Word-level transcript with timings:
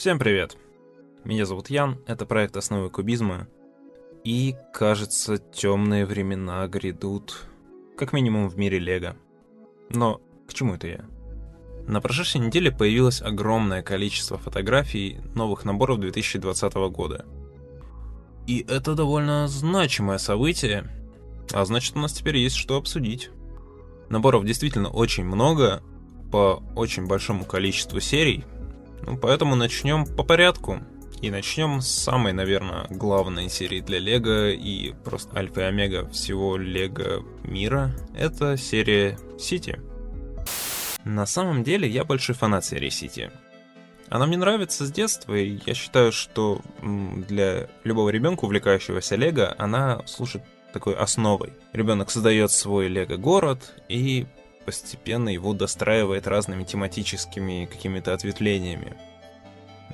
Всем 0.00 0.18
привет! 0.18 0.56
Меня 1.24 1.44
зовут 1.44 1.68
Ян, 1.68 1.98
это 2.06 2.24
проект 2.24 2.56
«Основы 2.56 2.88
кубизма», 2.88 3.48
и, 4.24 4.56
кажется, 4.72 5.36
темные 5.36 6.06
времена 6.06 6.66
грядут, 6.68 7.46
как 7.98 8.14
минимум 8.14 8.48
в 8.48 8.56
мире 8.56 8.78
Лего. 8.78 9.14
Но 9.90 10.22
к 10.48 10.54
чему 10.54 10.76
это 10.76 10.86
я? 10.86 11.04
На 11.86 12.00
прошедшей 12.00 12.40
неделе 12.40 12.72
появилось 12.72 13.20
огромное 13.20 13.82
количество 13.82 14.38
фотографий 14.38 15.18
новых 15.34 15.66
наборов 15.66 16.00
2020 16.00 16.72
года. 16.90 17.26
И 18.46 18.64
это 18.66 18.94
довольно 18.94 19.48
значимое 19.48 20.16
событие, 20.16 20.90
а 21.52 21.62
значит 21.66 21.94
у 21.94 21.98
нас 21.98 22.14
теперь 22.14 22.38
есть 22.38 22.56
что 22.56 22.78
обсудить. 22.78 23.28
Наборов 24.08 24.46
действительно 24.46 24.88
очень 24.88 25.26
много, 25.26 25.82
по 26.32 26.62
очень 26.74 27.06
большому 27.06 27.44
количеству 27.44 28.00
серий, 28.00 28.46
ну, 29.06 29.16
поэтому 29.16 29.56
начнем 29.56 30.06
по 30.06 30.22
порядку. 30.22 30.80
И 31.20 31.30
начнем 31.30 31.82
с 31.82 31.88
самой, 31.88 32.32
наверное, 32.32 32.86
главной 32.88 33.50
серии 33.50 33.80
для 33.80 33.98
Лего 33.98 34.50
и 34.52 34.94
просто 35.04 35.38
альфа 35.38 35.60
и 35.60 35.64
омега 35.64 36.08
всего 36.08 36.56
Лего 36.56 37.22
мира. 37.44 37.94
Это 38.16 38.56
серия 38.56 39.18
Сити. 39.38 39.78
На 41.04 41.26
самом 41.26 41.62
деле 41.62 41.86
я 41.86 42.04
большой 42.04 42.34
фанат 42.34 42.64
серии 42.64 42.88
Сити. 42.88 43.30
Она 44.08 44.26
мне 44.26 44.38
нравится 44.38 44.86
с 44.86 44.90
детства, 44.90 45.34
и 45.34 45.60
я 45.66 45.74
считаю, 45.74 46.10
что 46.10 46.62
для 46.82 47.68
любого 47.84 48.08
ребенка, 48.08 48.44
увлекающегося 48.46 49.16
Лего, 49.16 49.54
она 49.58 50.02
служит 50.06 50.42
такой 50.72 50.94
основой. 50.94 51.52
Ребенок 51.72 52.10
создает 52.10 52.50
свой 52.50 52.88
Лего-город 52.88 53.74
и 53.88 54.26
постепенно 54.64 55.28
его 55.28 55.52
достраивает 55.52 56.26
разными 56.26 56.64
тематическими 56.64 57.68
какими-то 57.70 58.14
ответвлениями. 58.14 58.96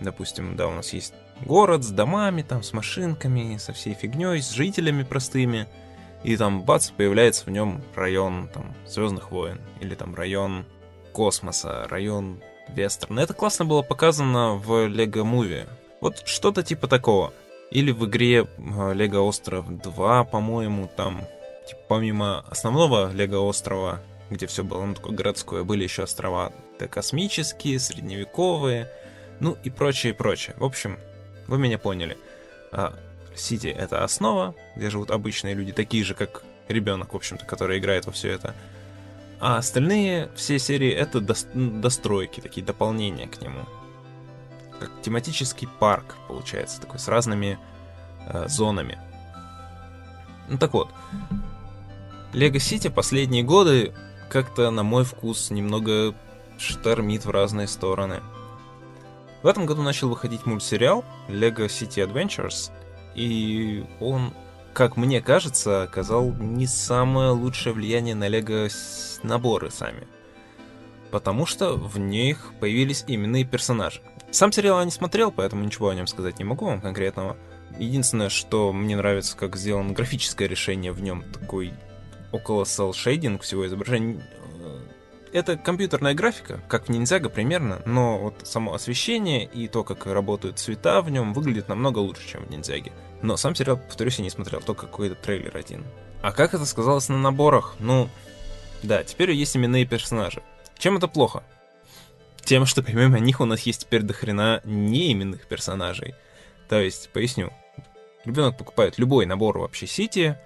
Допустим, 0.01 0.57
да, 0.57 0.69
у 0.69 0.73
нас 0.73 0.93
есть 0.93 1.15
город 1.45 1.83
с 1.83 1.89
домами, 1.89 2.43
там, 2.43 2.63
с 2.63 2.73
машинками, 2.73 3.57
со 3.57 3.73
всей 3.73 3.95
фигней, 3.95 4.43
с 4.43 4.51
жителями 4.51 5.03
простыми. 5.03 5.67
И 6.23 6.37
там, 6.37 6.63
бац, 6.63 6.91
появляется 6.91 7.45
в 7.45 7.51
нем 7.51 7.83
район, 7.95 8.49
там, 8.53 8.75
Звездных 8.87 9.31
войн. 9.31 9.61
Или 9.81 9.95
там 9.95 10.15
район 10.15 10.67
космоса, 11.13 11.87
район 11.89 12.43
вестерна. 12.69 13.21
Это 13.21 13.33
классно 13.33 13.65
было 13.65 13.83
показано 13.83 14.55
в 14.55 14.87
Лего 14.87 15.25
Муви. 15.25 15.65
Вот 16.01 16.23
что-то 16.27 16.63
типа 16.63 16.89
такого. 16.89 17.33
Или 17.71 17.91
в 17.91 18.05
игре 18.07 18.47
Лего 18.59 19.21
Остров 19.21 19.67
2, 19.69 20.25
по-моему, 20.25 20.91
там, 20.95 21.23
типа, 21.69 21.81
помимо 21.89 22.45
основного 22.51 23.11
Лего 23.13 23.39
Острова, 23.39 24.01
где 24.31 24.47
все 24.47 24.65
было 24.65 24.85
ну, 24.85 24.95
такое 24.95 25.13
городское, 25.13 25.65
были 25.65 25.85
еще 25.85 26.03
острова 26.03 26.53
космические, 26.91 27.79
средневековые, 27.79 28.91
ну 29.41 29.57
и 29.65 29.71
прочее, 29.71 30.15
прочее. 30.15 30.57
В 30.59 30.65
общем, 30.65 30.99
вы 31.47 31.59
меня 31.59 31.79
поняли. 31.79 32.19
А, 32.73 32.95
Сити— 33.35 33.67
это 33.79 34.03
основа, 34.03 34.55
где 34.77 34.91
живут 34.91 35.11
обычные 35.11 35.55
люди, 35.55 35.73
такие 35.73 36.05
же, 36.05 36.15
как 36.15 36.43
ребенок, 36.69 37.13
в 37.13 37.17
общем-то, 37.17 37.45
который 37.45 37.79
играет 37.79 38.07
во 38.07 38.13
все 38.13 38.31
это. 38.31 38.55
А 39.39 39.59
остальные 39.59 40.31
все 40.35 40.59
серии— 40.59 40.91
это 40.93 41.21
достройки, 41.21 42.41
такие 42.41 42.65
дополнения 42.65 43.27
к 43.27 43.41
нему. 43.41 43.67
Как 44.81 44.91
тематический 45.03 45.69
парк, 45.79 46.17
получается, 46.29 46.81
такой 46.81 46.99
с 46.99 47.09
разными 47.09 47.59
э, 48.27 48.49
зонами. 48.49 48.99
Ну 50.49 50.59
так 50.59 50.73
вот, 50.73 50.91
Лего 52.33 52.59
Сити 52.59 52.89
последние 52.89 53.43
годы 53.43 53.95
как-то, 54.29 54.71
на 54.71 54.83
мой 54.83 55.05
вкус, 55.05 55.51
немного 55.51 56.15
штормит 56.59 57.25
в 57.25 57.31
разные 57.31 57.67
стороны. 57.67 58.21
В 59.43 59.47
этом 59.47 59.67
году 59.67 59.83
начал 59.83 60.09
выходить 60.09 60.47
мультсериал 60.47 61.05
Lego 61.29 61.67
City 61.67 62.05
Adventures, 62.05 62.71
и 63.15 63.85
он, 64.01 64.33
как 64.73 64.97
мне 64.97 65.21
кажется, 65.21 65.83
оказал 65.83 66.33
не 66.33 66.67
самое 66.67 67.31
лучшее 67.31 67.73
влияние 67.73 68.15
на 68.15 68.29
Лего 68.29 68.69
наборы 69.23 69.71
сами. 69.71 70.07
Потому 71.11 71.47
что 71.47 71.75
в 71.75 71.99
них 71.99 72.53
появились 72.61 73.05
именные 73.07 73.45
персонажи. 73.45 74.01
Сам 74.31 74.53
сериал 74.53 74.81
я 74.81 74.85
не 74.85 74.91
смотрел, 74.91 75.31
поэтому 75.31 75.65
ничего 75.65 75.89
о 75.89 75.95
нем 75.95 76.07
сказать 76.07 76.39
не 76.39 76.45
могу 76.45 76.67
вам 76.67 76.81
конкретного. 76.81 77.37
Единственное, 77.79 78.29
что 78.29 78.73
мне 78.73 78.97
нравится, 78.97 79.37
как 79.37 79.57
сделано 79.57 79.93
графическое 79.93 80.49
решение 80.49 80.93
в 80.93 81.01
нем, 81.01 81.23
такой 81.33 81.73
около 82.33 82.65
cel 82.65 82.91
shading 82.91 83.41
всего 83.41 83.67
изображения. 83.67 84.23
Э, 84.61 84.79
это 85.33 85.57
компьютерная 85.57 86.15
графика, 86.15 86.61
как 86.69 86.87
в 86.87 86.91
Ниндзяго 86.91 87.29
примерно, 87.29 87.83
но 87.85 88.19
вот 88.19 88.47
само 88.47 88.75
освещение 88.75 89.45
и 89.45 89.69
то, 89.69 89.85
как 89.85 90.07
работают 90.07 90.59
цвета 90.59 91.03
в 91.03 91.11
нем, 91.11 91.33
выглядит 91.33 91.69
намного 91.69 91.99
лучше, 91.99 92.27
чем 92.27 92.45
в 92.45 92.51
Ниндзяге. 92.51 92.93
Но 93.23 93.37
сам 93.37 93.55
сериал, 93.55 93.77
повторюсь, 93.79 94.19
я 94.19 94.25
не 94.25 94.31
смотрел, 94.31 94.61
только 94.61 94.87
какой-то 94.87 95.15
трейлер 95.15 95.57
один. 95.57 95.85
А 96.23 96.33
как 96.33 96.55
это 96.55 96.65
сказалось 96.65 97.09
на 97.09 97.19
наборах? 97.19 97.77
Ну, 97.79 98.09
да, 98.83 99.05
теперь 99.05 99.33
есть 99.33 99.57
именные 99.57 99.85
персонажи. 99.85 100.43
Чем 100.79 100.97
это 100.97 101.09
плохо? 101.09 101.43
Тем, 102.45 102.67
что 102.67 102.83
помимо 102.83 103.19
них 103.19 103.41
у 103.41 103.45
нас 103.45 103.61
есть 103.63 103.83
теперь 103.83 104.03
дохрена 104.03 104.61
неименных 104.65 105.47
персонажей. 105.47 106.15
То 106.69 106.81
есть, 106.81 107.11
поясню. 107.11 107.53
Ребенок 108.25 108.57
покупает 108.57 108.99
любой 108.99 109.27
набор 109.27 109.59
вообще 109.59 109.87
Сити, 109.87 110.39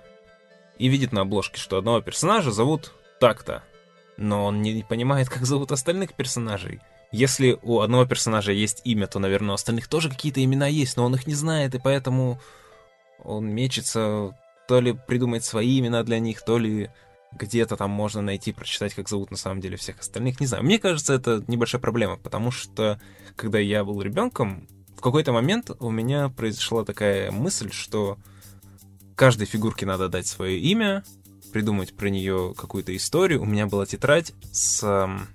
и 0.81 0.89
видит 0.89 1.13
на 1.13 1.21
обложке, 1.21 1.61
что 1.61 1.77
одного 1.77 2.01
персонажа 2.01 2.51
зовут 2.51 2.93
так-то. 3.21 3.63
Но 4.17 4.47
он 4.47 4.63
не 4.63 4.83
понимает, 4.83 5.29
как 5.29 5.45
зовут 5.45 5.73
остальных 5.73 6.15
персонажей. 6.15 6.81
Если 7.13 7.59
у 7.63 7.81
одного 7.81 8.07
персонажа 8.07 8.53
есть 8.53 8.81
имя, 8.85 9.07
то, 9.07 9.19
наверное, 9.19 9.51
у 9.51 9.55
остальных 9.55 9.89
тоже 9.89 10.09
какие-то 10.09 10.43
имена 10.43 10.69
есть, 10.69 10.97
но 10.97 11.05
он 11.05 11.15
их 11.15 11.27
не 11.27 11.35
знает, 11.35 11.75
и 11.75 11.79
поэтому 11.79 12.41
он 13.23 13.47
мечется 13.49 14.35
то 14.69 14.81
ли 14.81 14.95
придумать 14.95 15.45
свои 15.45 15.81
имена 15.81 16.03
для 16.03 16.19
них, 16.19 16.43
то 16.43 16.57
ли 16.57 16.89
где-то 17.33 17.77
там 17.77 17.91
можно 17.91 18.23
найти, 18.23 18.53
прочитать, 18.53 18.95
как 18.95 19.09
зовут 19.09 19.31
на 19.31 19.37
самом 19.37 19.61
деле 19.61 19.77
всех 19.77 20.01
остальных. 20.01 20.41
Не 20.41 20.47
знаю, 20.47 20.65
мне 20.65 20.79
кажется, 20.79 21.13
это 21.13 21.45
небольшая 21.47 21.81
проблема, 21.81 22.17
потому 22.17 22.51
что, 22.51 22.99
когда 23.37 23.59
я 23.59 23.85
был 23.85 24.01
ребенком, 24.01 24.67
в 24.97 25.03
какой-то 25.03 25.33
момент 25.33 25.71
у 25.79 25.91
меня 25.91 26.31
произошла 26.31 26.85
такая 26.87 27.31
мысль, 27.31 27.71
что 27.71 28.17
каждой 29.21 29.45
фигурке 29.45 29.85
надо 29.85 30.09
дать 30.09 30.27
свое 30.27 30.59
имя, 30.59 31.05
придумать 31.53 31.93
про 31.93 32.09
нее 32.09 32.55
какую-то 32.57 32.97
историю. 32.97 33.43
У 33.43 33.45
меня 33.45 33.67
была 33.67 33.85
тетрадь 33.85 34.33
с 34.51 34.83
эм, 34.83 35.29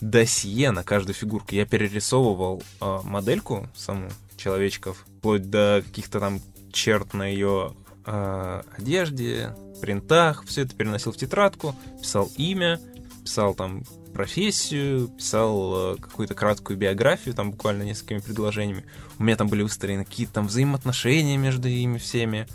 досье 0.00 0.70
на 0.70 0.84
каждую 0.84 1.16
фигурку. 1.16 1.56
Я 1.56 1.66
перерисовывал 1.66 2.62
э, 2.80 2.98
модельку 3.02 3.68
саму 3.74 4.10
человечков, 4.36 5.04
вплоть 5.18 5.50
до 5.50 5.82
каких-то 5.84 6.20
там 6.20 6.40
черт 6.72 7.14
на 7.14 7.26
ее 7.26 7.74
э, 8.04 8.62
одежде, 8.78 9.56
принтах. 9.80 10.44
Все 10.46 10.62
это 10.62 10.76
переносил 10.76 11.10
в 11.10 11.16
тетрадку, 11.16 11.74
писал 12.00 12.30
имя, 12.36 12.80
писал 13.24 13.56
там 13.56 13.82
профессию, 14.14 15.08
писал 15.08 15.94
э, 15.94 15.96
какую-то 15.96 16.34
краткую 16.34 16.78
биографию, 16.78 17.34
там 17.34 17.50
буквально 17.50 17.82
несколькими 17.82 18.20
предложениями. 18.20 18.84
У 19.18 19.24
меня 19.24 19.34
там 19.34 19.48
были 19.48 19.62
выстроены 19.62 20.04
какие-то 20.04 20.34
там 20.34 20.46
взаимоотношения 20.46 21.36
между 21.36 21.66
ими 21.66 21.98
всеми 21.98 22.46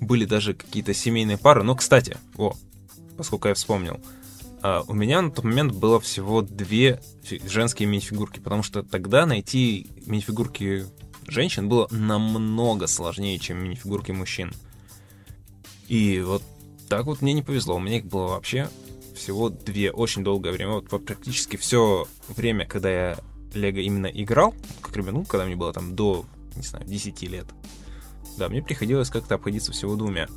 были 0.00 0.24
даже 0.24 0.54
какие-то 0.54 0.94
семейные 0.94 1.38
пары. 1.38 1.62
Но, 1.62 1.74
кстати, 1.74 2.16
о, 2.36 2.54
поскольку 3.16 3.48
я 3.48 3.54
вспомнил, 3.54 4.00
а, 4.62 4.84
у 4.86 4.94
меня 4.94 5.22
на 5.22 5.30
тот 5.30 5.44
момент 5.44 5.72
было 5.72 6.00
всего 6.00 6.42
две 6.42 7.00
женские 7.46 7.88
мини-фигурки, 7.88 8.40
потому 8.40 8.62
что 8.62 8.82
тогда 8.82 9.26
найти 9.26 9.88
мини-фигурки 10.06 10.86
женщин 11.26 11.68
было 11.68 11.88
намного 11.90 12.86
сложнее, 12.86 13.38
чем 13.38 13.62
мини-фигурки 13.62 14.12
мужчин. 14.12 14.52
И 15.88 16.20
вот 16.20 16.42
так 16.88 17.06
вот 17.06 17.22
мне 17.22 17.32
не 17.32 17.42
повезло. 17.42 17.76
У 17.76 17.80
меня 17.80 17.98
их 17.98 18.06
было 18.06 18.28
вообще 18.28 18.68
всего 19.14 19.48
две 19.48 19.90
очень 19.90 20.24
долгое 20.24 20.52
время. 20.52 20.72
Вот 20.72 20.88
практически 21.04 21.56
все 21.56 22.06
время, 22.28 22.66
когда 22.66 22.90
я 22.90 23.18
Лего 23.54 23.78
именно 23.78 24.06
играл, 24.06 24.54
как 24.80 24.96
ребенок, 24.96 25.28
когда 25.28 25.44
мне 25.44 25.56
было 25.56 25.72
там 25.72 25.96
до, 25.96 26.24
не 26.56 26.62
знаю, 26.62 26.86
10 26.86 27.22
лет, 27.22 27.46
да, 28.36 28.48
мне 28.48 28.62
приходилось 28.62 29.10
как-то 29.10 29.36
обходиться 29.36 29.72
всего 29.72 29.96
двумя. 29.96 30.28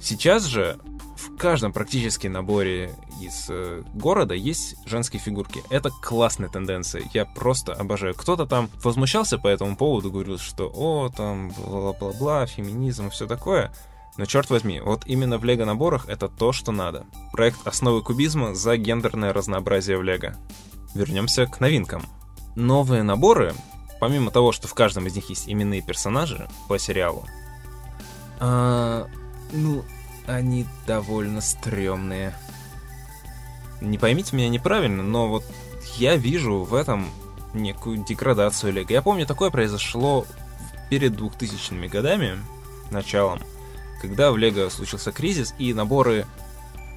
Сейчас 0.00 0.44
же 0.44 0.78
в 1.16 1.36
каждом 1.36 1.72
практически 1.72 2.26
наборе 2.26 2.94
из 3.20 3.46
э, 3.48 3.82
города 3.94 4.34
есть 4.34 4.76
женские 4.86 5.20
фигурки. 5.20 5.62
Это 5.70 5.90
классная 5.90 6.48
тенденция. 6.48 7.02
Я 7.14 7.24
просто 7.24 7.72
обожаю. 7.72 8.14
Кто-то 8.14 8.46
там 8.46 8.70
возмущался 8.84 9.38
по 9.38 9.48
этому 9.48 9.76
поводу, 9.76 10.10
говорил, 10.10 10.38
что 10.38 10.70
о, 10.74 11.08
там, 11.08 11.50
бла-бла-бла, 11.50 12.46
феминизм 12.46 13.06
и 13.06 13.10
все 13.10 13.26
такое. 13.26 13.72
Но 14.16 14.24
черт 14.24 14.48
возьми, 14.50 14.80
вот 14.80 15.02
именно 15.06 15.38
в 15.38 15.44
лего 15.44 15.64
наборах 15.64 16.08
это 16.08 16.28
то, 16.28 16.52
что 16.52 16.72
надо. 16.72 17.04
Проект 17.32 17.66
основы 17.66 18.02
кубизма 18.02 18.54
за 18.54 18.76
гендерное 18.76 19.32
разнообразие 19.32 19.98
в 19.98 20.02
лего. 20.02 20.36
Вернемся 20.94 21.46
к 21.46 21.60
новинкам. 21.60 22.02
Новые 22.54 23.02
наборы 23.02 23.54
помимо 24.00 24.30
того, 24.30 24.52
что 24.52 24.68
в 24.68 24.74
каждом 24.74 25.06
из 25.06 25.14
них 25.14 25.28
есть 25.30 25.48
именные 25.48 25.82
персонажи 25.82 26.48
по 26.68 26.78
сериалу, 26.78 27.26
а, 28.38 29.06
ну, 29.52 29.84
они 30.26 30.66
довольно 30.86 31.40
стрёмные. 31.40 32.36
Не 33.80 33.98
поймите 33.98 34.36
меня 34.36 34.48
неправильно, 34.48 35.02
но 35.02 35.28
вот 35.28 35.44
я 35.96 36.16
вижу 36.16 36.62
в 36.64 36.74
этом 36.74 37.08
некую 37.54 38.04
деградацию 38.04 38.72
Лего. 38.72 38.92
Я 38.92 39.02
помню, 39.02 39.26
такое 39.26 39.50
произошло 39.50 40.26
перед 40.90 41.12
2000-ми 41.12 41.88
годами, 41.88 42.38
началом, 42.90 43.40
когда 44.00 44.30
в 44.30 44.36
Лего 44.36 44.68
случился 44.68 45.12
кризис, 45.12 45.54
и 45.58 45.72
наборы 45.74 46.26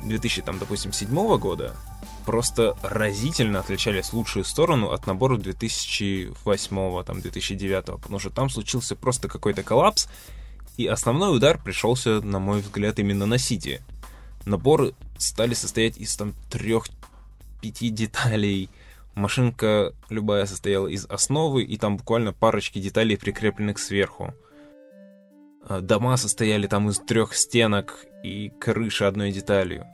2000, 0.03 0.41
там, 0.41 0.59
допустим, 0.59 0.91
2007 0.91 1.37
года 1.37 1.75
просто 2.29 2.77
разительно 2.83 3.59
отличались 3.59 4.09
в 4.09 4.13
лучшую 4.13 4.45
сторону 4.45 4.91
от 4.91 5.07
набора 5.07 5.35
2008, 5.37 7.03
там, 7.03 7.21
2009, 7.21 7.85
потому 7.99 8.19
что 8.19 8.29
там 8.29 8.51
случился 8.51 8.95
просто 8.95 9.27
какой-то 9.27 9.63
коллапс, 9.63 10.07
и 10.77 10.85
основной 10.85 11.35
удар 11.35 11.59
пришелся, 11.59 12.21
на 12.21 12.37
мой 12.37 12.61
взгляд, 12.61 12.99
именно 12.99 13.25
на 13.25 13.39
Сити. 13.39 13.81
Наборы 14.45 14.93
стали 15.17 15.55
состоять 15.55 15.97
из 15.97 16.15
там 16.15 16.35
трех-пяти 16.51 17.89
деталей, 17.89 18.69
машинка 19.15 19.95
любая 20.11 20.45
состояла 20.45 20.85
из 20.85 21.05
основы, 21.05 21.63
и 21.63 21.77
там 21.77 21.97
буквально 21.97 22.31
парочки 22.31 22.77
деталей, 22.77 23.17
прикрепленных 23.17 23.79
сверху. 23.79 24.35
Дома 25.67 26.15
состояли 26.15 26.67
там 26.67 26.91
из 26.91 26.99
трех 26.99 27.33
стенок 27.33 28.05
и 28.21 28.51
крыши 28.59 29.05
одной 29.05 29.31
деталью. 29.31 29.87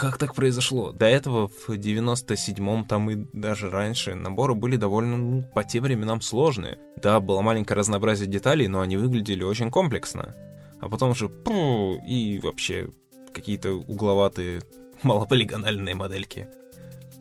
Как 0.00 0.16
так 0.16 0.34
произошло? 0.34 0.92
До 0.92 1.04
этого 1.04 1.48
в 1.48 1.68
97-м, 1.68 2.86
там 2.86 3.10
и 3.10 3.26
даже 3.34 3.68
раньше, 3.68 4.14
наборы 4.14 4.54
были 4.54 4.76
довольно, 4.76 5.18
ну, 5.18 5.42
по 5.42 5.62
тем 5.62 5.84
временам 5.84 6.22
сложные. 6.22 6.78
Да, 6.96 7.20
было 7.20 7.42
маленькое 7.42 7.76
разнообразие 7.76 8.26
деталей, 8.26 8.66
но 8.66 8.80
они 8.80 8.96
выглядели 8.96 9.42
очень 9.42 9.70
комплексно. 9.70 10.34
А 10.80 10.88
потом 10.88 11.14
же, 11.14 11.28
пу, 11.28 12.00
и 12.08 12.40
вообще 12.42 12.88
какие-то 13.34 13.74
угловатые, 13.74 14.62
малополигональные 15.02 15.94
модельки. 15.94 16.48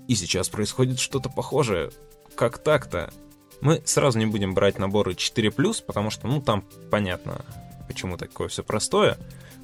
И 0.07 0.15
сейчас 0.15 0.47
происходит 0.47 0.99
что-то 0.99 1.27
похожее. 1.29 1.89
Как 2.33 2.59
так-то? 2.59 3.11
Мы 3.59 3.81
сразу 3.83 4.19
не 4.19 4.25
будем 4.25 4.53
брать 4.53 4.79
наборы 4.79 5.15
4+, 5.15 5.83
потому 5.85 6.11
что, 6.11 6.27
ну, 6.27 6.41
там 6.41 6.63
понятно, 6.89 7.43
почему 7.89 8.15
такое 8.15 8.47
все 8.47 8.63
простое. 8.63 9.17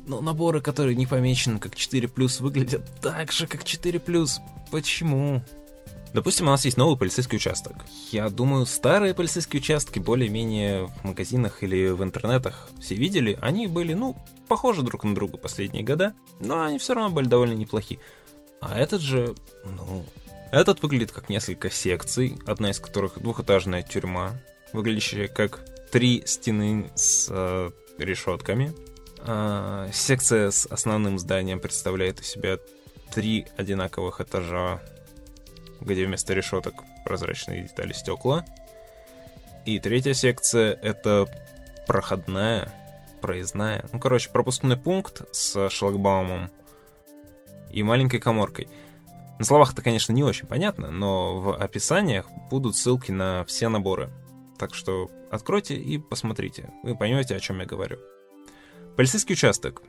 Но 0.08 0.22
наборы, 0.22 0.62
которые 0.62 0.96
не 0.96 1.08
помечены 1.08 1.60
как 1.60 1.74
4+, 1.74 2.42
выглядят 2.42 2.84
так 3.02 3.32
же, 3.32 3.48
как 3.48 3.64
4+. 3.64 4.30
Почему? 4.72 5.42
Допустим, 6.16 6.48
у 6.48 6.52
нас 6.52 6.64
есть 6.64 6.78
новый 6.78 6.98
полицейский 6.98 7.36
участок. 7.38 7.74
Я 8.12 8.30
думаю, 8.30 8.66
старые 8.66 9.14
полицейские 9.14 9.62
участки 9.62 10.00
более-менее 10.00 10.86
в 10.86 11.04
магазинах 11.04 11.62
или 11.62 11.90
в 11.90 12.02
интернетах 12.04 12.70
все 12.80 12.96
видели. 12.96 13.38
Они 13.42 13.68
были, 13.68 13.94
ну, 13.94 14.16
похожи 14.48 14.82
друг 14.82 15.04
на 15.04 15.14
друга 15.14 15.38
последние 15.38 15.84
года, 15.84 16.14
но 16.40 16.64
они 16.64 16.78
все 16.80 16.94
равно 16.94 17.10
были 17.10 17.28
довольно 17.28 17.54
неплохи. 17.54 18.00
А 18.62 18.80
этот 18.80 19.02
же, 19.02 19.36
ну, 19.66 20.06
этот 20.54 20.82
выглядит 20.82 21.12
как 21.12 21.28
несколько 21.28 21.70
секций, 21.70 22.40
одна 22.46 22.70
из 22.70 22.80
которых 22.80 23.20
двухэтажная 23.22 23.84
тюрьма, 23.84 24.40
выглядящая 24.72 25.28
как 25.28 25.66
три 25.92 26.24
стены 26.26 26.92
с 26.96 27.28
э, 27.30 27.72
решетками. 27.98 28.74
Э, 29.28 29.90
секция 29.92 30.52
с 30.52 30.66
основным 30.66 31.20
зданием 31.20 31.60
представляет 31.60 32.20
из 32.20 32.28
себя 32.28 32.58
три 33.14 33.48
одинаковых 33.58 34.22
этажа, 34.22 34.82
где 35.82 36.06
вместо 36.06 36.34
решеток 36.34 36.76
прозрачные 37.06 37.64
детали 37.64 37.94
стекла. 37.94 38.46
И 39.66 39.80
третья 39.80 40.14
секция— 40.14 40.74
это 40.82 41.28
проходная, 41.88 42.72
проездная, 43.22 43.86
ну, 43.92 44.00
короче, 44.00 44.30
пропускной 44.30 44.78
пункт 44.78 45.24
с 45.32 45.70
шлагбаумом 45.70 46.52
и 47.72 47.84
маленькой 47.84 48.20
коморкой— 48.20 48.68
на 49.38 49.44
словах 49.44 49.74
это, 49.74 49.82
конечно, 49.82 50.14
не 50.14 50.24
очень 50.24 50.48
понятно, 50.48 50.92
но 50.92 51.40
в 51.42 51.56
описаниях 51.58 52.26
будут 52.50 52.78
ссылки 52.78 53.12
на 53.12 53.44
все 53.46 53.68
наборы. 53.68 54.10
Так 54.58 54.74
что 54.74 55.10
откройте 55.30 55.76
и 55.76 55.98
посмотрите. 55.98 56.70
Вы 56.84 56.96
поймете, 56.96 57.36
о 57.36 57.40
чем 57.42 57.60
я 57.60 57.66
говорю. 57.66 57.98
Полицейский 58.96 59.34
участок. 59.34 59.82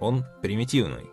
Он 0.00 0.24
примитивный. 0.42 1.08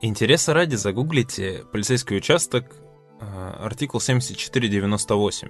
Интереса 0.00 0.54
ради 0.54 0.76
загуглите 0.76 1.64
полицейский 1.72 2.18
участок, 2.18 2.76
э, 3.20 3.24
артикул 3.60 4.00
7498. 4.00 5.48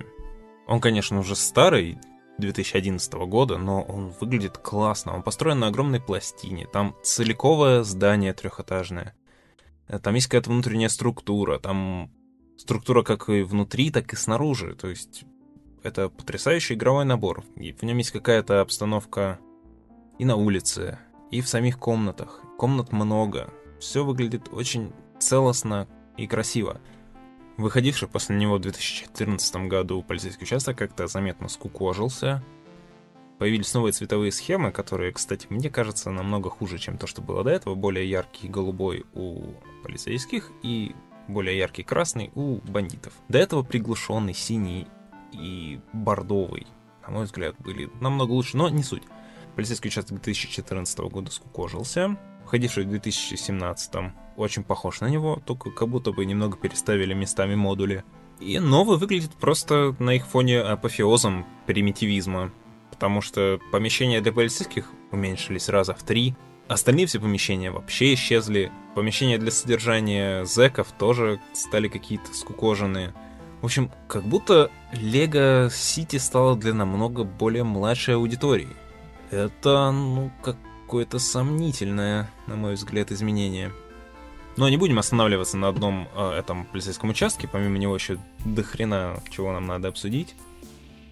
Он, 0.66 0.80
конечно, 0.80 1.18
уже 1.18 1.36
старый, 1.36 1.98
2011 2.38 3.26
года, 3.26 3.58
но 3.58 3.82
он 3.82 4.14
выглядит 4.20 4.58
классно. 4.58 5.14
Он 5.14 5.22
построен 5.22 5.58
на 5.58 5.68
огромной 5.68 6.00
пластине. 6.00 6.66
Там 6.72 6.96
целиковое 7.02 7.82
здание 7.82 8.32
трехэтажное. 8.32 9.14
Там 10.02 10.14
есть 10.14 10.28
какая-то 10.28 10.50
внутренняя 10.50 10.88
структура, 10.88 11.58
там 11.58 12.10
структура 12.56 13.02
как 13.02 13.28
и 13.28 13.42
внутри, 13.42 13.90
так 13.90 14.12
и 14.12 14.16
снаружи. 14.16 14.74
То 14.74 14.88
есть 14.88 15.24
это 15.82 16.08
потрясающий 16.08 16.74
игровой 16.74 17.04
набор. 17.04 17.44
И 17.56 17.72
в 17.72 17.82
нем 17.82 17.98
есть 17.98 18.10
какая-то 18.10 18.60
обстановка 18.60 19.38
и 20.18 20.24
на 20.24 20.36
улице, 20.36 20.98
и 21.30 21.40
в 21.40 21.48
самих 21.48 21.78
комнатах. 21.78 22.42
Комнат 22.56 22.92
много. 22.92 23.52
Все 23.80 24.04
выглядит 24.04 24.48
очень 24.52 24.92
целостно 25.18 25.86
и 26.16 26.26
красиво. 26.26 26.80
Выходивший 27.56 28.08
после 28.08 28.36
него 28.36 28.56
в 28.56 28.60
2014 28.60 29.68
году 29.68 30.02
полицейский 30.02 30.44
участок 30.44 30.78
как-то 30.78 31.06
заметно 31.06 31.48
скукожился, 31.48 32.42
Появились 33.38 33.72
новые 33.72 33.92
цветовые 33.92 34.32
схемы, 34.32 34.72
которые, 34.72 35.12
кстати, 35.12 35.46
мне 35.48 35.70
кажется, 35.70 36.10
намного 36.10 36.50
хуже, 36.50 36.78
чем 36.78 36.98
то, 36.98 37.06
что 37.06 37.22
было 37.22 37.44
до 37.44 37.50
этого. 37.50 37.76
Более 37.76 38.08
яркий 38.08 38.48
голубой 38.48 39.04
у 39.14 39.54
полицейских 39.84 40.50
и 40.64 40.96
более 41.28 41.56
яркий 41.56 41.84
красный 41.84 42.32
у 42.34 42.56
бандитов. 42.68 43.12
До 43.28 43.38
этого 43.38 43.62
приглушенный 43.62 44.34
синий 44.34 44.88
и 45.32 45.78
бордовый, 45.92 46.66
на 47.06 47.12
мой 47.12 47.24
взгляд, 47.26 47.54
были 47.60 47.88
намного 48.00 48.32
лучше, 48.32 48.56
но 48.56 48.68
не 48.70 48.82
суть. 48.82 49.04
Полицейский 49.58 49.88
участок 49.88 50.20
2014 50.20 51.00
года 51.00 51.32
скукожился, 51.32 52.16
входивший 52.46 52.84
в 52.84 52.90
2017 52.90 53.92
очень 54.36 54.62
похож 54.62 55.00
на 55.00 55.08
него, 55.08 55.42
только 55.44 55.72
как 55.72 55.88
будто 55.88 56.12
бы 56.12 56.24
немного 56.24 56.56
переставили 56.56 57.12
местами 57.12 57.56
модули. 57.56 58.04
И 58.38 58.60
новый 58.60 58.98
выглядит 58.98 59.32
просто 59.32 59.96
на 59.98 60.10
их 60.10 60.28
фоне 60.28 60.60
апофеозом 60.60 61.44
примитивизма 61.66 62.52
потому 62.92 63.20
что 63.20 63.58
помещения 63.72 64.20
для 64.20 64.32
полицейских 64.32 64.92
уменьшились 65.10 65.68
раза 65.68 65.92
в 65.92 66.04
три, 66.04 66.36
остальные 66.68 67.06
все 67.06 67.18
помещения 67.18 67.72
вообще 67.72 68.14
исчезли, 68.14 68.70
помещения 68.94 69.38
для 69.38 69.50
содержания 69.50 70.44
зэков 70.44 70.92
тоже 70.96 71.40
стали 71.52 71.88
какие-то 71.88 72.32
скукоженные. 72.32 73.12
В 73.60 73.64
общем, 73.64 73.90
как 74.06 74.22
будто 74.22 74.70
Лего 74.92 75.68
Сити 75.68 76.16
стало 76.18 76.56
для 76.56 76.74
намного 76.74 77.24
более 77.24 77.64
младшей 77.64 78.14
аудитории. 78.14 78.68
Это, 79.30 79.90
ну, 79.90 80.30
какое-то 80.42 81.18
сомнительное, 81.18 82.30
на 82.46 82.56
мой 82.56 82.74
взгляд, 82.74 83.12
изменение. 83.12 83.72
Но 84.56 84.68
не 84.68 84.76
будем 84.76 84.98
останавливаться 84.98 85.56
на 85.56 85.68
одном 85.68 86.08
э, 86.16 86.30
этом 86.38 86.64
полицейском 86.66 87.10
участке, 87.10 87.46
помимо 87.46 87.78
него 87.78 87.94
еще 87.94 88.18
до 88.44 88.62
хрена 88.62 89.20
чего 89.30 89.52
нам 89.52 89.66
надо 89.66 89.88
обсудить. 89.88 90.34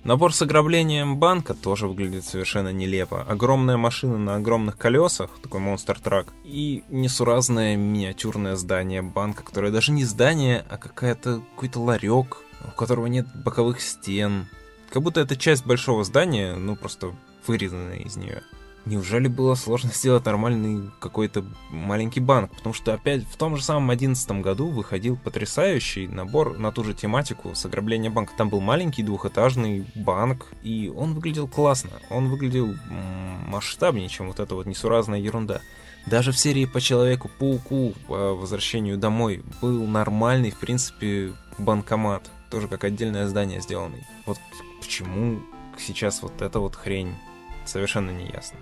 Набор 0.07 0.33
с 0.33 0.41
ограблением 0.41 1.17
банка 1.17 1.53
тоже 1.53 1.89
выглядит 1.89 2.25
совершенно 2.25 2.73
нелепо. 2.73 3.23
Огромная 3.23 3.77
машина 3.77 4.17
на 4.17 4.37
огромных 4.37 4.79
колесах, 4.79 5.31
такой 5.43 5.59
монстр 5.59 5.99
трак, 5.99 6.29
и 6.45 6.85
несуразное 6.89 7.77
миниатюрное 7.77 8.55
здание 8.55 9.03
банка, 9.03 9.43
которое 9.43 9.73
даже 9.73 9.91
не 9.91 10.05
здание, 10.05 10.65
а 10.71 10.77
какая-то 10.77 11.43
какой-то 11.55 11.81
ларек, 11.81 12.39
у 12.65 12.71
которого 12.77 13.07
нет 13.07 13.27
боковых 13.35 13.81
стен. 13.81 14.47
Как 14.91 15.03
будто 15.03 15.21
это 15.21 15.37
часть 15.37 15.67
большого 15.67 16.05
здания, 16.05 16.55
ну 16.55 16.77
просто 16.77 17.13
вырезанная 17.47 17.99
из 17.99 18.17
нее. 18.17 18.43
Неужели 18.87 19.27
было 19.27 19.57
сложно 19.57 19.91
сделать 19.95 20.25
нормальный 20.25 20.91
какой-то 21.01 21.45
маленький 21.71 22.21
банк? 22.21 22.55
Потому 22.57 22.73
что 22.73 22.95
опять 22.95 23.25
в 23.25 23.37
том 23.37 23.57
же 23.57 23.65
самом 23.65 23.89
2011 23.89 24.31
году 24.43 24.69
выходил 24.69 25.17
потрясающий 25.17 26.07
набор 26.07 26.57
на 26.57 26.71
ту 26.71 26.85
же 26.85 26.95
тематику 26.95 27.55
с 27.55 27.67
ограбления 27.67 28.11
банка. 28.11 28.33
Там 28.37 28.49
был 28.49 28.61
маленький 28.61 29.03
двухэтажный 29.03 29.85
банк, 29.97 30.47
и 30.63 30.91
он 30.95 31.15
выглядел 31.15 31.49
классно. 31.49 31.91
Он 32.11 32.29
выглядел 32.29 32.75
масштабнее, 33.49 34.09
чем 34.09 34.29
вот 34.29 34.39
эта 34.39 34.55
вот 34.55 34.67
несуразная 34.67 35.19
ерунда. 35.19 35.61
Даже 36.07 36.31
в 36.31 36.39
серии 36.39 36.67
по 36.67 36.81
Человеку-пауку 36.81 37.93
по 38.07 38.35
возвращению 38.35 38.97
домой 38.97 39.43
был 39.61 39.85
нормальный, 39.89 40.53
в 40.53 40.59
принципе, 40.59 41.33
банкомат. 41.59 42.31
Тоже 42.49 42.69
как 42.69 42.85
отдельное 42.85 43.27
здание 43.27 43.61
сделанный. 43.61 44.07
Вот 44.25 44.39
почему 44.81 45.41
сейчас 45.77 46.23
вот 46.23 46.41
эта 46.41 46.61
вот 46.61 46.77
хрень 46.77 47.13
совершенно 47.69 48.11
не 48.11 48.27
ясно. 48.27 48.59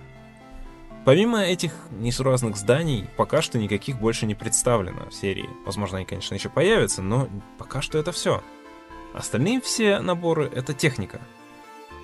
Помимо 1.04 1.40
этих 1.40 1.72
несуразных 1.90 2.56
зданий, 2.56 3.08
пока 3.16 3.42
что 3.42 3.58
никаких 3.58 3.98
больше 3.98 4.24
не 4.24 4.34
представлено 4.34 5.10
в 5.10 5.14
серии. 5.14 5.50
Возможно, 5.66 5.98
они, 5.98 6.06
конечно, 6.06 6.34
еще 6.34 6.48
появятся, 6.48 7.02
но 7.02 7.28
пока 7.58 7.82
что 7.82 7.98
это 7.98 8.10
все. 8.10 8.42
Остальные 9.12 9.60
все 9.60 10.00
наборы— 10.00 10.50
это 10.54 10.72
техника. 10.72 11.20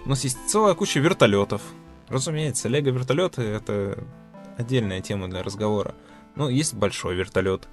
У 0.04 0.10
нас 0.10 0.22
есть 0.24 0.38
целая 0.46 0.74
куча 0.74 1.00
вертолетов. 1.00 1.62
Разумеется, 2.08 2.68
лего 2.68 2.90
вертолеты— 2.90 3.42
это 3.42 4.04
отдельная 4.58 5.00
тема 5.00 5.28
для 5.28 5.42
разговора. 5.42 5.94
Но 6.36 6.50
есть 6.50 6.74
большой 6.74 7.14
вертолет. 7.14 7.68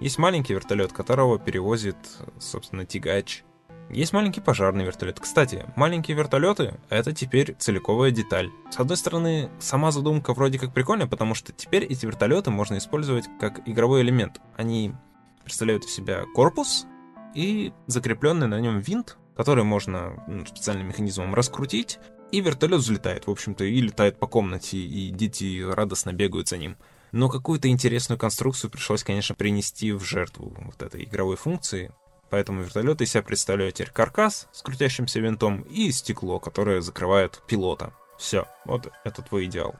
Есть 0.00 0.18
маленький 0.18 0.54
вертолет, 0.54 0.92
которого 0.92 1.38
перевозит, 1.38 1.96
собственно, 2.40 2.84
тягач 2.84 3.44
Есть 3.92 4.14
маленький 4.14 4.40
пожарный 4.40 4.86
вертолет. 4.86 5.20
Кстати, 5.20 5.66
маленькие 5.76 6.16
вертолеты— 6.16 6.80
это 6.88 7.12
теперь 7.12 7.54
целиковая 7.58 8.10
деталь. 8.10 8.50
С 8.70 8.80
одной 8.80 8.96
стороны, 8.96 9.50
сама 9.60 9.90
задумка 9.90 10.32
вроде 10.32 10.58
как 10.58 10.72
прикольная, 10.72 11.06
потому 11.06 11.34
что 11.34 11.52
теперь 11.52 11.84
эти 11.84 12.06
вертолеты 12.06 12.50
можно 12.50 12.78
использовать 12.78 13.26
как 13.38 13.68
игровой 13.68 14.00
элемент. 14.00 14.40
Они 14.56 14.94
представляют 15.44 15.84
из 15.84 15.94
себя 15.94 16.24
корпус 16.34 16.86
и 17.34 17.74
закрепленный 17.86 18.46
на 18.46 18.60
нем 18.60 18.80
винт, 18.80 19.18
который 19.36 19.62
можно 19.62 20.24
ну, 20.26 20.46
специальным 20.46 20.88
механизмом 20.88 21.34
раскрутить, 21.34 21.98
и 22.30 22.40
вертолет 22.40 22.80
взлетает, 22.80 23.26
в 23.26 23.30
общем-то, 23.30 23.62
и 23.64 23.78
летает 23.78 24.18
по 24.18 24.26
комнате, 24.26 24.78
и 24.78 25.10
дети 25.10 25.62
радостно 25.62 26.14
бегают 26.14 26.48
за 26.48 26.56
ним. 26.56 26.78
Но 27.12 27.28
какую-то 27.28 27.68
интересную 27.68 28.18
конструкцию 28.18 28.70
пришлось, 28.70 29.04
конечно, 29.04 29.34
принести 29.34 29.92
в 29.92 30.02
жертву 30.02 30.56
вот 30.64 30.80
этой 30.80 31.04
игровой 31.04 31.36
функции, 31.36 31.92
Поэтому 32.32 32.62
вертолет 32.62 33.02
из 33.02 33.10
себя 33.10 33.22
представляет 33.22 33.74
теперь 33.74 33.90
каркас 33.90 34.48
с 34.52 34.62
крутящимся 34.62 35.20
винтом 35.20 35.60
и 35.68 35.92
стекло, 35.92 36.40
которое 36.40 36.80
закрывает 36.80 37.42
пилота. 37.46 37.92
Все, 38.18 38.46
вот 38.64 38.90
это 39.04 39.20
твой 39.20 39.44
идеал. 39.44 39.74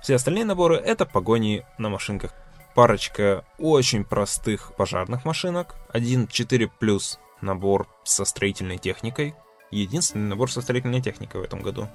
Все 0.00 0.14
остальные 0.14 0.44
наборы— 0.44 0.76
это 0.76 1.06
погони 1.06 1.66
на 1.76 1.88
машинках. 1.88 2.32
Парочка 2.76 3.44
очень 3.58 4.04
простых 4.04 4.76
пожарных 4.76 5.24
машинок, 5.24 5.74
один 5.92 6.28
4 6.28 6.68
плюс 6.68 7.18
набор 7.40 7.88
со 8.04 8.24
строительной 8.24 8.78
техникой, 8.78 9.34
единственный 9.72 10.28
набор 10.28 10.52
со 10.52 10.60
строительной 10.60 11.02
техникой 11.02 11.40
в 11.40 11.44
этом 11.44 11.62
году. 11.62 11.88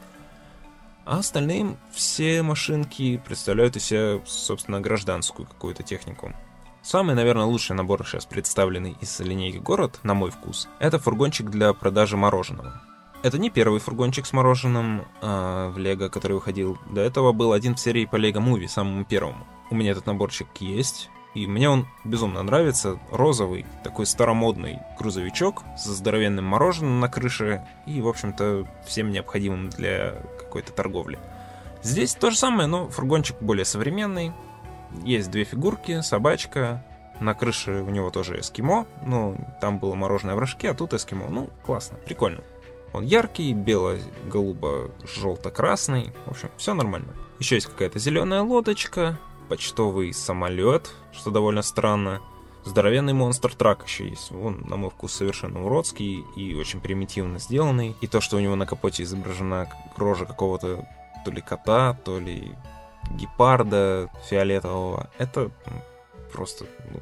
А 1.05 1.19
остальные 1.19 1.77
все 1.93 2.41
машинки 2.43 3.21
представляют 3.25 3.77
из 3.77 3.85
себя, 3.85 4.19
собственно, 4.25 4.81
гражданскую 4.81 5.47
какую-то 5.47 5.83
технику. 5.83 6.33
Самый, 6.83 7.15
наверное, 7.15 7.45
лучший 7.45 7.77
набор 7.77 8.05
сейчас 8.05 8.25
представленный 8.25 8.97
из 8.99 9.17
линейки 9.21 9.55
«Город», 9.55 10.01
на 10.03 10.13
мой 10.13 10.31
вкус, 10.31 10.67
это 10.79 10.99
фургончик 10.99 11.49
для 11.49 11.71
продажи 11.71 12.17
мороженого. 12.17 12.81
Это 13.23 13.37
не 13.37 13.49
первый 13.49 13.79
фургончик 13.79 14.25
с 14.25 14.33
мороженым 14.33 15.05
а, 15.21 15.69
в 15.69 15.77
Лего, 15.77 16.09
который 16.09 16.33
выходил. 16.33 16.77
До 16.91 16.99
этого 16.99 17.31
был 17.31 17.53
один 17.53 17.75
в 17.75 17.79
серии 17.79 18.03
по 18.03 18.17
Лего 18.17 18.41
Муви, 18.41 18.67
самому 18.67 19.05
первому. 19.05 19.47
У 19.71 19.75
меня 19.75 19.91
этот 19.91 20.07
наборчик 20.07 20.49
есть, 20.59 21.09
и 21.33 21.47
мне 21.47 21.69
он 21.69 21.87
безумно 22.03 22.43
нравится. 22.43 22.99
Розовый, 23.11 23.65
такой 23.85 24.05
старомодный 24.05 24.79
грузовичок 24.99 25.63
с 25.77 25.85
здоровенным 25.85 26.43
мороженым 26.43 26.99
на 26.99 27.07
крыше 27.07 27.65
и, 27.87 28.01
в 28.01 28.09
общем-то, 28.09 28.67
всем 28.85 29.09
необходимым 29.09 29.69
для 29.69 30.15
какой-то 30.37 30.73
торговли. 30.73 31.17
Здесь 31.81 32.13
то 32.13 32.29
же 32.29 32.37
самое, 32.37 32.67
но 32.67 32.89
фургончик 32.89 33.37
более 33.39 33.65
современный, 33.65 34.33
есть 35.03 35.31
две 35.31 35.43
фигурки, 35.43 35.99
собачка, 36.01 36.85
на 37.19 37.33
крыше 37.33 37.81
у 37.81 37.89
него 37.89 38.09
тоже 38.09 38.39
эскимо, 38.39 38.87
ну, 39.05 39.35
там 39.61 39.79
было 39.79 39.95
мороженое 39.95 40.35
в 40.35 40.39
рожке, 40.39 40.69
а 40.69 40.73
тут 40.73 40.93
эскимо. 40.93 41.27
Ну, 41.29 41.49
классно, 41.65 41.97
прикольно. 42.05 42.41
Он 42.93 43.03
яркий, 43.03 43.51
бело-голубо-желто-красный. 43.53 46.13
В 46.25 46.31
общем, 46.31 46.49
все 46.57 46.73
нормально. 46.73 47.13
Еще 47.39 47.55
есть 47.55 47.67
какая-то 47.67 47.99
зеленая 47.99 48.43
лодочка, 48.43 49.19
почтовый 49.49 50.13
самолет, 50.13 50.91
что 51.11 51.31
довольно 51.31 51.63
странно. 51.63 52.21
Здоровенный 52.65 53.13
монстр 53.13 53.53
трак 53.55 53.83
еще 53.85 54.07
есть. 54.07 54.31
Он, 54.31 54.63
на 54.67 54.77
мой 54.77 54.89
вкус, 54.89 55.11
совершенно 55.13 55.65
уродский 55.65 56.23
и 56.35 56.55
очень 56.55 56.79
примитивно 56.79 57.37
сделанный. 57.39 57.93
И 57.99 58.07
то, 58.07 58.21
что 58.21 58.37
у 58.37 58.39
него 58.39 58.55
на 58.55 58.65
капоте 58.65 59.03
изображена 59.03 59.67
рожа 59.97 60.25
какого-то 60.25 60.87
то 61.25 61.31
ли 61.31 61.41
кота, 61.41 61.97
то 62.05 62.19
ли 62.19 62.55
гепарда 63.11 64.09
фиолетового. 64.29 65.09
Это 65.17 65.51
просто 66.31 66.65
ну, 66.91 66.99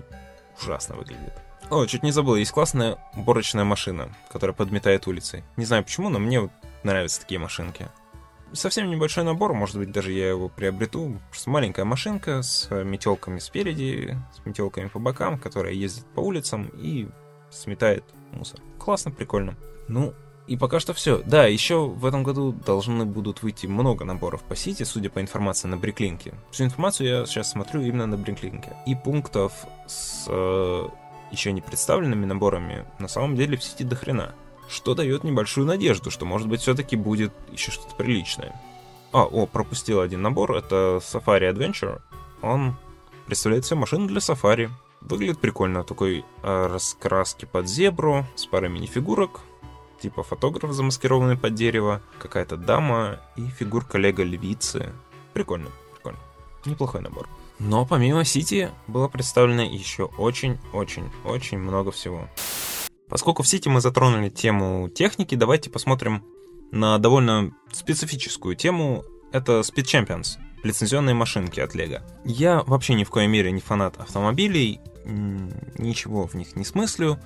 ужасно 0.61 0.95
выглядит. 0.95 1.33
О, 1.69 1.85
чуть 1.85 2.03
не 2.03 2.11
забыл, 2.11 2.35
есть 2.35 2.51
классная 2.51 2.97
уборочная 3.15 3.63
машина, 3.63 4.09
которая 4.29 4.53
подметает 4.53 5.07
улицы. 5.07 5.43
Не 5.55 5.65
знаю 5.65 5.83
почему, 5.83 6.09
но 6.09 6.19
мне 6.19 6.49
нравятся 6.83 7.21
такие 7.21 7.39
машинки. 7.39 7.87
Совсем 8.53 8.89
небольшой 8.89 9.23
набор, 9.23 9.53
может 9.53 9.77
быть, 9.77 9.91
даже 9.91 10.11
я 10.11 10.27
его 10.27 10.49
приобрету. 10.49 11.17
Просто 11.29 11.49
маленькая 11.49 11.85
машинка 11.85 12.41
с 12.41 12.69
метелками 12.83 13.39
спереди, 13.39 14.17
с 14.35 14.45
метелками 14.45 14.89
по 14.89 14.99
бокам, 14.99 15.39
которая 15.39 15.71
ездит 15.71 16.05
по 16.07 16.19
улицам 16.19 16.69
и 16.75 17.07
сметает 17.49 18.03
мусор. 18.33 18.59
Классно, 18.77 19.11
прикольно. 19.11 19.55
Ну, 19.87 20.13
и 20.51 20.57
пока 20.57 20.81
что 20.81 20.93
все. 20.93 21.21
Да, 21.25 21.45
еще 21.45 21.85
в 21.85 22.05
этом 22.05 22.23
году 22.23 22.51
должны 22.51 23.05
будут 23.05 23.41
выйти 23.41 23.67
много 23.67 24.03
наборов 24.03 24.43
по 24.43 24.53
сити, 24.53 24.83
судя 24.83 25.09
по 25.09 25.21
информации 25.21 25.69
на 25.69 25.77
Бриклинке. 25.77 26.33
Всю 26.51 26.65
информацию 26.65 27.07
я 27.07 27.25
сейчас 27.25 27.51
смотрю 27.51 27.79
именно 27.79 28.05
на 28.05 28.17
Бриклинке. 28.17 28.75
И 28.85 28.93
пунктов 28.93 29.53
с 29.87 30.25
э, 30.27 30.87
еще 31.31 31.53
не 31.53 31.61
представленными 31.61 32.25
наборами 32.25 32.83
на 32.99 33.07
самом 33.07 33.37
деле 33.37 33.55
в 33.55 33.63
сети 33.63 33.85
до 33.85 33.95
хрена. 33.95 34.35
Что 34.67 34.93
дает 34.93 35.23
небольшую 35.23 35.65
надежду, 35.65 36.11
что 36.11 36.25
может 36.25 36.49
быть 36.49 36.59
все-таки 36.59 36.97
будет 36.97 37.31
еще 37.49 37.71
что-то 37.71 37.95
приличное. 37.95 38.53
А, 39.13 39.23
о, 39.23 39.45
пропустил 39.45 40.01
один 40.01 40.21
набор, 40.21 40.53
это 40.53 40.99
Safari 41.01 41.49
Adventure. 41.49 42.01
Он 42.41 42.75
представляет 43.25 43.63
себе 43.63 43.79
машину 43.79 44.05
для 44.07 44.19
сафари. 44.19 44.69
Выглядит 44.99 45.39
прикольно, 45.39 45.85
такой 45.85 46.25
э, 46.43 46.67
раскраски 46.67 47.45
под 47.45 47.69
зебру, 47.69 48.25
с 48.35 48.45
парой 48.45 48.69
мини-фигурок, 48.69 49.39
типа 50.01 50.23
фотограф, 50.23 50.71
замаскированный 50.73 51.37
под 51.37 51.55
дерево, 51.55 52.01
какая-то 52.19 52.57
дама 52.57 53.19
и 53.35 53.45
фигурка 53.47 53.97
Лего 53.97 54.23
львицы. 54.23 54.91
Прикольно, 55.33 55.69
прикольно. 55.93 56.19
Неплохой 56.65 57.01
набор. 57.01 57.29
Но 57.59 57.85
помимо 57.85 58.25
Сити 58.25 58.71
было 58.87 59.07
представлено 59.07 59.61
еще 59.61 60.05
очень-очень-очень 60.17 61.59
много 61.59 61.91
всего. 61.91 62.27
Поскольку 63.07 63.43
в 63.43 63.47
Сити 63.47 63.69
мы 63.69 63.81
затронули 63.81 64.29
тему 64.29 64.89
техники, 64.89 65.35
давайте 65.35 65.69
посмотрим 65.69 66.23
на 66.71 66.97
довольно 66.97 67.51
специфическую 67.71 68.55
тему. 68.55 69.03
Это 69.31 69.59
Speed 69.59 69.83
Champions, 69.83 70.37
лицензионные 70.63 71.13
машинки 71.13 71.59
от 71.59 71.75
Лего. 71.75 72.01
Я 72.25 72.63
вообще 72.63 72.95
ни 72.95 73.03
в 73.03 73.11
коей 73.11 73.27
мере 73.27 73.51
не 73.51 73.61
фанат 73.61 73.99
автомобилей, 73.99 74.79
ничего 75.05 76.25
в 76.25 76.33
них 76.33 76.55
не 76.55 76.65
смыслю, 76.65 77.19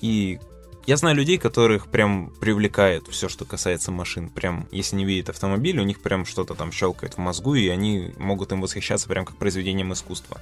и 0.00 0.38
я 0.86 0.96
знаю 0.96 1.16
людей, 1.16 1.38
которых 1.38 1.86
прям 1.86 2.30
привлекает 2.40 3.06
все, 3.08 3.28
что 3.28 3.44
касается 3.44 3.90
машин. 3.90 4.28
Прям, 4.28 4.68
если 4.70 4.96
не 4.96 5.04
видят 5.04 5.30
автомобиль, 5.30 5.78
у 5.78 5.84
них 5.84 6.00
прям 6.00 6.26
что-то 6.26 6.54
там 6.54 6.72
щелкает 6.72 7.14
в 7.14 7.18
мозгу, 7.18 7.54
и 7.54 7.68
они 7.68 8.12
могут 8.18 8.52
им 8.52 8.60
восхищаться 8.60 9.08
прям 9.08 9.24
как 9.24 9.36
произведением 9.36 9.92
искусства. 9.92 10.40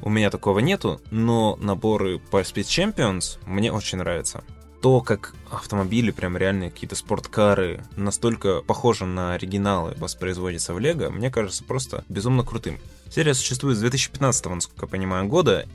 У 0.00 0.10
меня 0.10 0.30
такого 0.30 0.58
нету, 0.58 1.00
но 1.10 1.56
наборы 1.60 2.18
по 2.18 2.40
Speed 2.40 2.94
Champions 2.94 3.38
мне 3.46 3.72
очень 3.72 3.98
нравятся. 3.98 4.44
То, 4.80 5.00
как 5.00 5.34
автомобили, 5.48 6.10
прям 6.10 6.36
реальные 6.36 6.70
какие-то 6.70 6.96
спорткары, 6.96 7.84
настолько 7.96 8.62
похожи 8.62 9.04
на 9.04 9.34
оригиналы, 9.34 9.94
воспроизводятся 9.96 10.74
в 10.74 10.80
Лего, 10.80 11.08
мне 11.10 11.30
кажется 11.30 11.62
просто 11.62 12.04
безумно 12.08 12.42
крутым. 12.42 12.78
Серия 13.08 13.34
существует 13.34 13.76
с 13.76 13.80
2015, 13.80 14.46
насколько 14.46 14.86
я 14.86 14.90
понимаю, 14.90 15.26
года, 15.26 15.68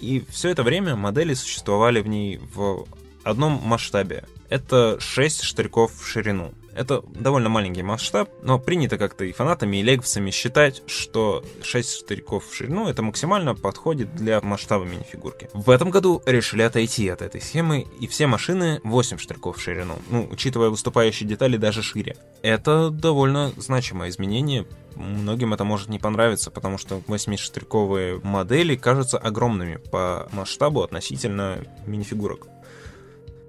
и 0.00 0.24
все 0.28 0.50
это 0.50 0.62
время 0.62 0.94
модели 0.94 1.34
существовали 1.34 2.00
в 2.00 2.06
ней 2.06 2.38
в 2.54 2.86
одном 3.24 3.60
масштабе. 3.64 4.24
Это 4.48 4.98
6 5.00 5.42
штырьков 5.42 5.92
в 5.94 6.06
ширину. 6.06 6.52
Это 6.74 7.02
довольно 7.14 7.48
маленький 7.48 7.82
масштаб, 7.82 8.30
но 8.42 8.58
принято 8.58 8.96
как-то 8.96 9.24
и 9.24 9.32
фанатами, 9.32 9.76
и 9.76 9.82
леговцами 9.82 10.30
считать, 10.30 10.82
что 10.86 11.44
6 11.62 11.98
штырьков 11.98 12.46
в 12.46 12.54
ширину 12.54 12.88
это 12.88 13.02
максимально 13.02 13.54
подходит 13.54 14.14
для 14.14 14.40
масштаба 14.40 14.84
минифигурки. 14.84 15.50
В 15.52 15.70
этом 15.70 15.90
году 15.90 16.22
решили 16.24 16.62
отойти 16.62 17.08
от 17.08 17.20
этой 17.22 17.40
схемы, 17.40 17.86
и 18.00 18.06
все 18.06 18.26
машины 18.26 18.80
8 18.84 19.18
штырьков 19.18 19.58
в 19.58 19.60
ширину, 19.60 19.96
ну, 20.10 20.26
учитывая 20.30 20.70
выступающие 20.70 21.28
детали 21.28 21.56
даже 21.58 21.82
шире. 21.82 22.16
Это 22.42 22.90
довольно 22.90 23.52
значимое 23.56 24.08
изменение, 24.08 24.66
многим 24.96 25.52
это 25.52 25.64
может 25.64 25.88
не 25.88 25.98
понравиться, 25.98 26.50
потому 26.50 26.78
что 26.78 27.02
8-штырьковые 27.06 28.20
модели 28.24 28.76
кажутся 28.76 29.18
огромными 29.18 29.76
по 29.76 30.28
масштабу 30.32 30.82
относительно 30.82 31.58
минифигурок. 31.86 32.46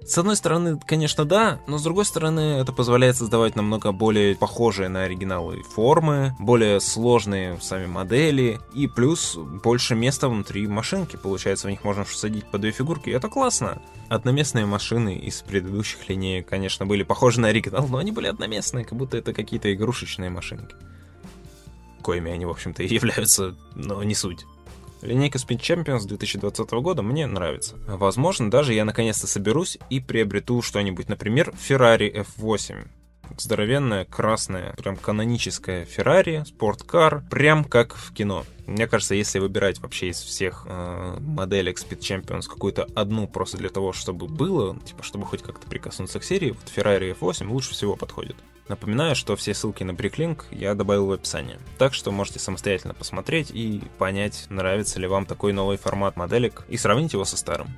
С 0.06 0.18
одной 0.18 0.36
стороны, 0.36 0.78
конечно, 0.84 1.24
да, 1.24 1.60
но 1.66 1.78
с 1.78 1.82
другой 1.82 2.04
стороны, 2.04 2.58
это 2.60 2.72
позволяет 2.72 3.16
создавать 3.16 3.56
намного 3.56 3.90
более 3.90 4.36
похожие 4.36 4.90
на 4.90 5.04
оригиналы 5.04 5.62
формы, 5.62 6.36
более 6.38 6.80
сложные 6.80 7.58
сами 7.62 7.86
модели, 7.86 8.60
и 8.74 8.86
плюс 8.86 9.34
больше 9.36 9.94
места 9.94 10.28
внутри 10.28 10.66
машинки. 10.66 11.16
Получается, 11.16 11.68
в 11.68 11.70
них 11.70 11.84
можно 11.84 12.04
садить 12.04 12.44
по 12.50 12.58
две 12.58 12.70
фигурки, 12.70 13.08
и 13.08 13.12
это 13.12 13.28
классно. 13.28 13.80
Одноместные 14.10 14.66
машины 14.66 15.16
из 15.16 15.40
предыдущих 15.40 16.06
линеек, 16.10 16.46
конечно, 16.46 16.84
были 16.84 17.02
похожи 17.02 17.40
на 17.40 17.48
оригинал, 17.48 17.88
но 17.88 17.96
они 17.96 18.12
были 18.12 18.26
одноместные, 18.26 18.84
как 18.84 18.98
будто 18.98 19.16
это 19.16 19.32
какие-то 19.32 19.72
игрушечные 19.72 20.28
машинки. 20.28 20.74
Коими 22.02 22.30
они, 22.30 22.44
в 22.44 22.50
общем-то, 22.50 22.82
и 22.82 22.88
являются, 22.94 23.56
но 23.74 24.02
не 24.02 24.14
суть. 24.14 24.44
Линейка 25.04 25.38
Speed 25.38 25.60
Champions 25.60 26.06
2020 26.06 26.70
года 26.72 27.02
мне 27.02 27.26
нравится. 27.26 27.76
Возможно, 27.86 28.50
даже 28.50 28.72
я 28.72 28.84
наконец-то 28.84 29.26
соберусь 29.26 29.78
и 29.90 30.00
приобрету 30.00 30.62
что-нибудь, 30.62 31.08
например, 31.08 31.50
Ferrari 31.50 32.24
F8. 32.38 32.88
здоровенная, 33.38 34.04
красная, 34.04 34.74
прям 34.74 34.96
каноническая 34.96 35.84
Феррари, 35.84 36.44
спорткар, 36.46 37.22
прям 37.30 37.64
как 37.64 37.94
в 37.94 38.12
кино. 38.14 38.44
Мне 38.66 38.86
кажется, 38.86 39.14
если 39.14 39.38
выбирать 39.38 39.80
вообще 39.80 40.08
из 40.08 40.20
всех 40.20 40.66
э, 40.66 41.16
моделек 41.20 41.78
Speed 41.78 41.98
Champions 41.98 42.48
какую-то 42.48 42.86
одну 42.94 43.26
просто 43.26 43.58
для 43.58 43.68
того, 43.68 43.92
чтобы 43.92 44.26
было, 44.26 44.78
типа, 44.80 45.02
чтобы 45.02 45.26
хоть 45.26 45.42
как-то 45.42 45.66
прикоснуться 45.66 46.20
к 46.20 46.24
серии, 46.24 46.50
вот 46.50 46.72
Ferrari 46.74 47.16
F8 47.18 47.46
лучше 47.48 47.72
всего 47.72 47.96
подходит. 47.96 48.36
Напоминаю, 48.68 49.14
что 49.14 49.36
все 49.36 49.52
ссылки 49.52 49.84
на 49.84 49.90
Bricklink 49.90 50.44
я 50.50 50.74
добавил 50.74 51.06
в 51.06 51.12
описании. 51.12 51.58
Так 51.78 51.92
что 51.92 52.10
можете 52.10 52.38
самостоятельно 52.38 52.94
посмотреть 52.94 53.50
и 53.50 53.82
понять, 53.98 54.46
нравится 54.48 54.98
ли 54.98 55.06
вам 55.06 55.26
такой 55.26 55.52
новый 55.52 55.76
формат 55.76 56.16
моделек 56.16 56.64
и 56.68 56.76
сравнить 56.76 57.12
его 57.12 57.24
со 57.24 57.36
старым. 57.36 57.68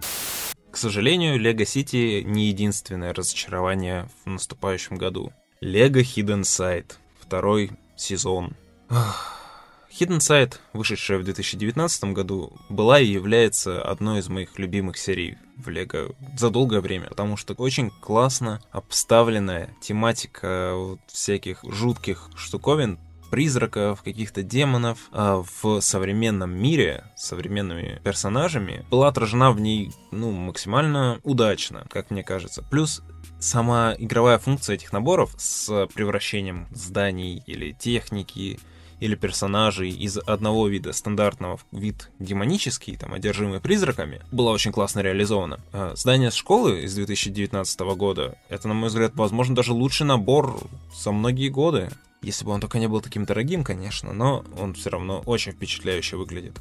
К 0.70 0.76
сожалению, 0.76 1.40
Lego 1.40 1.64
City 1.64 2.22
не 2.22 2.48
единственное 2.48 3.14
разочарование 3.14 4.08
в 4.24 4.30
наступающем 4.30 4.96
году. 4.96 5.32
Lego 5.60 6.02
Hidden 6.02 6.42
Side. 6.42 6.92
Второй 7.18 7.72
сезон. 7.96 8.54
Hidden 8.90 10.18
Side, 10.18 10.56
вышедшая 10.72 11.18
в 11.18 11.24
2019 11.24 12.12
году, 12.12 12.52
была 12.68 13.00
и 13.00 13.06
является 13.06 13.82
одной 13.82 14.20
из 14.20 14.28
моих 14.28 14.58
любимых 14.58 14.98
серий 14.98 15.38
в 15.56 15.68
Лего 15.68 16.14
за 16.36 16.50
долгое 16.50 16.80
время, 16.80 17.08
потому 17.08 17.36
что 17.36 17.54
очень 17.54 17.90
классно 17.90 18.60
обставленная 18.70 19.74
тематика 19.80 20.72
вот 20.74 21.00
всяких 21.06 21.60
жутких 21.64 22.30
штуковин, 22.36 22.98
призраков, 23.30 24.02
каких-то 24.02 24.42
демонов 24.42 24.98
а 25.10 25.42
в 25.60 25.80
современном 25.80 26.50
мире 26.50 27.04
с 27.16 27.26
современными 27.26 28.00
персонажами 28.04 28.84
была 28.90 29.08
отражена 29.08 29.50
в 29.50 29.60
ней, 29.60 29.90
ну, 30.10 30.30
максимально 30.30 31.18
удачно, 31.24 31.86
как 31.90 32.10
мне 32.10 32.22
кажется. 32.22 32.62
Плюс 32.62 33.02
сама 33.38 33.94
игровая 33.98 34.38
функция 34.38 34.74
этих 34.74 34.92
наборов 34.92 35.34
с 35.38 35.88
превращением 35.94 36.68
зданий 36.70 37.42
или 37.46 37.72
техники 37.72 38.58
или 39.00 39.14
персонажей 39.14 39.90
из 39.90 40.18
одного 40.18 40.68
вида 40.68 40.92
стандартного 40.92 41.58
в 41.58 41.64
вид 41.72 42.10
демонический, 42.18 42.96
там, 42.96 43.12
одержимый 43.12 43.60
призраками, 43.60 44.22
была 44.32 44.52
очень 44.52 44.72
классно 44.72 45.00
реализована. 45.00 45.60
Здание 45.94 46.30
школы 46.30 46.82
из 46.82 46.94
2019 46.94 47.80
года, 47.96 48.38
это, 48.48 48.68
на 48.68 48.74
мой 48.74 48.88
взгляд, 48.88 49.12
возможно, 49.14 49.54
даже 49.54 49.72
лучший 49.72 50.06
набор 50.06 50.58
за 50.98 51.12
многие 51.12 51.48
годы. 51.48 51.90
Если 52.22 52.44
бы 52.44 52.52
он 52.52 52.60
только 52.60 52.78
не 52.78 52.88
был 52.88 53.00
таким 53.00 53.24
дорогим, 53.24 53.62
конечно, 53.62 54.12
но 54.12 54.44
он 54.58 54.74
все 54.74 54.90
равно 54.90 55.22
очень 55.26 55.52
впечатляюще 55.52 56.16
выглядит. 56.16 56.58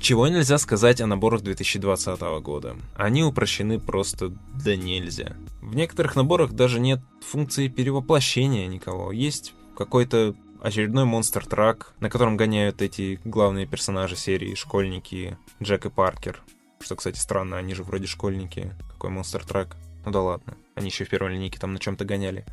Чего 0.00 0.26
нельзя 0.28 0.56
сказать 0.56 1.02
о 1.02 1.06
наборах 1.06 1.42
2020 1.42 2.20
года. 2.42 2.74
Они 2.96 3.22
упрощены 3.22 3.78
просто 3.78 4.32
да 4.54 4.74
нельзя. 4.74 5.36
В 5.60 5.76
некоторых 5.76 6.16
наборах 6.16 6.52
даже 6.52 6.80
нет 6.80 7.00
функции 7.20 7.68
перевоплощения 7.68 8.66
никого. 8.66 9.12
Есть 9.12 9.52
какой-то 9.76 10.34
очередной 10.62 11.04
монстр-трак, 11.04 11.94
на 12.00 12.10
котором 12.10 12.36
гоняют 12.36 12.82
эти 12.82 13.20
главные 13.24 13.66
персонажи 13.66 14.16
серии, 14.16 14.54
школьники 14.54 15.36
Джек 15.62 15.86
и 15.86 15.90
Паркер. 15.90 16.40
Что, 16.80 16.96
кстати, 16.96 17.18
странно, 17.18 17.58
они 17.58 17.74
же 17.74 17.82
вроде 17.82 18.06
школьники. 18.06 18.72
Какой 18.92 19.10
монстр-трак? 19.10 19.76
Ну 20.04 20.10
да 20.10 20.20
ладно, 20.20 20.56
они 20.74 20.86
еще 20.88 21.04
в 21.04 21.10
первой 21.10 21.34
линейке 21.34 21.58
там 21.58 21.72
на 21.72 21.78
чем-то 21.78 22.04
гоняли. 22.04 22.46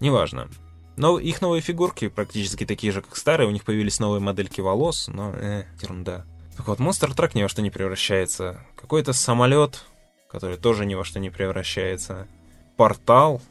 Неважно. 0.00 0.48
Но 0.96 1.18
их 1.18 1.42
новые 1.42 1.60
фигурки 1.60 2.08
практически 2.08 2.64
такие 2.64 2.92
же, 2.92 3.02
как 3.02 3.16
старые, 3.16 3.48
у 3.48 3.50
них 3.50 3.64
появились 3.64 3.98
новые 3.98 4.20
модельки 4.20 4.60
волос, 4.60 5.08
но, 5.08 5.32
э, 5.34 5.64
ерунда. 5.82 6.24
Так 6.56 6.68
вот, 6.68 6.78
монстр 6.78 7.12
трак 7.12 7.34
ни 7.34 7.42
во 7.42 7.48
что 7.48 7.62
не 7.62 7.70
превращается. 7.70 8.64
Какой-то 8.76 9.12
самолет, 9.12 9.84
который 10.30 10.56
тоже 10.56 10.86
ни 10.86 10.94
во 10.94 11.04
что 11.04 11.18
не 11.18 11.30
превращается. 11.30 12.28
Портал, 12.76 13.42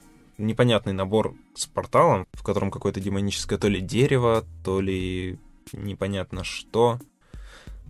непонятный 0.45 0.93
набор 0.93 1.35
с 1.55 1.65
порталом, 1.65 2.27
в 2.33 2.43
котором 2.43 2.71
какое-то 2.71 2.99
демоническое 2.99 3.57
то 3.57 3.67
ли 3.67 3.81
дерево, 3.81 4.45
то 4.63 4.81
ли 4.81 5.39
непонятно 5.71 6.43
что. 6.43 6.99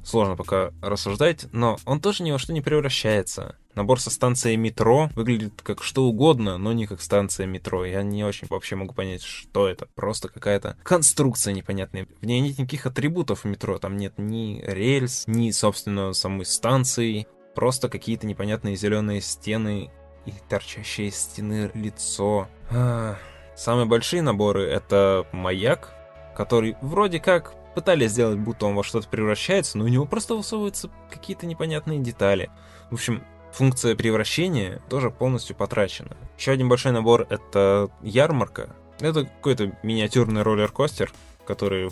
Сложно 0.04 0.36
пока 0.36 0.72
рассуждать, 0.82 1.48
но 1.54 1.78
он 1.86 2.02
тоже 2.02 2.24
ни 2.24 2.32
во 2.32 2.38
что 2.38 2.52
не 2.52 2.60
превращается. 2.60 3.56
Набор 3.74 4.00
со 4.00 4.10
станцией 4.10 4.58
метро 4.58 5.10
выглядит 5.16 5.62
как 5.64 5.82
что 5.82 6.04
угодно, 6.04 6.58
но 6.58 6.74
не 6.74 6.86
как 6.86 7.02
станция 7.02 7.48
метро. 7.48 7.86
Я 7.86 8.04
не 8.04 8.24
очень 8.24 8.48
вообще 8.50 8.76
могу 8.76 8.94
понять, 8.94 9.24
что 9.24 9.68
это. 9.68 9.88
Просто 9.96 10.28
какая-то 10.28 10.78
конструкция 10.84 11.54
непонятная. 11.54 12.08
В 12.22 12.26
ней 12.26 12.42
нет 12.42 12.60
никаких 12.60 12.86
атрибутов 12.86 13.46
метро. 13.46 13.80
Там 13.80 13.98
нет 13.98 14.14
ни 14.18 14.62
рельс, 14.66 15.24
ни, 15.26 15.50
собственно, 15.52 16.14
самой 16.14 16.46
станции. 16.46 17.26
Просто 17.56 17.88
какие-то 17.88 18.28
непонятные 18.28 18.76
зеленые 18.76 19.22
стены 19.22 19.90
и 20.26 20.34
торчащее 20.50 21.08
из 21.08 21.18
стены 21.18 21.72
лицо. 21.74 22.48
А, 22.72 23.18
самые 23.56 23.86
большие 23.86 24.22
наборы— 24.22 24.64
это 24.70 25.26
маяк, 25.32 25.94
который 26.36 26.76
вроде 26.82 27.20
как 27.20 27.54
пытались 27.76 28.12
сделать, 28.12 28.40
будто 28.40 28.66
он 28.66 28.76
во 28.76 28.84
что-то 28.84 29.08
превращается, 29.08 29.78
но 29.78 29.86
у 29.86 29.88
него 29.88 30.06
просто 30.06 30.36
высовываются 30.36 30.90
какие-то 31.10 31.46
непонятные 31.46 32.00
детали. 32.00 32.50
В 32.90 32.94
общем, 32.94 33.24
функция 33.52 33.96
превращения 33.96 34.82
тоже 34.90 35.10
полностью 35.10 35.56
потрачена. 35.56 36.16
Еще 36.38 36.52
один 36.52 36.70
большой 36.70 36.92
набор— 36.92 37.28
это 37.30 37.90
ярмарка. 38.02 38.76
Это 39.00 39.26
какой-то 39.26 39.76
миниатюрный 39.84 40.44
роллер-костер, 40.44 41.12
который 41.46 41.92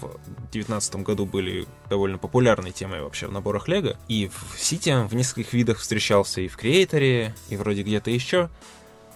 в 0.00 0.18
2019 0.52 0.96
году 0.96 1.26
были 1.26 1.66
довольно 1.88 2.18
популярной 2.18 2.72
темой 2.72 3.02
вообще 3.02 3.26
в 3.26 3.32
наборах 3.32 3.68
Лего. 3.68 3.96
И 4.08 4.28
в 4.28 4.58
Сити 4.58 5.06
в 5.06 5.14
нескольких 5.14 5.52
видах 5.52 5.78
встречался 5.78 6.40
и 6.40 6.48
в 6.48 6.56
Креаторе, 6.56 7.34
и 7.48 7.56
вроде 7.56 7.82
где-то 7.82 8.10
еще. 8.10 8.48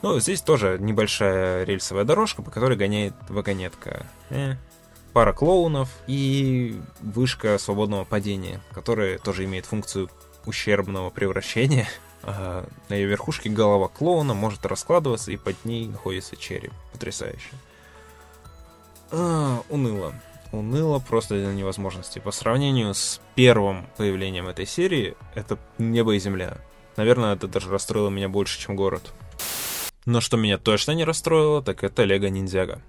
Ну, 0.02 0.20
здесь 0.20 0.42
тоже 0.42 0.76
небольшая 0.80 1.64
рельсовая 1.64 2.04
дорожка, 2.04 2.42
по 2.42 2.50
которой 2.50 2.76
гоняет 2.76 3.14
вагонетка. 3.28 4.06
Э, 4.30 4.56
пара 5.14 5.32
клоунов 5.32 5.88
и 6.06 6.78
вышка 7.00 7.56
свободного 7.58 8.04
падения, 8.04 8.60
которая 8.72 9.18
тоже 9.18 9.44
имеет 9.44 9.64
функцию 9.64 10.10
ущербного 10.44 11.10
превращения. 11.10 11.88
А 12.22 12.66
на 12.88 12.94
ее 12.94 13.06
верхушке 13.06 13.50
голова 13.50 13.88
клоуна 13.88 14.34
может 14.34 14.64
раскладываться, 14.66 15.30
и 15.30 15.36
под 15.36 15.62
ней 15.64 15.86
находится 15.86 16.36
череп. 16.36 16.72
Потрясающе. 16.92 17.50
А, 19.10 19.62
уныло. 19.68 20.14
Уныло 20.54 21.00
просто 21.00 21.34
до 21.34 21.52
невозможности. 21.52 22.20
По 22.20 22.30
сравнению 22.30 22.94
с 22.94 23.20
первым 23.34 23.86
появлением 23.96 24.46
этой 24.46 24.66
серии, 24.66 25.16
это 25.34 25.58
небо 25.78 26.14
и 26.14 26.20
земля. 26.20 26.58
Наверное, 26.96 27.34
это 27.34 27.48
даже 27.48 27.70
расстроило 27.70 28.08
меня 28.08 28.28
больше, 28.28 28.60
чем 28.60 28.76
город. 28.76 29.12
Но 30.06 30.20
что 30.20 30.36
меня 30.36 30.58
точно 30.58 30.92
не 30.92 31.04
расстроило, 31.04 31.60
так 31.60 31.82
это 31.82 32.04
Лего 32.04 32.26
Ниндзяго. 32.26 32.80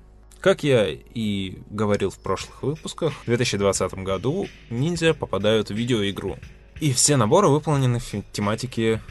Как 0.42 0.64
я 0.64 0.88
и 0.88 1.58
говорил 1.72 2.12
в 2.12 2.20
прошлых 2.20 2.62
выпусках, 2.62 3.14
в 3.24 3.26
2020 3.26 3.96
году 3.96 4.48
ниндзя 4.70 5.16
попадают 5.16 5.70
в 5.70 5.74
видеоигру. 5.74 6.38
И 6.80 6.94
все 6.94 7.18
наборы 7.18 7.48
выполнены 7.48 7.98
в 7.98 8.12
тематике 8.32 9.02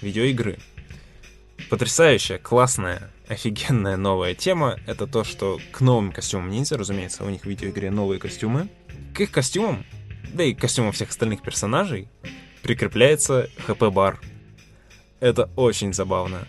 видеоигры. 0.00 0.60
Потрясающая, 1.70 2.38
классная, 2.38 3.10
офигенная 3.28 3.96
новая 3.96 4.34
тема— 4.34 4.78
это 4.86 5.06
то, 5.06 5.24
что 5.24 5.58
к 5.72 5.80
новым 5.80 6.12
костюмам 6.12 6.50
ниндзя, 6.50 6.76
разумеется, 6.76 7.24
у 7.24 7.30
них 7.30 7.42
в 7.42 7.46
видеоигре 7.46 7.90
новые 7.90 8.20
костюмы, 8.20 8.68
к 9.14 9.20
их 9.20 9.30
костюмам, 9.30 9.84
да 10.32 10.44
и 10.44 10.54
к 10.54 10.60
костюмам 10.60 10.92
всех 10.92 11.10
остальных 11.10 11.42
персонажей, 11.42 12.08
прикрепляется 12.62 13.48
хп-бар. 13.66 14.20
Это 15.20 15.50
очень 15.56 15.92
забавно. 15.94 16.46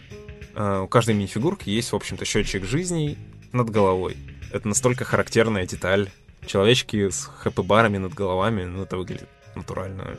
Uh, 0.54 0.84
у 0.84 0.88
каждой 0.88 1.16
мини-фигурки 1.16 1.70
есть, 1.70 1.92
в 1.92 1.96
общем-то, 1.96 2.24
счетчик 2.24 2.64
жизней 2.64 3.18
над 3.52 3.70
головой. 3.70 4.18
Это 4.52 4.68
настолько 4.68 5.04
характерная 5.04 5.66
деталь. 5.66 6.10
Человечки 6.46 7.10
с 7.10 7.30
хэппи-барами 7.44 7.98
над 7.98 8.14
головами, 8.14 8.64
ну 8.64 8.84
это 8.84 8.96
выглядит 8.96 9.28
натурально 9.56 10.16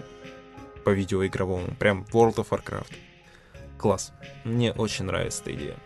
по 0.84 0.90
видеоигровому. 0.90 1.74
Прям 1.78 2.06
World 2.12 2.36
of 2.36 2.48
Warcraft. 2.50 2.92
Класс. 3.78 4.12
Мне 4.44 4.72
очень 4.72 5.04
нравится 5.04 5.42
эта 5.42 5.54
идея. 5.54 5.76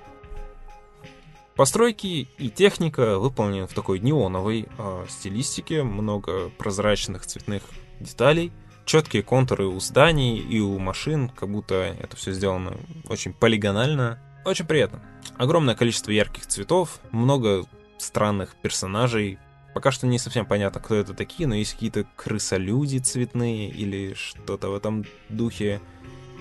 Постройки 1.57 2.29
и 2.39 2.49
техника 2.49 3.19
выполнены 3.19 3.67
в 3.67 3.75
такой 3.75 3.99
неоновой 3.99 4.67
э, 4.79 5.05
стилистике, 5.09 5.83
много 5.83 6.49
прозрачных 6.57 7.27
цветных 7.27 7.63
деталей, 7.99 8.51
четкие 8.87 9.23
контуры 9.23 9.67
у 9.67 9.79
зданий 9.79 10.39
и 10.39 10.59
у 10.59 10.79
машин, 10.79 11.29
как 11.29 11.51
будто 11.51 11.75
это 11.75 12.17
все 12.17 12.33
сделано 12.33 12.77
очень 13.09 13.33
полигонально. 13.33 14.19
Очень 14.45 14.65
приятно. 14.65 15.03
Огромное 15.37 15.75
количество 15.75 16.11
ярких 16.11 16.47
цветов, 16.47 16.99
много 17.11 17.67
странных 17.99 18.57
персонажей. 18.57 19.39
Пока 19.75 19.93
что 19.93 20.07
не 20.07 20.19
совсем 20.19 20.47
понятно, 20.47 20.81
кто 20.81 20.95
это 20.95 21.15
такие, 21.15 21.47
но 21.47 21.55
есть 21.55 21.75
какие-то 21.75 22.07
крысолюди 22.17 22.99
цветные 22.99 23.69
или 23.69 24.15
что-то 24.15 24.71
в 24.71 24.75
этом 24.75 25.05
духе. 25.29 25.81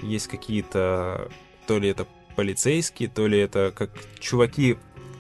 Есть 0.02 0.28
какие-то... 0.28 1.30
То 1.68 1.78
ли 1.78 1.90
это 1.90 2.08
полицейские, 2.36 3.10
то 3.10 3.28
ли 3.28 3.38
это 3.38 3.72
как 3.76 3.92
чуваки, 4.20 4.78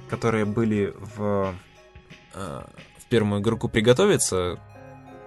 которые 0.09 0.45
были 0.45 0.93
в, 0.97 1.53
э, 2.33 2.61
в 2.97 3.05
первую 3.09 3.41
игру 3.41 3.57
приготовиться. 3.57 4.59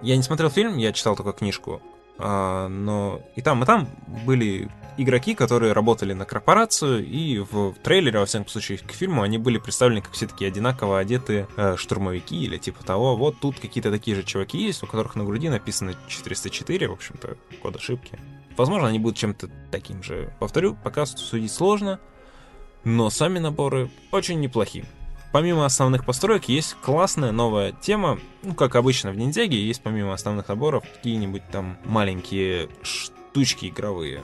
Я 0.01 0.17
не 0.17 0.23
смотрел 0.23 0.49
фильм, 0.49 0.77
я 0.77 0.91
читал 0.91 1.15
только 1.15 1.31
книжку. 1.31 1.81
а, 2.19 2.67
но 2.67 3.21
и 3.35 3.41
там, 3.41 3.63
и 3.63 3.65
там 3.65 3.87
были 4.25 4.69
игроки, 4.97 5.33
которые 5.33 5.73
работали 5.73 6.13
на 6.13 6.25
корпорацию, 6.25 7.05
и 7.05 7.39
в 7.39 7.73
трейлере, 7.83 8.19
во 8.19 8.25
всяком 8.25 8.47
случае, 8.47 8.77
к 8.77 8.91
фильму 8.91 9.21
они 9.23 9.37
были 9.37 9.57
представлены 9.57 10.01
как 10.01 10.11
все 10.11 10.27
такие 10.27 10.47
одинаково 10.47 10.99
одетые 10.99 11.47
э, 11.57 11.75
штурмовики 11.77 12.43
или 12.43 12.57
типа 12.57 12.83
того. 12.83 13.15
Вот 13.15 13.39
тут 13.39 13.59
какие-то 13.59 13.91
такие 13.91 14.15
же 14.15 14.23
чуваки 14.23 14.57
есть, 14.57 14.83
у 14.83 14.87
которых 14.87 15.15
на 15.15 15.23
груди 15.23 15.49
написано 15.49 15.95
404, 16.07 16.87
в 16.87 16.93
общем-то, 16.93 17.37
код 17.61 17.75
ошибки. 17.75 18.19
Возможно, 18.57 18.87
они 18.87 18.99
будут 18.99 19.17
чем-то 19.17 19.49
таким 19.71 20.03
же. 20.03 20.33
Повторю, 20.39 20.77
пока 20.83 21.05
судить 21.05 21.51
сложно, 21.51 21.99
но 22.83 23.09
сами 23.09 23.39
наборы 23.39 23.89
очень 24.11 24.39
неплохие. 24.39 24.85
Помимо 25.31 25.65
основных 25.65 26.05
построек 26.05 26.45
есть 26.45 26.75
классная 26.83 27.31
новая 27.31 27.71
тема. 27.71 28.19
Ну, 28.43 28.53
как 28.53 28.75
обычно 28.75 29.11
в 29.11 29.17
ниндзяге, 29.17 29.65
есть 29.65 29.81
помимо 29.81 30.13
основных 30.13 30.47
наборов 30.47 30.83
какие-нибудь 30.83 31.41
там 31.51 31.77
маленькие 31.85 32.69
штучки 32.83 33.65
игровые. 33.65 34.21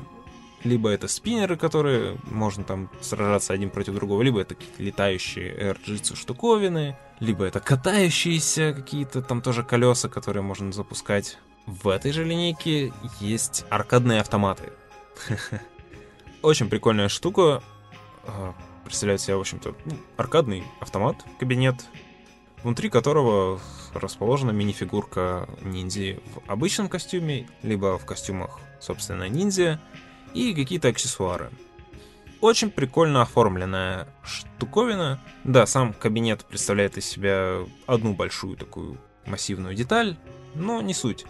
Либо 0.63 0.89
это 0.89 1.07
спиннеры, 1.07 1.55
которые 1.55 2.17
можно 2.29 2.63
там 2.63 2.91
сражаться 3.01 3.53
один 3.53 3.71
против 3.71 3.95
другого, 3.95 4.21
либо 4.21 4.41
это 4.41 4.53
какие-то 4.53 4.83
летающие 4.83 5.51
эрджитсу 5.57 6.15
штуковины, 6.15 6.95
либо 7.19 7.45
это 7.45 7.59
катающиеся 7.59 8.73
какие-то 8.73 9.23
там 9.23 9.41
тоже 9.41 9.63
колеса, 9.63 10.09
которые 10.09 10.43
можно 10.43 10.71
запускать. 10.71 11.39
В 11.69 11.89
этой 11.89 12.11
же 12.11 12.23
линейке 12.23 12.91
есть 13.19 13.63
аркадные 13.69 14.21
автоматы. 14.21 14.73
Очень 16.41 16.67
прикольная 16.67 17.09
штука 17.09 17.61
а, 18.25 18.55
представляет 18.83 19.21
себя, 19.21 19.37
в 19.37 19.41
общем-то, 19.41 19.75
ну, 19.85 19.95
аркадный 20.17 20.63
автомат, 20.79 21.17
кабинет, 21.39 21.75
внутри 22.63 22.89
которого 22.89 23.59
расположена 23.93 24.49
мини-фигурка 24.49 25.47
ниндзи 25.61 26.19
в 26.33 26.49
обычном 26.49 26.89
костюме, 26.89 27.47
либо 27.61 27.99
в 27.99 28.05
костюмах, 28.05 28.59
собственно, 28.79 29.29
ниндзя, 29.29 29.79
и 30.33 30.55
какие-то 30.55 30.87
аксессуары. 30.87 31.51
Очень 32.41 32.71
прикольно 32.71 33.21
оформленная 33.21 34.07
штуковина. 34.23 35.21
Да, 35.43 35.67
сам 35.67 35.93
кабинет 35.93 36.45
представляет 36.45 36.97
из 36.97 37.05
себя 37.05 37.59
одну 37.85 38.15
большую 38.15 38.57
такую 38.57 38.97
массивную 39.27 39.75
деталь, 39.75 40.17
но 40.55 40.81
не 40.81 40.95
суть 40.95 41.27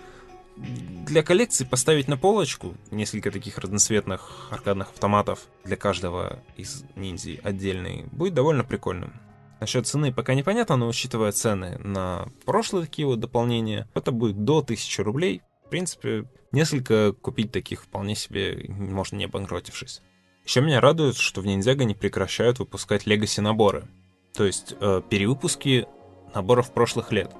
для 1.10 1.24
коллекции 1.24 1.66
поставить 1.66 2.08
на 2.08 2.18
полочку 2.18 2.76
несколько 2.92 3.32
таких 3.32 3.58
разноцветных 3.58 4.48
аркадных 4.52 4.90
автоматов 4.90 5.48
для 5.64 5.76
каждого 5.76 6.40
из 6.56 6.84
ниндзей 6.96 7.40
отдельный 7.44 8.06
будет 8.12 8.34
довольно 8.34 8.64
прикольным. 8.64 9.14
Насчет 9.60 9.88
цены 9.88 10.14
пока 10.14 10.36
непонятно, 10.36 10.78
но 10.78 10.88
учитывая 10.88 11.32
цены 11.32 11.78
на 11.80 12.28
прошлые 12.46 12.86
такие 12.86 13.08
вот 13.08 13.20
дополнения, 13.20 13.90
это 13.94 14.12
будет 14.12 14.46
до 14.46 14.60
1000 14.60 15.04
рублей. 15.04 15.42
В 15.66 15.70
принципе, 15.70 16.26
несколько 16.52 17.12
купить 17.14 17.52
таких 17.52 17.84
вполне 17.84 18.16
себе 18.16 18.66
можно 18.70 19.18
не 19.18 19.26
обанкротившись. 19.26 20.02
Еще 20.46 20.62
меня 20.62 20.80
радует, 20.80 21.16
что 21.16 21.42
в 21.42 21.46
Ниндзяго 21.46 21.84
не 21.84 21.94
прекращают 21.94 22.60
выпускать 22.60 23.06
легаси 23.06 23.40
наборы. 23.42 23.88
То 24.34 24.46
есть 24.46 24.76
э, 24.80 25.02
перевыпуски 25.10 25.88
наборов 26.34 26.72
прошлых 26.72 27.12
лет. 27.12 27.32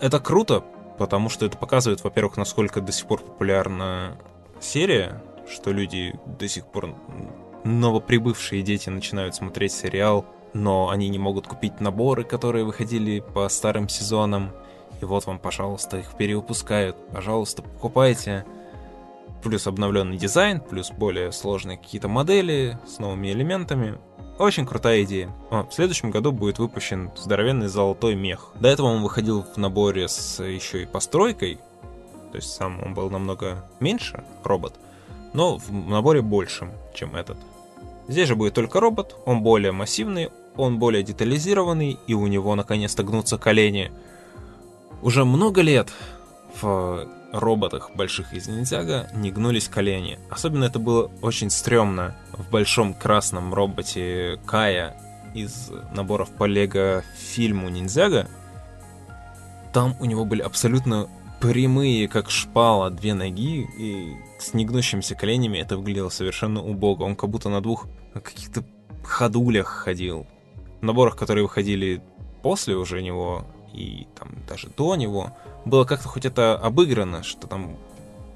Это 0.00 0.20
круто, 0.20 0.64
потому 0.98 1.28
что 1.28 1.46
это 1.46 1.56
показывает, 1.56 2.02
во-первых, 2.02 2.36
насколько 2.36 2.80
до 2.80 2.92
сих 2.92 3.06
пор 3.06 3.20
популярна 3.20 4.18
серия, 4.60 5.22
что 5.48 5.70
люди 5.72 6.18
до 6.38 6.48
сих 6.48 6.66
пор 6.66 6.94
новоприбывшие 7.64 8.62
дети 8.62 8.88
начинают 8.88 9.34
смотреть 9.34 9.72
сериал, 9.72 10.24
но 10.52 10.88
они 10.88 11.08
не 11.08 11.18
могут 11.18 11.46
купить 11.46 11.80
наборы, 11.80 12.24
которые 12.24 12.64
выходили 12.64 13.20
по 13.20 13.48
старым 13.48 13.88
сезонам. 13.88 14.52
И 15.00 15.04
вот 15.04 15.26
вам, 15.26 15.38
пожалуйста, 15.38 15.98
их 15.98 16.16
перевыпускают. 16.16 16.96
Пожалуйста, 17.12 17.62
покупайте. 17.62 18.46
Плюс 19.42 19.66
обновленный 19.66 20.16
дизайн, 20.16 20.60
плюс 20.60 20.90
более 20.90 21.30
сложные 21.30 21.76
какие-то 21.76 22.08
модели 22.08 22.78
с 22.86 22.98
новыми 22.98 23.28
элементами. 23.28 23.98
Очень 24.38 24.66
крутая 24.66 25.02
идея. 25.04 25.30
О, 25.50 25.62
в 25.62 25.72
следующем 25.72 26.10
году 26.10 26.30
будет 26.30 26.58
выпущен 26.58 27.10
здоровенный 27.16 27.68
золотой 27.68 28.14
мех. 28.14 28.50
До 28.60 28.68
этого 28.68 28.88
он 28.88 29.02
выходил 29.02 29.42
в 29.42 29.56
наборе 29.56 30.08
с 30.08 30.42
еще 30.44 30.82
и 30.82 30.86
постройкой. 30.86 31.58
То 32.32 32.36
есть 32.36 32.52
сам 32.52 32.82
он 32.82 32.92
был 32.92 33.08
намного 33.08 33.64
меньше, 33.80 34.24
робот, 34.44 34.74
но 35.32 35.56
в 35.56 35.72
наборе 35.72 36.20
большим, 36.20 36.70
чем 36.94 37.16
этот. 37.16 37.38
Здесь 38.08 38.28
же 38.28 38.36
будет 38.36 38.52
только 38.52 38.78
робот, 38.78 39.16
он 39.24 39.40
более 39.42 39.72
массивный, 39.72 40.28
он 40.54 40.78
более 40.78 41.02
детализированный, 41.02 41.98
и 42.06 42.12
у 42.12 42.26
него 42.26 42.54
наконец-то 42.54 43.02
гнутся 43.04 43.38
колени. 43.38 43.90
Уже 45.00 45.24
много 45.24 45.62
лет 45.62 45.88
в 46.60 47.08
роботах 47.38 47.90
больших 47.94 48.32
из 48.32 48.48
ниндзяга 48.48 49.08
не 49.14 49.30
гнулись 49.30 49.68
колени. 49.68 50.18
Особенно 50.30 50.64
это 50.64 50.78
было 50.78 51.10
очень 51.22 51.50
стрёмно 51.50 52.14
в 52.32 52.50
большом 52.50 52.94
красном 52.94 53.54
роботе 53.54 54.40
Кая 54.46 54.96
из 55.34 55.70
наборов 55.92 56.30
по 56.30 56.44
лего 56.44 57.02
фильму 57.16 57.68
Ниндзяга. 57.68 58.28
Там 59.72 59.94
у 60.00 60.06
него 60.06 60.24
были 60.24 60.40
абсолютно 60.42 61.08
прямые, 61.40 62.08
как 62.08 62.30
шпала, 62.30 62.90
две 62.90 63.14
ноги, 63.14 63.68
и 63.78 64.16
с 64.38 64.54
негнущимися 64.54 65.14
коленями 65.14 65.58
это 65.58 65.76
выглядело 65.76 66.08
совершенно 66.08 66.62
убого. 66.62 67.04
Он 67.04 67.14
как 67.14 67.30
будто 67.30 67.48
на 67.48 67.60
двух 67.60 67.86
каких-то 68.14 68.64
ходулях 69.02 69.66
ходил. 69.66 70.26
В 70.80 70.84
наборах, 70.84 71.16
которые 71.16 71.44
выходили 71.44 72.02
после 72.42 72.74
уже 72.76 73.02
него, 73.02 73.46
и 73.74 74.06
там 74.18 74.30
даже 74.48 74.68
до 74.68 74.96
него, 74.96 75.36
было 75.66 75.84
как-то 75.84 76.08
хоть 76.08 76.24
это 76.24 76.56
обыграно, 76.56 77.22
что 77.22 77.46
там 77.46 77.76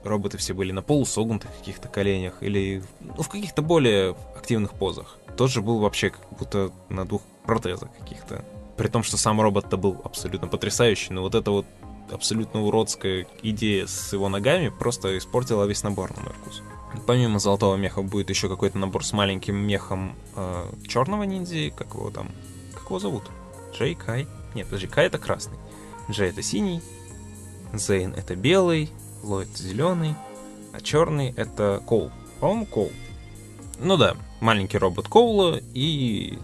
роботы 0.04 0.36
все 0.36 0.52
были 0.52 0.72
на 0.72 0.82
полусогнутых 0.82 1.50
каких-то 1.58 1.88
коленях 1.88 2.42
или 2.42 2.82
ну, 3.00 3.22
в 3.22 3.28
каких-то 3.28 3.62
более 3.62 4.16
активных 4.36 4.72
позах. 4.72 5.16
Тот 5.36 5.50
же 5.50 5.62
был 5.62 5.78
вообще 5.78 6.10
как 6.10 6.22
будто 6.38 6.70
на 6.88 7.06
двух 7.06 7.22
протезах 7.44 7.88
каких-то. 7.98 8.44
При 8.76 8.88
том, 8.88 9.02
что 9.02 9.16
сам 9.16 9.40
робот-то 9.40 9.76
был 9.76 10.00
абсолютно 10.04 10.48
потрясающий, 10.48 11.12
но 11.12 11.22
вот 11.22 11.34
эта 11.34 11.50
вот 11.50 11.66
абсолютно 12.10 12.62
уродская 12.62 13.26
идея 13.42 13.86
с 13.86 14.12
его 14.12 14.28
ногами 14.28 14.68
просто 14.68 15.16
испортила 15.16 15.64
весь 15.64 15.84
набор 15.84 16.14
на 16.16 16.22
мой 16.22 16.32
вкус. 16.32 16.62
Помимо 17.06 17.38
золотого 17.38 17.76
меха 17.76 18.02
будет 18.02 18.30
еще 18.30 18.48
какой-то 18.48 18.78
набор 18.78 19.04
с 19.04 19.12
маленьким 19.12 19.54
мехом 19.54 20.16
э, 20.34 20.64
черного 20.88 21.22
ниндзя, 21.22 21.70
как 21.70 21.94
его 21.94 22.10
там, 22.10 22.30
как 22.74 22.86
его 22.86 22.98
зовут? 22.98 23.22
Джей 23.72 23.94
Кай? 23.94 24.26
Нет, 24.54 24.66
подожди, 24.66 24.88
Кай 24.88 25.06
это 25.06 25.18
красный. 25.18 25.56
Джей 26.10 26.30
это 26.30 26.42
синий, 26.42 26.82
Зейн 27.72 28.14
это 28.14 28.37
белый, 28.37 28.90
Ллойд 29.22 29.56
зеленый, 29.56 30.14
а 30.72 30.80
черный 30.80 31.33
это 31.37 31.83
Коул. 31.87 32.11
По-моему, 32.40 32.66
Коул. 32.66 32.92
Ну 33.78 33.96
да, 33.96 34.16
маленький 34.40 34.78
робот 34.78 35.09
Коула 35.09 35.61
и 35.74 36.38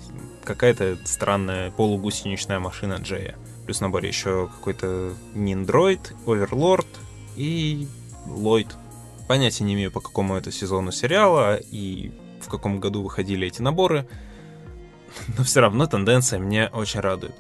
какая-то 0.45 0.99
странная 1.05 1.71
полугусеничная 1.71 2.59
машина 2.59 2.95
Джея. 2.95 3.37
Плюс 3.65 3.79
в 3.79 3.81
наборе 3.81 4.09
еще 4.09 4.49
какой-то 4.49 5.15
Ниндроид, 5.35 6.15
Оверлорд 6.27 6.87
и 7.37 7.89
Ллойд. 8.27 8.69
Понятия 9.27 9.65
не 9.65 9.75
имею, 9.75 9.91
по 9.91 10.01
какому 10.01 10.37
это 10.37 10.53
сезону 10.53 10.93
сериала 10.93 11.57
и 11.57 12.13
в 12.41 12.49
каком 12.49 12.79
году 12.79 13.03
выходили 13.03 13.47
эти 13.49 13.61
наборы, 13.61 14.07
но 15.37 15.45
все 15.45 15.61
равно 15.61 15.87
тенденция 15.87 16.39
меня 16.39 16.71
очень 16.73 17.01
радует. 17.01 17.35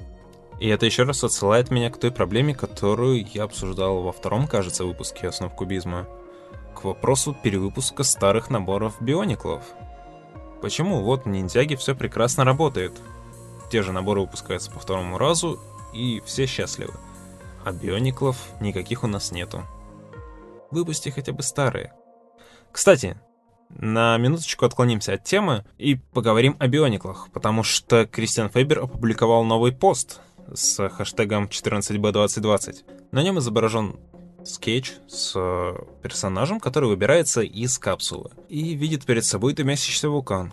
И 0.59 0.69
это 0.69 0.87
еще 0.87 1.03
раз 1.03 1.23
отсылает 1.23 1.71
меня 1.71 1.91
к 1.91 1.99
той 1.99 2.11
проблеме, 2.11 2.55
которую 2.55 3.27
я 3.27 3.45
обсуждал 3.45 4.03
во 4.03 4.13
втором, 4.13 4.47
кажется, 4.47 4.85
выпуске 4.85 5.29
основ 5.29 5.55
кубизма. 5.55 6.09
К 6.75 6.85
вопросу 6.85 7.37
перевыпуска 7.43 8.05
старых 8.05 8.49
наборов 8.49 9.01
биониклов. 9.01 9.63
Почему? 10.63 11.03
Вот 11.03 11.25
в 11.25 11.29
ниндзяге 11.29 11.77
все 11.77 11.95
прекрасно 11.95 12.45
работает. 12.45 12.93
Те 13.71 13.83
же 13.83 13.93
наборы 13.93 14.23
выпускаются 14.23 14.71
по 14.71 14.79
второму 14.79 15.19
разу, 15.19 15.61
и 15.93 16.23
все 16.25 16.47
счастливы. 16.47 16.95
А 17.65 17.73
биониклов 17.73 18.37
никаких 18.61 19.05
у 19.05 19.07
нас 19.07 19.33
нету. 19.33 19.63
Выпусти 20.71 21.11
хотя 21.11 21.33
бы 21.33 21.43
старые. 21.43 21.93
Кстати, 22.73 23.19
на 23.69 24.17
минуточку 24.19 24.65
отклонимся 24.65 25.15
от 25.15 25.25
темы 25.25 25.65
и 25.77 25.97
поговорим 25.97 26.57
о 26.59 26.69
биониклах, 26.69 27.29
потому 27.33 27.63
что 27.63 28.07
Кристиан 28.07 28.49
Фейбер 28.49 28.81
опубликовал 28.81 29.45
новый 29.45 29.73
пост 29.73 30.21
с 30.55 30.89
хэштегом 30.89 31.47
14b2020. 31.47 32.85
На 33.13 33.23
нем 33.23 33.39
изображен 33.39 33.97
скетч 34.45 34.93
с 35.09 35.33
персонажем, 36.03 36.61
который 36.61 36.89
выбирается 36.89 37.43
из 37.43 37.79
капсулы 37.79 38.31
и 38.49 38.75
видит 38.75 39.05
перед 39.05 39.25
собой 39.25 39.55
дымящийся 39.55 40.09
вулкан. 40.09 40.53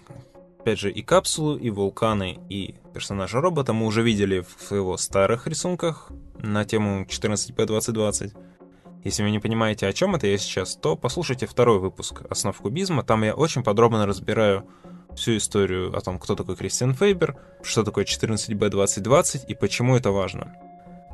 Опять 0.60 0.80
же, 0.80 0.92
и 0.92 1.02
капсулу, 1.02 1.58
и 1.58 1.70
вулканы, 1.70 2.40
и 2.50 2.76
персонажа 2.94 3.42
робота 3.42 3.74
мы 3.74 3.86
уже 3.86 4.02
видели 4.02 4.42
в 4.42 4.72
его 4.72 4.98
старых 4.98 5.46
рисунках 5.46 6.10
на 6.40 6.64
тему 6.64 7.04
14p2020. 7.04 8.34
Если 9.04 9.24
вы 9.24 9.32
не 9.32 9.40
понимаете, 9.40 9.86
о 9.88 9.94
чем 9.94 10.16
это 10.16 10.28
я 10.28 10.38
сейчас, 10.38 10.78
то 10.78 10.96
послушайте 10.96 11.46
второй 11.46 11.80
выпуск 11.80 12.22
«Основ 12.30 12.58
кубизма». 12.58 13.04
Там 13.04 13.24
я 13.24 13.36
очень 13.36 13.62
подробно 13.62 14.06
разбираю 14.06 14.66
всю 15.16 15.38
историю 15.38 15.96
о 15.96 16.02
том, 16.02 16.20
кто 16.20 16.36
такой 16.36 16.56
Кристиан 16.56 16.94
Фейбер, 16.94 17.38
что 17.62 17.84
такое 17.84 18.06
14B2020 18.06 19.46
и 19.48 19.56
почему 19.56 19.96
это 19.96 20.12
важно. 20.12 20.56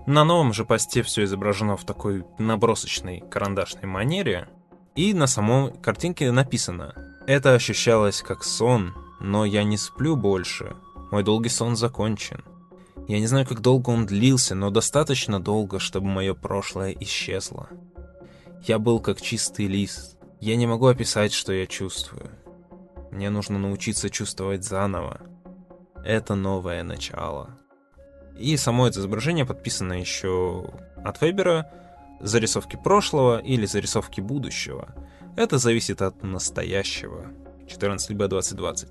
На 0.07 0.23
новом 0.23 0.53
же 0.53 0.65
посте 0.65 1.03
все 1.03 1.23
изображено 1.25 1.77
в 1.77 1.85
такой 1.85 2.25
набросочной 2.38 3.23
карандашной 3.29 3.85
манере, 3.85 4.47
и 4.95 5.13
на 5.13 5.27
самой 5.27 5.73
картинке 5.81 6.31
написано 6.31 6.95
«Это 7.27 7.53
ощущалось 7.53 8.21
как 8.21 8.43
сон, 8.43 8.95
но 9.19 9.45
я 9.45 9.63
не 9.63 9.77
сплю 9.77 10.15
больше. 10.15 10.75
Мой 11.12 11.23
долгий 11.23 11.49
сон 11.49 11.75
закончен. 11.75 12.43
Я 13.07 13.19
не 13.19 13.27
знаю, 13.27 13.45
как 13.45 13.62
долго 13.62 13.89
он 13.89 14.05
длился, 14.05 14.55
но 14.55 14.69
достаточно 14.69 15.39
долго, 15.39 15.79
чтобы 15.79 16.07
мое 16.07 16.33
прошлое 16.33 16.95
исчезло. 16.99 17.69
Я 18.65 18.77
был 18.77 18.99
как 18.99 19.21
чистый 19.21 19.67
лист. 19.67 20.17
Я 20.39 20.55
не 20.55 20.67
могу 20.67 20.88
описать, 20.88 21.33
что 21.33 21.51
я 21.53 21.65
чувствую. 21.65 22.29
Мне 23.12 23.30
нужно 23.30 23.58
научиться 23.58 24.10
чувствовать 24.10 24.63
заново. 24.63 25.22
Это 26.04 26.36
новое 26.36 26.84
начало. 26.84 27.58
И 28.38 28.56
само 28.58 28.88
это 28.88 29.00
изображение 29.00 29.45
подписано 29.45 29.93
еще 29.93 30.72
от 31.04 31.22
Вебера, 31.22 31.72
зарисовки 32.19 32.78
прошлого 32.82 33.39
или 33.39 33.65
зарисовки 33.65 34.22
будущего. 34.22 34.95
Это 35.36 35.58
зависит 35.58 36.02
от 36.02 36.24
настоящего. 36.24 37.26
14 37.67 38.10
либо 38.10 38.28
2020. 38.28 38.89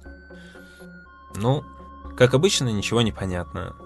Ну, 1.36 1.64
как 2.16 2.34
обычно, 2.34 2.68
ничего 2.68 3.02
не 3.02 3.12
понятно. 3.12 3.76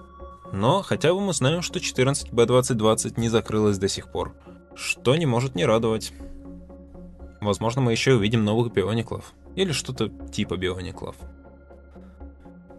Но 0.51 0.81
хотя 0.81 1.13
бы 1.13 1.21
мы 1.21 1.33
знаем, 1.33 1.61
что 1.61 1.79
14B2020 1.79 3.19
не 3.19 3.29
закрылась 3.29 3.77
до 3.77 3.87
сих 3.87 4.11
пор, 4.11 4.35
что 4.75 5.15
не 5.15 5.25
может 5.25 5.55
не 5.55 5.65
радовать. 5.65 6.13
Возможно, 7.41 7.81
мы 7.81 7.91
еще 7.91 8.13
увидим 8.13 8.43
новых 8.43 8.71
биониклов. 8.71 9.33
Или 9.55 9.71
что-то 9.71 10.09
типа 10.31 10.57
биониклов. 10.57 11.15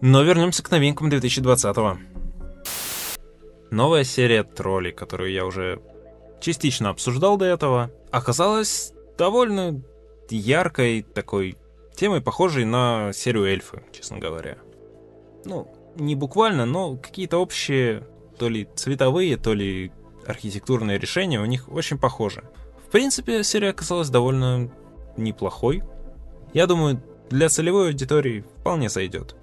Но 0.00 0.22
вернемся 0.22 0.62
к 0.62 0.70
новинкам 0.70 1.08
2020-го. 1.08 1.98
Новая 3.70 4.04
серия 4.04 4.44
троллей, 4.44 4.92
которую 4.92 5.32
я 5.32 5.46
уже 5.46 5.80
частично 6.40 6.90
обсуждал 6.90 7.36
до 7.36 7.46
этого, 7.46 7.90
оказалась 8.10 8.92
довольно 9.16 9.82
яркой 10.30 11.02
такой 11.02 11.56
темой, 11.94 12.20
похожей 12.20 12.64
на 12.64 13.12
серию 13.12 13.44
эльфы, 13.44 13.82
честно 13.92 14.18
говоря. 14.18 14.58
Ну, 15.44 15.72
не 15.96 16.14
буквально, 16.14 16.66
но 16.66 16.96
какие-то 16.96 17.38
общие, 17.38 18.06
то 18.38 18.48
ли 18.48 18.68
цветовые, 18.74 19.36
то 19.36 19.54
ли 19.54 19.92
архитектурные 20.26 20.98
решения 20.98 21.40
у 21.40 21.44
них 21.44 21.68
очень 21.72 21.98
похожи. 21.98 22.42
В 22.86 22.90
принципе, 22.90 23.42
серия 23.44 23.70
оказалась 23.70 24.10
довольно 24.10 24.70
неплохой. 25.16 25.82
Я 26.54 26.66
думаю, 26.68 27.02
для 27.30 27.48
целевой 27.48 27.88
аудитории 27.88 28.44
вполне 28.60 28.88
сойдет. 28.88 29.34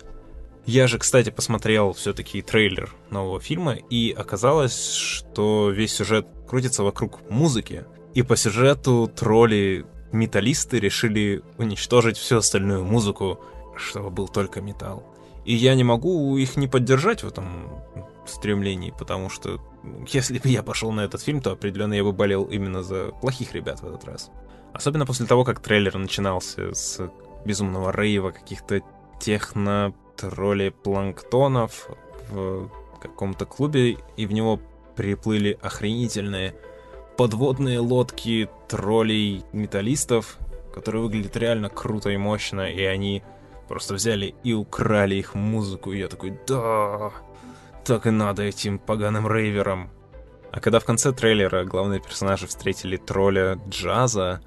Я 0.66 0.88
же, 0.88 0.98
кстати, 0.98 1.30
посмотрел 1.30 1.92
все-таки 1.92 2.42
трейлер 2.42 2.94
нового 3.10 3.42
фильма, 3.42 3.74
и 3.74 4.12
оказалось, 4.12 4.94
что 4.94 5.70
весь 5.72 5.94
сюжет 5.94 6.26
крутится 6.48 6.84
вокруг 6.84 7.30
музыки. 7.30 7.84
И 8.14 8.22
по 8.22 8.38
сюжету 8.38 9.12
тролли 9.14 9.86
металлисты 10.14 10.80
решили 10.80 11.44
уничтожить 11.58 12.18
всю 12.18 12.38
остальную 12.38 12.86
музыку, 12.86 13.42
чтобы 13.76 14.10
был 14.10 14.28
только 14.30 14.62
металл. 14.62 15.04
И 15.44 15.54
я 15.54 15.76
не 15.76 15.84
могу 15.84 16.38
их 16.38 16.56
не 16.56 16.68
поддержать 16.68 17.24
в 17.24 17.28
этом 17.28 17.84
стремлении, 18.26 18.94
потому 18.98 19.30
что 19.30 19.60
если 20.08 20.40
бы 20.40 20.48
я 20.48 20.64
пошел 20.64 20.92
на 20.92 21.02
этот 21.02 21.22
фильм, 21.22 21.42
то 21.42 21.52
определенно 21.52 21.94
я 21.94 22.04
бы 22.04 22.14
болел 22.14 22.46
именно 22.46 22.84
за 22.84 23.08
плохих 23.22 23.54
ребят 23.54 23.82
в 23.82 23.88
этот 23.88 24.06
раз. 24.06 24.30
Особенно 24.74 25.06
после 25.06 25.26
того, 25.26 25.44
как 25.44 25.60
трейлер 25.60 25.98
начинался 25.98 26.74
с 26.74 27.12
безумного 27.46 27.92
рейва, 27.92 28.32
каких-то 28.32 28.82
техно 29.20 29.94
троллей 30.16 30.72
планктонов 30.72 31.90
в 32.30 32.70
каком-то 33.02 33.46
клубе, 33.46 33.98
и 34.18 34.26
в 34.26 34.32
него 34.32 34.60
приплыли 34.96 35.58
охренительные 35.62 36.56
подводные 37.18 37.80
лодки 37.80 38.50
троллей-металлистов, 38.68 40.38
которые 40.74 41.04
выглядят 41.04 41.36
реально 41.38 41.70
круто 41.70 42.10
и 42.10 42.18
мощно, 42.18 42.72
и 42.72 42.84
они 42.84 43.24
просто 43.68 43.94
взяли 43.94 44.36
и 44.44 44.54
украли 44.54 45.16
их 45.16 45.36
музыку, 45.36 45.92
и 45.92 46.00
я 46.00 46.08
такой, 46.08 46.38
да, 46.48 47.12
так 47.86 48.08
и 48.08 48.10
надо 48.10 48.44
этим 48.44 48.80
поганым 48.80 49.28
рейверам. 49.28 49.90
А 50.52 50.60
когда 50.60 50.80
в 50.80 50.86
конце 50.86 51.12
трейлера 51.12 51.64
главные 51.64 52.00
персонажи 52.00 52.48
встретили 52.48 52.98
тролля 52.98 53.60
Джаза, 53.70 54.42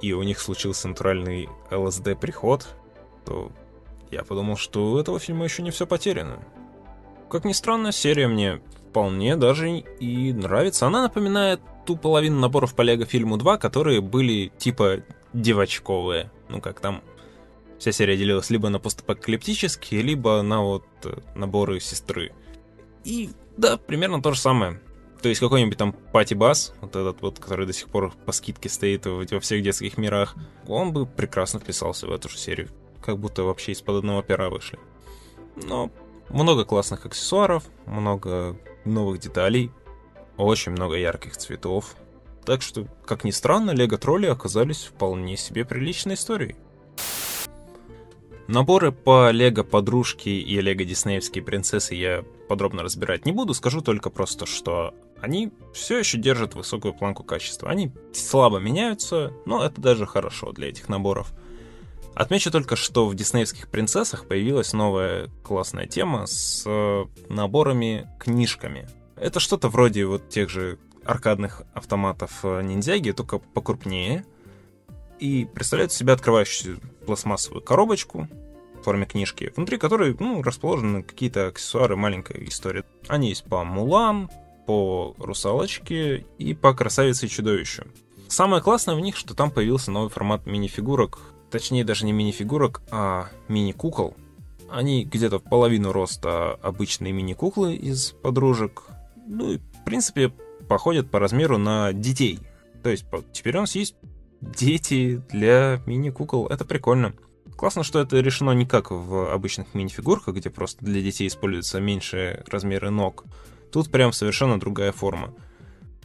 и 0.00 0.12
у 0.12 0.22
них 0.22 0.40
случился 0.40 0.88
натуральный 0.88 1.48
ЛСД-приход, 1.70 2.66
то 3.24 3.52
я 4.10 4.22
подумал, 4.22 4.56
что 4.56 4.92
у 4.92 4.98
этого 4.98 5.18
фильма 5.18 5.44
еще 5.44 5.62
не 5.62 5.70
все 5.70 5.86
потеряно. 5.86 6.40
Как 7.30 7.44
ни 7.44 7.52
странно, 7.52 7.90
серия 7.92 8.28
мне 8.28 8.60
вполне 8.90 9.36
даже 9.36 9.70
и 9.78 10.32
нравится. 10.32 10.86
Она 10.86 11.02
напоминает 11.02 11.60
ту 11.84 11.96
половину 11.96 12.38
наборов 12.38 12.74
по 12.74 12.82
Лего 12.82 13.04
фильму 13.04 13.36
2, 13.36 13.58
которые 13.58 14.00
были 14.00 14.52
типа 14.56 15.02
девочковые. 15.32 16.30
Ну, 16.48 16.60
как 16.60 16.80
там 16.80 17.02
вся 17.78 17.92
серия 17.92 18.16
делилась 18.16 18.50
либо 18.50 18.68
на 18.68 18.78
постапокалиптические, 18.78 20.02
либо 20.02 20.40
на 20.42 20.62
вот 20.62 20.86
э, 21.04 21.18
наборы 21.34 21.80
сестры. 21.80 22.32
И 23.04 23.30
да, 23.56 23.76
примерно 23.76 24.22
то 24.22 24.32
же 24.32 24.38
самое. 24.40 24.80
То 25.24 25.30
есть 25.30 25.40
какой-нибудь 25.40 25.78
там 25.78 25.94
Пати 26.12 26.34
Бас, 26.34 26.74
вот 26.82 26.94
этот 26.96 27.22
вот, 27.22 27.38
который 27.38 27.64
до 27.66 27.72
сих 27.72 27.88
пор 27.88 28.12
по 28.26 28.32
скидке 28.32 28.68
стоит 28.68 29.06
во 29.06 29.40
всех 29.40 29.62
детских 29.62 29.96
мирах, 29.96 30.36
он 30.68 30.92
бы 30.92 31.06
прекрасно 31.06 31.60
вписался 31.60 32.06
в 32.06 32.12
эту 32.12 32.28
же 32.28 32.36
серию. 32.36 32.68
Как 33.00 33.18
будто 33.18 33.42
вообще 33.42 33.72
из-под 33.72 34.00
одного 34.00 34.20
пера 34.20 34.50
вышли. 34.50 34.78
Но 35.56 35.90
много 36.28 36.66
классных 36.66 37.06
аксессуаров, 37.06 37.64
много 37.86 38.58
новых 38.84 39.18
деталей, 39.18 39.70
очень 40.36 40.72
много 40.72 40.96
ярких 40.96 41.38
цветов. 41.38 41.96
Так 42.44 42.60
что, 42.60 42.86
как 43.06 43.24
ни 43.24 43.30
странно, 43.30 43.70
Лего 43.70 43.96
Тролли 43.96 44.26
оказались 44.26 44.84
вполне 44.84 45.38
себе 45.38 45.64
приличной 45.64 46.16
историей. 46.16 46.56
Наборы 48.46 48.92
по 48.92 49.30
Лего 49.30 49.62
Подружки 49.62 50.28
и 50.28 50.60
Лего 50.60 50.84
Диснеевские 50.84 51.42
принцессы 51.42 51.94
я 51.94 52.26
подробно 52.46 52.82
разбирать 52.82 53.24
не 53.24 53.32
буду, 53.32 53.54
скажу 53.54 53.80
только 53.80 54.10
просто, 54.10 54.44
что 54.44 54.92
они 55.24 55.52
все 55.72 55.98
еще 55.98 56.18
держат 56.18 56.54
высокую 56.54 56.94
планку 56.94 57.24
качества. 57.24 57.70
Они 57.70 57.92
слабо 58.12 58.58
меняются, 58.58 59.32
но 59.46 59.64
это 59.64 59.80
даже 59.80 60.06
хорошо 60.06 60.52
для 60.52 60.68
этих 60.68 60.88
наборов. 60.88 61.32
Отмечу 62.14 62.52
только, 62.52 62.76
что 62.76 63.08
в 63.08 63.14
диснеевских 63.14 63.68
принцессах 63.68 64.28
появилась 64.28 64.72
новая 64.72 65.30
классная 65.42 65.86
тема 65.86 66.26
с 66.26 66.64
наборами 67.28 68.08
книжками. 68.20 68.88
Это 69.16 69.40
что-то 69.40 69.68
вроде 69.68 70.04
вот 70.06 70.28
тех 70.28 70.48
же 70.48 70.78
аркадных 71.04 71.62
автоматов 71.74 72.40
э, 72.44 72.62
ниндзяги, 72.62 73.12
только 73.12 73.38
покрупнее. 73.38 74.24
И 75.18 75.46
представляют 75.52 75.92
из 75.92 75.98
себя 75.98 76.14
открывающуюся 76.14 76.80
пластмассовую 77.06 77.62
коробочку 77.62 78.28
в 78.80 78.82
форме 78.84 79.06
книжки, 79.06 79.52
внутри 79.54 79.78
которой 79.78 80.16
ну, 80.18 80.42
расположены 80.42 81.02
какие-то 81.02 81.48
аксессуары, 81.48 81.96
маленькая 81.96 82.42
история. 82.44 82.84
Они 83.08 83.28
есть 83.28 83.44
по 83.44 83.64
Мулан, 83.64 84.30
по 84.66 85.14
Русалочке 85.18 86.24
и 86.38 86.54
по 86.54 86.74
Красавице 86.74 87.26
и 87.26 87.28
Чудовищу. 87.28 87.84
Самое 88.28 88.62
классное 88.62 88.94
в 88.94 89.00
них, 89.00 89.16
что 89.16 89.34
там 89.34 89.50
появился 89.50 89.90
новый 89.90 90.10
формат 90.10 90.46
мини-фигурок, 90.46 91.18
точнее 91.50 91.84
даже 91.84 92.04
не 92.06 92.12
мини-фигурок, 92.12 92.82
а 92.90 93.28
мини-кукол. 93.48 94.16
Они 94.70 95.04
где-то 95.04 95.38
в 95.38 95.42
половину 95.44 95.92
роста 95.92 96.54
обычные 96.62 97.12
мини-куклы 97.12 97.76
из 97.76 98.12
подружек, 98.22 98.82
ну 99.26 99.52
и, 99.52 99.58
в 99.58 99.84
принципе, 99.84 100.32
походят 100.68 101.10
по 101.10 101.18
размеру 101.18 101.58
на 101.58 101.92
детей. 101.92 102.40
То 102.82 102.90
есть 102.90 103.06
теперь 103.32 103.56
у 103.58 103.60
нас 103.60 103.74
есть 103.74 103.94
дети 104.40 105.22
для 105.30 105.80
мини-кукол. 105.86 106.46
Это 106.48 106.64
прикольно. 106.64 107.14
Классно, 107.56 107.84
что 107.84 108.00
это 108.00 108.18
решено 108.18 108.50
не 108.50 108.66
как 108.66 108.90
в 108.90 109.32
обычных 109.32 109.74
мини-фигурках, 109.74 110.34
где 110.34 110.50
просто 110.50 110.84
для 110.84 111.00
детей 111.00 111.28
используются 111.28 111.80
меньшие 111.80 112.42
размеры 112.48 112.90
ног. 112.90 113.24
Тут 113.74 113.90
прям 113.90 114.12
совершенно 114.12 114.60
другая 114.60 114.92
форма. 114.92 115.34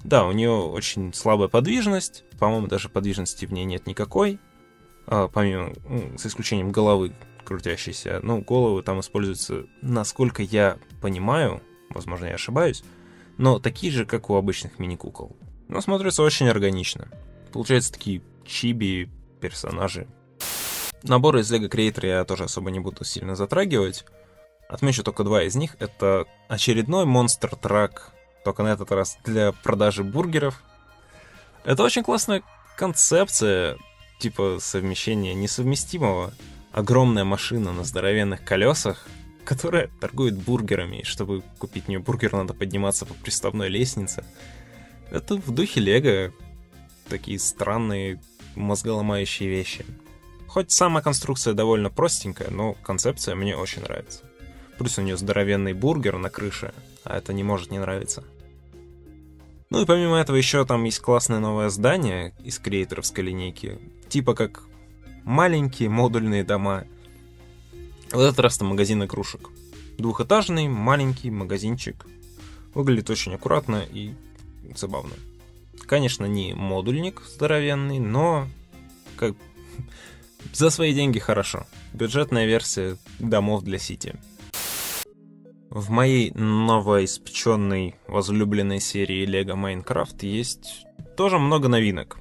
Да, 0.04 0.26
у 0.26 0.32
нее 0.32 0.50
очень 0.50 1.14
слабая 1.14 1.50
подвижность, 1.50 2.24
по-моему, 2.40 2.66
даже 2.66 2.90
подвижности 2.90 3.46
в 3.46 3.54
ней 3.54 3.64
нет 3.64 3.86
никакой, 3.86 4.40
а, 5.06 5.28
помимо, 5.28 5.74
ну, 5.88 6.18
с 6.18 6.26
исключением 6.26 6.72
головы 6.72 7.14
крутящейся. 7.46 8.22
Ну, 8.24 8.42
головы 8.42 8.82
там 8.82 9.02
используются, 9.02 9.68
насколько 9.84 10.42
я 10.42 10.80
понимаю, 11.00 11.62
возможно, 11.92 12.26
я 12.26 12.34
ошибаюсь, 12.34 12.84
но 13.38 13.60
такие 13.60 13.94
же, 13.94 14.08
как 14.08 14.32
у 14.32 14.34
обычных 14.34 14.80
мини-кукол. 14.80 15.38
Но 15.68 15.80
смотрится 15.80 16.24
очень 16.24 16.50
органично. 16.50 17.08
Получаются 17.54 17.94
такие 17.94 18.24
чиби 18.48 19.12
персонажи. 19.42 20.08
Наборы 21.04 21.42
из 21.42 21.54
Lego 21.54 21.70
Creator 21.70 22.08
я 22.08 22.26
тоже 22.26 22.46
особо 22.46 22.72
не 22.72 22.80
буду 22.80 23.04
сильно 23.04 23.36
затрагивать. 23.36 24.06
Отмечу 24.70 25.04
только 25.04 25.24
два 25.24 25.44
из 25.44 25.56
них. 25.56 25.76
Это 25.80 26.26
очередной 26.48 27.06
монстр 27.06 27.56
трак, 27.56 28.14
только 28.46 28.62
на 28.62 28.68
этот 28.68 28.92
раз 28.92 29.18
для 29.26 29.52
продажи 29.52 30.04
бургеров. 30.04 30.64
Это 31.66 31.84
очень 31.84 32.04
классная 32.04 32.44
концепция, 32.78 33.78
типа 34.20 34.60
совмещения 34.62 35.34
несовместимого. 35.34 36.34
Огромная 36.72 37.24
машина 37.24 37.74
на 37.74 37.84
здоровенных 37.84 38.46
колесах, 38.46 39.08
которая 39.44 39.90
торгует 40.00 40.36
бургерами, 40.38 40.98
и 40.98 41.04
чтобы 41.04 41.42
купить 41.58 41.88
мне 41.88 41.98
бургер, 41.98 42.34
надо 42.34 42.54
подниматься 42.54 43.08
по 43.08 43.16
приставной 43.16 43.70
лестнице. 43.70 44.24
Это 45.10 45.36
в 45.38 45.50
духе 45.50 45.80
Лего 45.80 46.32
такие 47.10 47.40
странные 47.40 48.22
мозголомающие 48.56 49.50
вещи. 49.50 49.84
Хоть 50.48 50.70
сама 50.70 51.02
конструкция 51.02 51.56
довольно 51.56 51.90
простенькая, 51.90 52.52
но 52.52 52.74
концепция 52.84 53.34
мне 53.34 53.58
очень 53.58 53.82
нравится. 53.82 54.29
Плюс 54.80 54.98
у 54.98 55.02
нее 55.02 55.18
здоровенный 55.18 55.74
бургер 55.74 56.18
на 56.18 56.30
крыше, 56.30 56.74
а 57.04 57.18
это 57.18 57.34
не 57.34 57.44
может 57.44 57.70
не 57.70 57.80
нравиться. 57.80 58.24
Ну 59.70 59.82
и 59.82 59.86
помимо 59.86 60.16
этого 60.16 60.38
еще 60.38 60.66
там 60.66 60.86
есть 60.86 61.00
классное 61.00 61.40
новое 61.40 61.68
здание 61.70 62.34
из 62.46 62.60
креаторовской 62.60 63.26
линейки. 63.26 63.78
Типа 64.08 64.34
как 64.34 64.64
маленькие 65.26 65.90
модульные 65.90 66.46
дома. 66.46 66.86
В 68.10 68.20
этот 68.20 68.40
раз 68.40 68.58
там 68.58 68.70
магазин 68.70 69.04
игрушек. 69.04 69.50
Двухэтажный, 69.98 70.70
маленький 70.70 71.30
магазинчик. 71.30 72.08
Выглядит 72.74 73.10
очень 73.10 73.36
аккуратно 73.36 73.84
и 73.92 74.14
забавно. 74.78 75.14
Конечно, 75.88 76.26
не 76.26 76.54
модульник 76.54 77.22
здоровенный, 77.28 78.00
но 78.00 78.48
как 79.18 79.36
за 80.54 80.70
свои 80.70 80.94
деньги 80.94 81.20
хорошо. 81.20 81.68
Бюджетная 81.94 82.46
версия 82.46 82.98
домов 83.20 83.64
для 83.64 83.78
Сити. 83.78 84.16
В 85.70 85.92
моей 85.92 86.32
новоиспеченной 86.32 87.96
возлюбленной 88.08 88.80
серии 88.80 89.28
Lego 89.28 89.54
Minecraft 89.56 90.26
есть 90.26 90.88
тоже 91.16 91.38
много 91.38 91.68
новинок. 91.68 92.18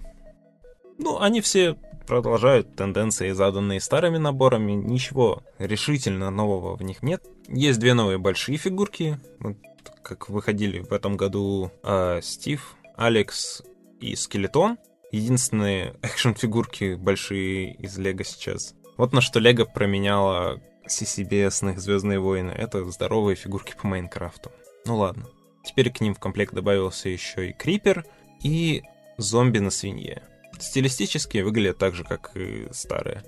Ну, 0.98 1.18
они 1.18 1.40
все 1.40 1.76
продолжают 2.06 2.76
тенденции, 2.76 3.30
заданные 3.30 3.80
старыми 3.80 4.18
наборами. 4.18 4.72
Ничего 4.72 5.42
решительно 5.58 6.30
нового 6.30 6.76
в 6.76 6.82
них 6.82 7.02
нет. 7.02 7.24
Есть 7.48 7.78
две 7.78 7.94
новые 7.94 8.18
большие 8.18 8.58
фигурки, 8.58 9.18
вот, 9.40 9.56
как 10.02 10.28
выходили 10.28 10.80
в 10.80 10.92
этом 10.92 11.16
году 11.16 11.70
э, 11.82 12.20
Стив, 12.22 12.76
Алекс 12.96 13.62
и 14.00 14.14
Скелетон. 14.14 14.76
Единственные 15.10 15.94
экшн-фигурки 16.02 16.96
большие 16.96 17.74
из 17.76 17.96
Лего 17.96 18.24
сейчас. 18.24 18.74
Вот 18.98 19.14
на 19.14 19.22
что 19.22 19.40
Лего 19.40 19.64
променяла 19.64 20.60
CCBS 20.90 21.78
Звездные 21.78 22.18
войны. 22.18 22.50
Это 22.50 22.84
здоровые 22.90 23.36
фигурки 23.36 23.74
по 23.80 23.86
Майнкрафту. 23.86 24.50
Ну 24.86 24.96
ладно. 24.96 25.26
Теперь 25.64 25.90
к 25.90 26.00
ним 26.00 26.14
в 26.14 26.18
комплект 26.18 26.54
добавился 26.54 27.08
еще 27.08 27.50
и 27.50 27.52
Крипер 27.52 28.04
и 28.42 28.82
зомби 29.16 29.58
на 29.58 29.70
свинье. 29.70 30.22
Стилистически 30.58 31.38
выглядят 31.38 31.78
так 31.78 31.94
же, 31.94 32.04
как 32.04 32.32
и 32.34 32.68
старые. 32.72 33.22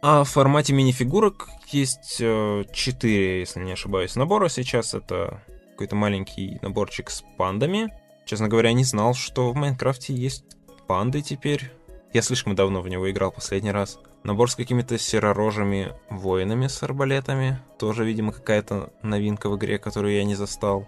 А 0.00 0.24
в 0.24 0.28
формате 0.28 0.72
мини-фигурок 0.72 1.48
есть 1.68 2.16
э, 2.20 2.64
4, 2.72 3.40
если 3.40 3.60
не 3.60 3.72
ошибаюсь, 3.72 4.16
набора 4.16 4.48
сейчас. 4.48 4.94
Это 4.94 5.42
какой-то 5.70 5.94
маленький 5.94 6.58
наборчик 6.60 7.10
с 7.10 7.22
пандами. 7.36 7.92
Честно 8.24 8.48
говоря, 8.48 8.72
не 8.72 8.84
знал, 8.84 9.14
что 9.14 9.52
в 9.52 9.54
Майнкрафте 9.54 10.12
есть 10.12 10.44
панды 10.86 11.22
теперь. 11.22 11.70
Я 12.12 12.22
слишком 12.22 12.54
давно 12.54 12.82
в 12.82 12.88
него 12.88 13.10
играл 13.10 13.30
последний 13.30 13.70
раз. 13.70 13.98
Набор 14.24 14.48
с 14.50 14.54
какими-то 14.54 14.98
серорожими 14.98 15.92
воинами 16.08 16.68
с 16.68 16.82
арбалетами. 16.82 17.58
Тоже, 17.78 18.04
видимо, 18.04 18.32
какая-то 18.32 18.92
новинка 19.02 19.50
в 19.50 19.56
игре, 19.56 19.78
которую 19.78 20.14
я 20.14 20.22
не 20.22 20.36
застал. 20.36 20.86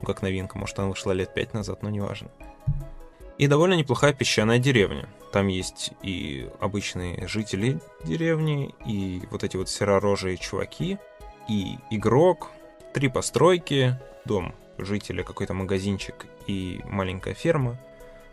Ну, 0.00 0.06
как 0.06 0.22
новинка, 0.22 0.58
может, 0.58 0.78
она 0.80 0.88
вышла 0.88 1.12
лет 1.12 1.32
пять 1.32 1.54
назад, 1.54 1.82
но 1.82 1.90
неважно. 1.90 2.30
И 3.38 3.46
довольно 3.46 3.74
неплохая 3.74 4.12
песчаная 4.12 4.58
деревня. 4.58 5.08
Там 5.32 5.46
есть 5.46 5.92
и 6.02 6.48
обычные 6.60 7.26
жители 7.28 7.80
деревни, 8.04 8.74
и 8.86 9.22
вот 9.30 9.44
эти 9.44 9.56
вот 9.56 9.68
серорожие 9.68 10.36
чуваки, 10.36 10.98
и 11.48 11.78
игрок, 11.90 12.50
три 12.92 13.08
постройки, 13.08 13.98
дом 14.24 14.54
жителя, 14.78 15.22
какой-то 15.22 15.54
магазинчик 15.54 16.26
и 16.46 16.80
маленькая 16.84 17.34
ферма, 17.34 17.76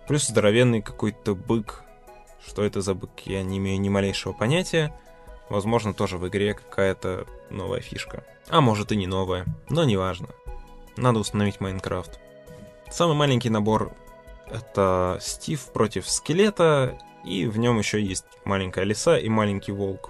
плюс 0.08 0.27
здоровенный 0.27 0.82
какой-то 0.82 1.36
бык 1.36 1.84
что 2.45 2.63
это 2.63 2.82
за 2.82 2.93
бык, 2.93 3.12
я 3.25 3.43
не 3.43 3.58
имею 3.58 3.80
ни 3.80 3.89
малейшего 3.89 4.34
понятия. 4.34 4.93
Возможно, 5.49 5.93
тоже 5.93 6.17
в 6.17 6.27
игре 6.27 6.54
какая-то 6.54 7.27
новая 7.49 7.82
фишка. 7.82 8.23
А 8.49 8.62
может 8.62 8.91
и 8.91 8.95
не 8.95 9.08
новая, 9.08 9.45
но 9.69 9.84
неважно. 9.84 10.30
Надо 10.97 11.19
установить 11.19 11.60
Майнкрафт. 11.60 12.19
Самый 12.89 13.15
маленький 13.15 13.49
набор 13.49 13.93
это 14.49 15.17
Стив 15.21 15.62
против 15.71 16.10
скелета, 16.10 16.97
и 17.23 17.45
в 17.45 17.58
нем 17.58 17.80
еще 17.80 18.01
есть 18.01 18.25
маленькая 18.43 18.84
лиса 18.84 19.17
и 19.17 19.30
маленький 19.30 19.71
волк. 19.71 20.10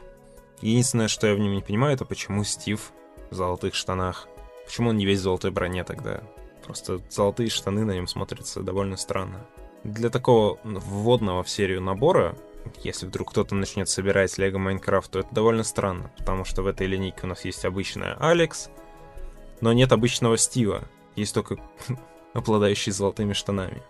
Единственное, 0.62 1.08
что 1.08 1.28
я 1.28 1.36
в 1.36 1.40
нем 1.40 1.54
не 1.54 1.62
понимаю, 1.62 1.94
это 1.94 2.06
почему 2.06 2.44
Стив 2.44 2.92
в 3.30 3.36
золотых 3.36 3.76
штанах. 3.76 4.28
Почему 4.66 4.90
он 4.90 4.98
не 4.98 5.06
весь 5.06 5.20
в 5.20 5.24
золотой 5.24 5.52
броне 5.52 5.84
тогда? 5.84 6.22
Просто 6.66 7.02
золотые 7.10 7.50
штаны 7.50 7.86
на 7.86 7.92
нем 7.92 8.08
смотрятся 8.08 8.62
довольно 8.62 8.98
странно. 8.98 9.46
Для 9.84 10.10
такого 10.10 10.60
вводного 10.64 11.44
в 11.44 11.50
серию 11.50 11.82
набора, 11.82 12.36
если 12.84 13.08
вдруг 13.08 13.32
кто-то 13.32 13.56
начнет 13.56 13.90
собирать 13.90 14.38
Лего 14.38 14.60
Майнкрафт, 14.60 15.12
то 15.12 15.20
это 15.20 15.34
довольно 15.34 15.64
странно, 15.64 16.12
потому 16.18 16.46
что 16.46 16.62
в 16.62 16.68
этой 16.68 16.86
линейке 16.88 17.22
у 17.24 17.28
нас 17.28 17.46
есть 17.46 17.66
обычная 17.66 18.16
Алекс, 18.20 18.70
но 19.60 19.74
нет 19.74 19.92
обычного 19.92 20.38
Стива, 20.38 20.84
есть 21.16 21.34
только 21.34 21.58
обладающий 22.34 22.92
золотыми 22.92 23.34
штанами. 23.34 23.82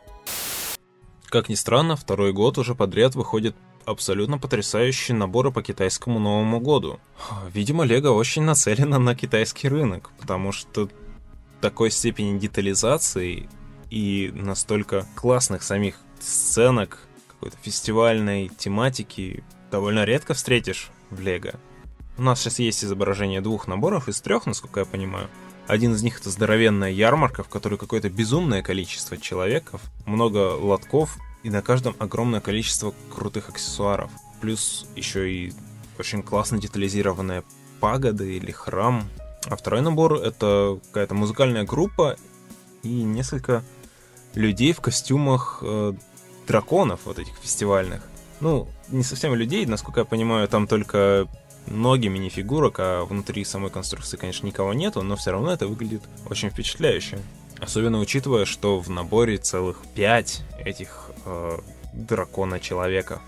Как 1.26 1.50
ни 1.50 1.56
странно, 1.56 1.96
второй 1.96 2.34
год 2.34 2.58
уже 2.58 2.76
подряд 2.76 3.16
выходит 3.16 3.56
абсолютно 3.86 4.38
потрясающие 4.38 5.16
наборы 5.16 5.52
по 5.52 5.62
китайскому 5.62 6.20
Новому 6.20 6.60
году. 6.60 7.00
Видимо, 7.54 7.84
Лего 7.84 8.10
очень 8.10 8.44
нацелена 8.44 9.00
на 9.00 9.16
китайский 9.16 9.68
рынок, 9.68 10.12
потому 10.20 10.52
что 10.52 10.90
такой 11.62 11.92
степени 11.92 12.38
детализации 12.40 13.50
и 13.92 14.32
настолько 14.34 15.06
классных 15.16 15.62
самих 15.62 16.00
сценок, 16.20 16.98
какой-то 17.28 17.58
фестивальной 17.62 18.50
тематики 18.50 19.44
довольно 19.70 20.06
редко 20.06 20.34
встретишь 20.34 20.90
в 21.12 21.20
Лего. 21.20 21.54
У 22.18 22.24
нас 22.24 22.40
сейчас 22.40 22.60
есть 22.60 22.84
изображение 22.84 23.42
двух 23.42 23.68
наборов 23.68 24.08
из 24.08 24.22
трех, 24.22 24.46
насколько 24.46 24.80
я 24.80 24.86
понимаю. 24.86 25.30
Один 25.68 25.94
из 25.94 26.04
них 26.04 26.20
это 26.20 26.30
здоровенная 26.30 26.92
ярмарка, 26.92 27.44
в 27.44 27.50
которой 27.50 27.78
какое-то 27.78 28.10
безумное 28.10 28.62
количество 28.62 29.18
человеков, 29.18 29.82
много 30.06 30.56
лотков 30.56 31.18
и 31.44 31.50
на 31.50 31.62
каждом 31.62 31.96
огромное 32.00 32.42
количество 32.42 32.94
крутых 33.14 33.50
аксессуаров. 33.50 34.12
Плюс 34.40 34.86
еще 34.96 35.32
и 35.32 35.54
очень 36.00 36.24
классно 36.24 36.60
детализированная 36.60 37.44
пагода 37.80 38.24
или 38.24 38.52
храм. 38.52 39.04
А 39.46 39.56
второй 39.56 39.82
набор 39.82 40.16
это 40.16 40.80
какая-то 40.88 41.16
музыкальная 41.16 41.64
группа 41.64 42.18
и 42.84 42.90
несколько 43.04 43.64
людей 44.36 44.74
в 44.74 44.82
костюмах 44.82 45.60
э, 45.62 45.94
драконов 46.48 47.02
вот 47.06 47.20
этих 47.20 47.36
фестивальных. 47.38 48.02
Ну, 48.40 48.68
не 48.90 49.04
совсем 49.04 49.36
людей, 49.36 49.66
насколько 49.66 50.02
я 50.02 50.06
понимаю, 50.06 50.48
там 50.48 50.68
только 50.68 51.28
ноги 51.68 52.08
мини-фигурок, 52.08 52.76
а 52.80 53.06
внутри 53.06 53.46
самой 53.46 53.70
конструкции, 53.70 54.18
конечно, 54.18 54.48
никого 54.48 54.74
нету, 54.74 55.02
но 55.04 55.16
все 55.16 55.32
равно 55.32 55.52
это 55.52 55.68
выглядит 55.68 56.02
очень 56.30 56.50
впечатляюще. 56.50 57.20
Особенно 57.60 58.00
учитывая, 58.00 58.46
что 58.46 58.80
в 58.80 58.90
наборе 58.90 59.38
целых 59.38 59.82
пять 59.94 60.42
этих 60.66 61.12
э, 61.26 61.60
дракона-человека. 61.94 63.22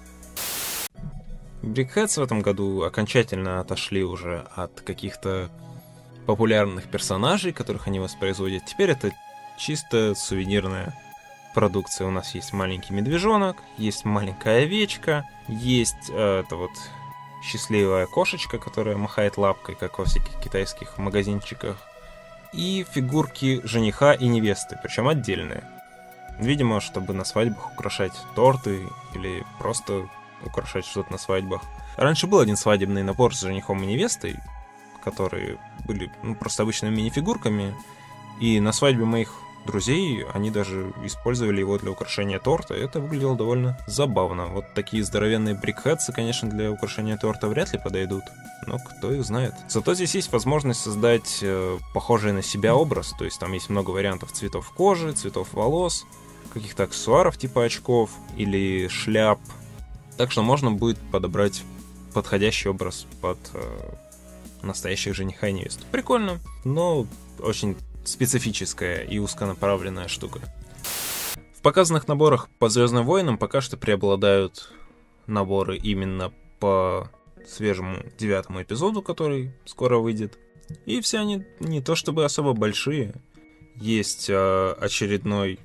Брикхедс 1.61 2.17
в 2.17 2.23
этом 2.23 2.41
году 2.41 2.81
окончательно 2.81 3.59
отошли 3.59 4.03
уже 4.03 4.45
от 4.55 4.81
каких-то 4.81 5.49
популярных 6.25 6.85
персонажей, 6.85 7.53
которых 7.53 7.87
они 7.87 7.99
воспроизводят. 7.99 8.65
Теперь 8.65 8.91
это 8.91 9.11
чисто 9.57 10.15
сувенирная 10.15 10.93
продукция. 11.53 12.07
У 12.07 12.11
нас 12.11 12.35
есть 12.35 12.53
маленький 12.53 12.93
медвежонок, 12.93 13.57
есть 13.77 14.05
маленькая 14.05 14.63
овечка, 14.63 15.25
есть 15.47 16.09
э, 16.09 16.43
это 16.45 16.55
вот 16.55 16.71
счастливая 17.43 18.05
кошечка, 18.07 18.57
которая 18.57 18.97
махает 18.97 19.37
лапкой, 19.37 19.75
как 19.75 19.99
во 19.99 20.05
всяких 20.05 20.39
китайских 20.39 20.97
магазинчиках, 20.97 21.77
и 22.53 22.85
фигурки 22.91 23.61
жениха 23.63 24.13
и 24.13 24.27
невесты, 24.27 24.79
причем 24.81 25.07
отдельные. 25.07 25.63
Видимо, 26.39 26.81
чтобы 26.81 27.13
на 27.13 27.25
свадьбах 27.25 27.73
украшать 27.73 28.13
торты 28.35 28.87
или 29.13 29.45
просто 29.59 30.07
украшать 30.43 30.85
что-то 30.85 31.11
на 31.11 31.17
свадьбах. 31.17 31.61
Раньше 31.95 32.27
был 32.27 32.39
один 32.39 32.57
свадебный 32.57 33.03
набор 33.03 33.35
с 33.35 33.41
женихом 33.41 33.83
и 33.83 33.85
невестой, 33.85 34.37
которые 35.03 35.57
были 35.85 36.11
ну, 36.21 36.35
просто 36.35 36.63
обычными 36.63 36.95
мини-фигурками, 36.95 37.75
и 38.39 38.59
на 38.59 38.71
свадьбе 38.71 39.05
моих 39.05 39.33
друзей 39.65 40.25
они 40.33 40.51
даже 40.51 40.93
использовали 41.03 41.59
его 41.59 41.77
для 41.77 41.91
украшения 41.91 42.39
торта, 42.39 42.75
и 42.75 42.81
это 42.81 42.99
выглядело 42.99 43.35
довольно 43.35 43.77
забавно. 43.87 44.47
Вот 44.47 44.65
такие 44.73 45.03
здоровенные 45.03 45.55
брикхедсы, 45.55 46.11
конечно, 46.11 46.49
для 46.49 46.71
украшения 46.71 47.17
торта 47.17 47.47
вряд 47.47 47.73
ли 47.73 47.79
подойдут, 47.79 48.23
но 48.67 48.77
кто 48.77 49.11
их 49.11 49.23
знает. 49.23 49.53
Зато 49.67 49.93
здесь 49.93 50.15
есть 50.15 50.31
возможность 50.31 50.81
создать 50.81 51.39
э, 51.41 51.77
похожий 51.93 52.31
на 52.31 52.41
себя 52.41 52.75
образ, 52.75 53.13
то 53.17 53.25
есть 53.25 53.39
там 53.39 53.53
есть 53.53 53.69
много 53.69 53.91
вариантов 53.91 54.31
цветов 54.31 54.69
кожи, 54.71 55.13
цветов 55.13 55.53
волос, 55.53 56.05
каких-то 56.53 56.83
аксессуаров 56.83 57.37
типа 57.37 57.63
очков 57.63 58.11
или 58.37 58.87
шляп. 58.87 59.39
Так 60.17 60.31
что 60.31 60.43
можно 60.43 60.71
будет 60.71 60.99
подобрать 61.11 61.63
подходящий 62.13 62.69
образ 62.69 63.07
под 63.21 63.39
э, 63.53 63.93
настоящих 64.61 65.15
жениха 65.15 65.47
и 65.47 65.53
невест. 65.53 65.83
Прикольно, 65.87 66.39
но 66.63 67.07
очень 67.39 67.75
специфическая 68.03 69.03
и 69.03 69.19
узконаправленная 69.19 70.07
штука. 70.07 70.39
В 71.53 71.61
показанных 71.61 72.07
наборах 72.07 72.49
по 72.59 72.69
Звездным 72.69 73.05
войнам 73.05 73.37
пока 73.37 73.61
что 73.61 73.77
преобладают 73.77 74.71
наборы 75.27 75.77
именно 75.77 76.33
по 76.59 77.09
свежему 77.47 78.03
девятому 78.17 78.61
эпизоду, 78.61 79.01
который 79.01 79.53
скоро 79.65 79.97
выйдет. 79.97 80.37
И 80.85 81.01
все 81.01 81.19
они 81.19 81.45
не 81.59 81.81
то 81.81 81.95
чтобы 81.95 82.25
особо 82.25 82.53
большие. 82.53 83.13
Есть 83.75 84.29
э, 84.29 84.71
очередной 84.79 85.59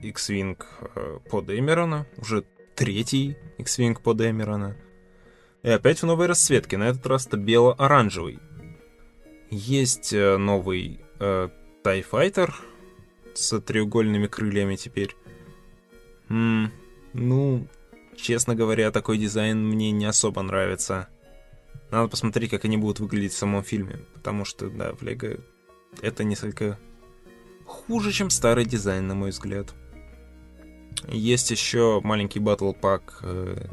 X-Wing 0.00 0.58
э, 0.94 1.18
под 1.30 1.50
Эмерона, 1.50 2.06
уже 2.16 2.44
третий 2.74 3.36
X-Wing 3.58 4.00
под 4.02 4.20
Эмерона. 4.20 4.76
И 5.62 5.70
опять 5.70 6.00
в 6.00 6.06
новой 6.06 6.26
расцветке, 6.26 6.76
на 6.76 6.88
этот 6.88 7.06
раз 7.06 7.26
это 7.26 7.36
бело-оранжевый. 7.36 8.40
Есть 9.50 10.12
э, 10.12 10.36
новый 10.36 11.00
э, 11.20 11.48
Fighter 11.84 12.52
с 13.34 13.60
треугольными 13.60 14.26
крыльями 14.26 14.76
теперь. 14.76 15.14
М 16.28 16.72
ну, 17.12 17.66
честно 18.16 18.54
говоря, 18.54 18.90
такой 18.90 19.18
дизайн 19.18 19.66
мне 19.66 19.90
не 19.90 20.06
особо 20.06 20.42
нравится. 20.42 21.08
Надо 21.90 22.08
посмотреть, 22.08 22.50
как 22.50 22.64
они 22.64 22.78
будут 22.78 23.00
выглядеть 23.00 23.32
в 23.32 23.38
самом 23.38 23.62
фильме. 23.62 24.00
Потому 24.14 24.44
что, 24.44 24.70
да, 24.70 24.94
в 24.94 25.02
Лего 25.02 25.40
это 26.00 26.24
несколько 26.24 26.78
хуже, 27.66 28.12
чем 28.12 28.30
старый 28.30 28.64
дизайн, 28.64 29.06
на 29.06 29.14
мой 29.14 29.30
взгляд. 29.30 29.74
Есть 31.08 31.50
еще 31.50 32.00
маленький 32.02 32.38
батл 32.38 32.72
пак 32.72 33.18
э, 33.22 33.66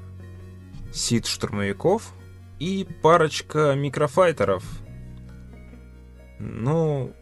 сит 0.92 1.28
штурмовиков 1.28 2.14
и 2.60 2.88
парочка 3.02 3.74
микрофайтеров. 3.76 4.64
Ну, 6.40 7.14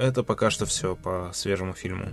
это 0.00 0.22
пока 0.22 0.50
что 0.50 0.64
все 0.66 0.96
по 0.96 1.30
свежему 1.34 1.74
фильму. 1.74 2.08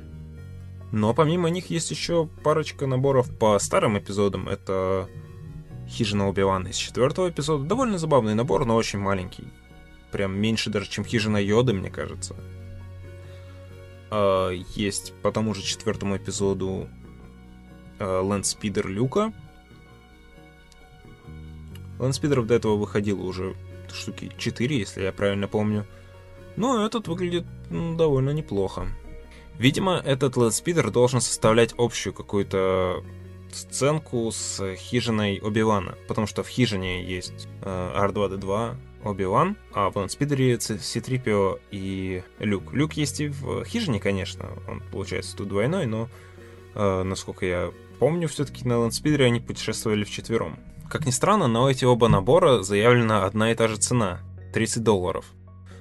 Но 0.91 1.13
помимо 1.13 1.49
них 1.49 1.69
есть 1.69 1.89
еще 1.89 2.27
парочка 2.43 2.85
наборов 2.85 3.35
по 3.37 3.57
старым 3.59 3.97
эпизодам. 3.97 4.47
Это 4.49 5.09
Хижина 5.87 6.27
Убивана 6.27 6.67
из 6.67 6.75
четвертого 6.75 7.29
эпизода. 7.29 7.63
Довольно 7.63 7.97
забавный 7.97 8.35
набор, 8.35 8.65
но 8.65 8.75
очень 8.75 8.99
маленький. 8.99 9.47
Прям 10.11 10.37
меньше 10.37 10.69
даже, 10.69 10.89
чем 10.89 11.05
Хижина 11.05 11.37
Йоды, 11.37 11.73
мне 11.73 11.89
кажется. 11.89 12.35
А, 14.09 14.49
есть 14.51 15.13
по 15.21 15.31
тому 15.31 15.53
же 15.53 15.61
четвертому 15.61 16.17
эпизоду 16.17 16.89
Лэндспидер 17.99 18.87
Люка. 18.87 19.33
Лэндспидеров 21.99 22.47
до 22.47 22.53
этого 22.53 22.75
выходило 22.75 23.21
уже 23.21 23.55
штуки 23.91 24.31
4, 24.37 24.77
если 24.77 25.03
я 25.03 25.11
правильно 25.11 25.47
помню. 25.47 25.85
Но 26.57 26.85
этот 26.85 27.07
выглядит 27.07 27.45
ну, 27.69 27.95
довольно 27.95 28.31
неплохо. 28.31 28.87
Видимо, 29.57 30.01
этот 30.03 30.37
Лэндспидер 30.37 30.91
должен 30.91 31.21
составлять 31.21 31.73
общую 31.77 32.13
какую-то 32.13 33.03
сценку 33.51 34.29
с 34.31 34.75
хижиной 34.75 35.39
Оби-Вана, 35.39 35.95
потому 36.07 36.27
что 36.27 36.43
в 36.43 36.47
хижине 36.47 37.03
есть 37.03 37.47
э, 37.61 37.93
R2-D2, 37.95 38.75
Оби-Ван, 39.03 39.55
а 39.73 39.89
в 39.89 39.95
Лэндспидере 39.95 40.59
C-3PO 40.59 41.61
и 41.71 42.23
Люк. 42.39 42.73
Люк 42.73 42.93
есть 42.93 43.21
и 43.21 43.29
в 43.29 43.63
хижине, 43.63 43.99
конечно, 43.99 44.49
он 44.67 44.81
получается 44.91 45.35
тут 45.37 45.47
двойной, 45.47 45.85
но, 45.85 46.09
э, 46.75 47.03
насколько 47.03 47.45
я 47.45 47.71
помню, 47.99 48.27
все-таки 48.27 48.67
на 48.67 48.79
Лэндспидере 48.79 49.25
они 49.25 49.39
путешествовали 49.39 50.03
вчетвером. 50.03 50.59
Как 50.89 51.05
ни 51.05 51.11
странно, 51.11 51.47
но 51.47 51.69
эти 51.69 51.85
оба 51.85 52.09
набора 52.09 52.61
заявлена 52.61 53.25
одна 53.25 53.51
и 53.51 53.55
та 53.55 53.67
же 53.67 53.77
цена— 53.77 54.19
30 54.53 54.83
долларов, 54.83 55.25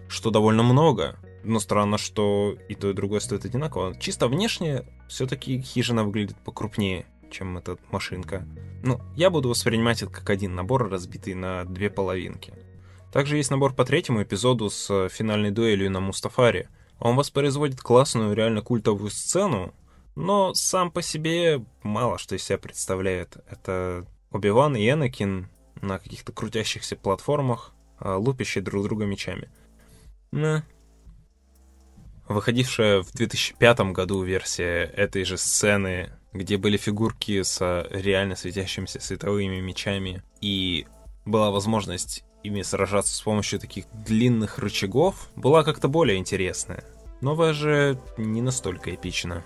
что 0.09 0.31
довольно 0.31 0.63
много, 0.63 1.19
но 1.45 1.61
странно, 1.61 1.99
что 1.99 2.57
и 2.69 2.75
то, 2.75 2.91
и 2.91 2.93
другое 2.93 3.21
стоит 3.21 3.45
одинаково. 3.45 3.99
Чисто 3.99 4.29
внешне 4.29 4.85
все-таки 5.09 5.61
хижина 5.61 6.05
выглядит 6.05 6.37
покрупнее, 6.45 7.07
чем 7.31 7.59
эта 7.59 7.79
машинка. 7.91 8.47
Ну, 8.83 9.01
я 9.15 9.31
буду 9.31 9.49
воспринимать 9.49 10.03
это 10.03 10.13
как 10.13 10.29
один 10.31 10.55
набор, 10.55 10.89
разбитый 10.89 11.35
на 11.35 11.65
две 11.65 11.91
половинки. 11.91 12.53
Также 13.13 13.37
есть 13.37 13.51
набор 13.51 13.75
по 13.75 13.85
третьему 13.85 14.23
эпизоду 14.23 14.69
с 14.71 15.09
финальной 15.09 15.51
дуэлью 15.51 15.91
на 15.91 16.01
Мустафаре. 16.01 16.69
Он 16.99 17.17
воспроизводит 17.17 17.81
классную, 17.81 18.35
реально 18.35 18.63
культовую 18.63 19.11
сцену, 19.11 19.75
но 20.15 20.55
сам 20.55 20.91
по 20.91 21.03
себе 21.03 21.65
мало 21.83 22.19
что 22.19 22.35
из 22.35 22.43
себя 22.43 22.59
представляет. 22.59 23.37
Это 23.49 24.07
Оби-Ван 24.33 24.77
и 24.77 24.89
Энакин 24.89 25.49
на 25.81 25.99
каких-то 25.99 26.33
крутящихся 26.33 26.97
платформах, 26.97 27.73
а, 27.99 28.17
лупящие 28.17 28.65
друг 28.65 28.85
друга 28.85 29.05
мечами. 29.05 29.51
На. 30.31 30.65
Выходившая 32.29 33.03
в 33.03 33.13
2005 33.13 33.93
году 33.93 34.23
версия 34.23 34.85
этой 34.85 35.25
же 35.25 35.39
сцены 35.39 36.11
где 36.37 36.57
были 36.57 36.77
фигурки 36.77 37.43
с 37.43 37.87
реально 37.91 38.37
светящимися 38.37 39.01
световыми 39.01 39.61
мечами, 39.61 40.23
и 40.41 40.87
была 41.25 41.51
возможность 41.51 42.25
ими 42.43 42.63
сражаться 42.63 43.15
с 43.15 43.21
помощью 43.21 43.59
таких 43.59 43.87
длинных 43.93 44.59
рычагов, 44.59 45.29
была 45.35 45.65
как-то 45.65 45.89
более 45.89 46.19
интересная. 46.19 46.85
Новая 47.21 47.53
же 47.53 47.99
не 48.17 48.43
настолько 48.43 48.95
эпична. 48.95 49.45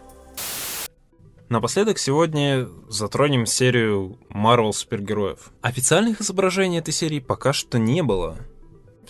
Напоследок 1.49 1.99
сегодня 1.99 2.68
затронем 2.89 3.47
серию 3.47 4.18
Marvel 4.28 4.72
супергероев. 4.72 5.51
Официальных 5.62 6.20
изображений 6.20 6.78
этой 6.78 6.93
серии 6.93 7.18
пока 7.18 7.53
что 7.53 7.78
не 7.78 8.03
было. 8.03 8.39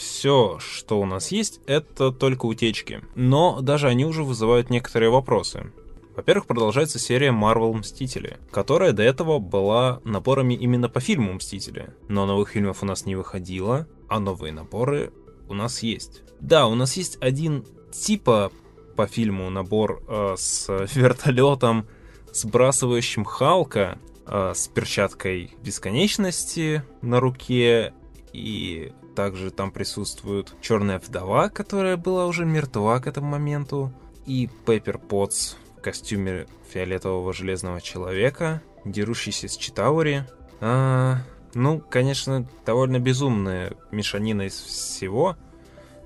Все, 0.00 0.58
что 0.60 0.98
у 0.98 1.04
нас 1.04 1.30
есть, 1.30 1.60
это 1.66 2.10
только 2.10 2.46
утечки. 2.46 3.02
Но 3.16 3.60
даже 3.60 3.86
они 3.86 4.06
уже 4.06 4.24
вызывают 4.24 4.70
некоторые 4.70 5.10
вопросы. 5.10 5.74
Во-первых, 6.16 6.46
продолжается 6.46 6.98
серия 6.98 7.32
Marvel 7.32 7.74
Мстители, 7.74 8.38
которая 8.50 8.92
до 8.92 9.02
этого 9.02 9.38
была 9.38 10.00
наборами 10.04 10.54
именно 10.54 10.88
по 10.88 11.00
фильму 11.00 11.34
Мстители. 11.34 11.92
Но 12.08 12.24
новых 12.24 12.48
фильмов 12.48 12.82
у 12.82 12.86
нас 12.86 13.04
не 13.04 13.14
выходило, 13.14 13.86
а 14.08 14.20
новые 14.20 14.54
наборы 14.54 15.12
у 15.50 15.52
нас 15.52 15.82
есть. 15.82 16.22
Да, 16.40 16.66
у 16.66 16.74
нас 16.74 16.96
есть 16.96 17.18
один 17.20 17.66
типа 17.92 18.50
по 18.96 19.06
фильму 19.06 19.50
набор 19.50 20.02
э, 20.08 20.34
с 20.38 20.66
вертолетом, 20.94 21.86
сбрасывающим 22.32 23.26
Халка, 23.26 23.98
э, 24.26 24.52
с 24.56 24.66
перчаткой 24.68 25.52
бесконечности 25.62 26.84
на 27.02 27.20
руке, 27.20 27.92
и 28.32 28.92
также 29.14 29.50
там 29.50 29.70
присутствует 29.70 30.54
Черная 30.60 30.98
вдова, 30.98 31.48
которая 31.48 31.96
была 31.96 32.26
уже 32.26 32.44
мертва 32.44 33.00
к 33.00 33.06
этому 33.06 33.28
моменту, 33.28 33.92
и 34.26 34.48
Пеппер 34.66 34.98
Потс 34.98 35.56
костюме 35.80 36.46
фиолетового 36.68 37.32
железного 37.32 37.80
человека, 37.80 38.62
дерущийся 38.84 39.48
с 39.48 39.56
Читаури. 39.56 40.24
А, 40.60 41.18
ну, 41.54 41.80
конечно, 41.80 42.46
довольно 42.64 42.98
безумная 42.98 43.72
мешанина 43.90 44.42
из 44.42 44.54
всего, 44.54 45.36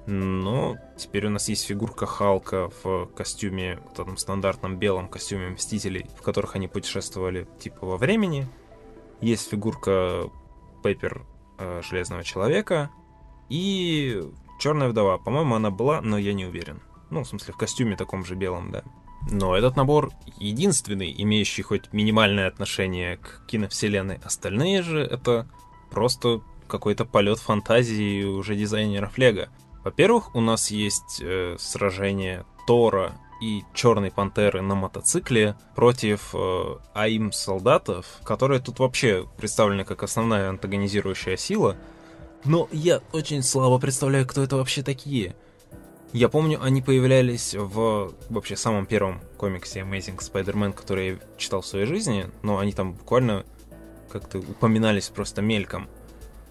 но 0.06 0.76
теперь 0.96 1.26
у 1.26 1.30
нас 1.30 1.48
есть 1.48 1.64
фигурка 1.64 2.06
Халка 2.06 2.70
в 2.82 3.06
костюме, 3.16 3.80
вот 3.84 3.98
этом 3.98 4.16
стандартном 4.16 4.78
белом 4.78 5.08
костюме 5.08 5.50
Мстителей, 5.50 6.06
в 6.18 6.22
которых 6.22 6.56
они 6.56 6.68
путешествовали 6.68 7.48
типа 7.58 7.86
во 7.86 7.96
времени. 7.96 8.46
Есть 9.20 9.48
фигурка 9.48 10.30
Пеппер 10.82 11.24
Железного 11.58 12.24
Человека 12.24 12.90
и 13.48 14.22
Черная 14.58 14.88
Вдова. 14.88 15.18
По-моему, 15.18 15.54
она 15.54 15.70
была, 15.70 16.00
но 16.00 16.18
я 16.18 16.32
не 16.32 16.46
уверен. 16.46 16.80
Ну, 17.10 17.22
в 17.22 17.28
смысле, 17.28 17.52
в 17.54 17.56
костюме 17.56 17.96
таком 17.96 18.24
же 18.24 18.34
белом, 18.34 18.70
да. 18.70 18.82
Но 19.30 19.56
этот 19.56 19.76
набор 19.76 20.10
единственный, 20.38 21.14
имеющий 21.16 21.62
хоть 21.62 21.92
минимальное 21.92 22.46
отношение 22.46 23.16
к 23.16 23.46
киновселенной. 23.46 24.20
Остальные 24.22 24.82
же 24.82 25.00
это 25.00 25.48
просто 25.90 26.42
какой-то 26.68 27.04
полет 27.04 27.38
фантазии 27.38 28.24
уже 28.24 28.56
дизайнеров 28.56 29.16
Лего. 29.18 29.48
Во-первых, 29.82 30.34
у 30.34 30.40
нас 30.40 30.70
есть 30.70 31.20
э, 31.22 31.56
сражение 31.58 32.44
Тора 32.66 33.12
и 33.44 33.64
Черной 33.74 34.10
Пантеры 34.10 34.62
на 34.62 34.74
мотоцикле 34.74 35.54
против 35.74 36.34
э, 36.34 36.76
АИМ 36.94 37.30
солдатов, 37.32 38.06
которые 38.24 38.58
тут 38.58 38.78
вообще 38.78 39.26
представлены 39.36 39.84
как 39.84 40.02
основная 40.02 40.48
антагонизирующая 40.48 41.36
сила. 41.36 41.76
Но 42.46 42.68
я 42.72 43.02
очень 43.12 43.42
слабо 43.42 43.78
представляю, 43.78 44.26
кто 44.26 44.42
это 44.42 44.56
вообще 44.56 44.82
такие. 44.82 45.36
Я 46.14 46.30
помню, 46.30 46.58
они 46.62 46.80
появлялись 46.80 47.54
в 47.54 48.14
вообще 48.30 48.56
самом 48.56 48.86
первом 48.86 49.20
комиксе 49.36 49.80
Amazing 49.80 50.20
Spider-Man, 50.20 50.72
который 50.72 51.08
я 51.08 51.18
читал 51.36 51.60
в 51.60 51.66
своей 51.66 51.84
жизни, 51.86 52.30
но 52.42 52.58
они 52.58 52.72
там 52.72 52.94
буквально 52.94 53.44
как-то 54.10 54.38
упоминались 54.38 55.08
просто 55.08 55.42
мельком. 55.42 55.88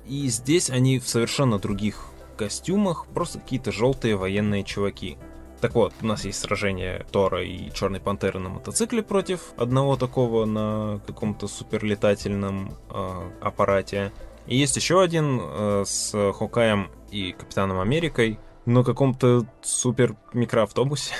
И 0.07 0.27
здесь 0.27 0.69
они 0.69 0.99
в 0.99 1.07
совершенно 1.07 1.57
других 1.57 2.09
костюмах, 2.37 3.07
просто 3.07 3.39
какие-то 3.39 3.71
желтые 3.71 4.15
военные 4.15 4.63
чуваки. 4.63 5.17
Так 5.64 5.76
вот, 5.76 5.93
у 6.01 6.05
нас 6.05 6.26
есть 6.26 6.41
сражение 6.41 7.05
Тора 7.09 7.41
и 7.41 7.72
Черной 7.72 8.01
Пантеры 8.01 8.38
на 8.38 8.49
мотоцикле 8.49 9.01
против 9.01 9.53
одного 9.55 9.95
такого 9.95 10.43
на 10.43 10.99
каком-то 11.07 11.47
суперлетательном 11.47 12.76
э, 12.89 13.32
аппарате. 13.39 14.11
И 14.45 14.57
есть 14.57 14.76
еще 14.76 15.01
один 15.01 15.39
э, 15.41 15.84
с 15.88 16.34
Хокаем 16.34 16.91
и 17.11 17.32
Капитаном 17.32 17.80
Америкой 17.80 18.39
на 18.66 18.84
каком-то 18.84 19.45
супер 19.61 20.18
микроавтобусе. 20.34 21.14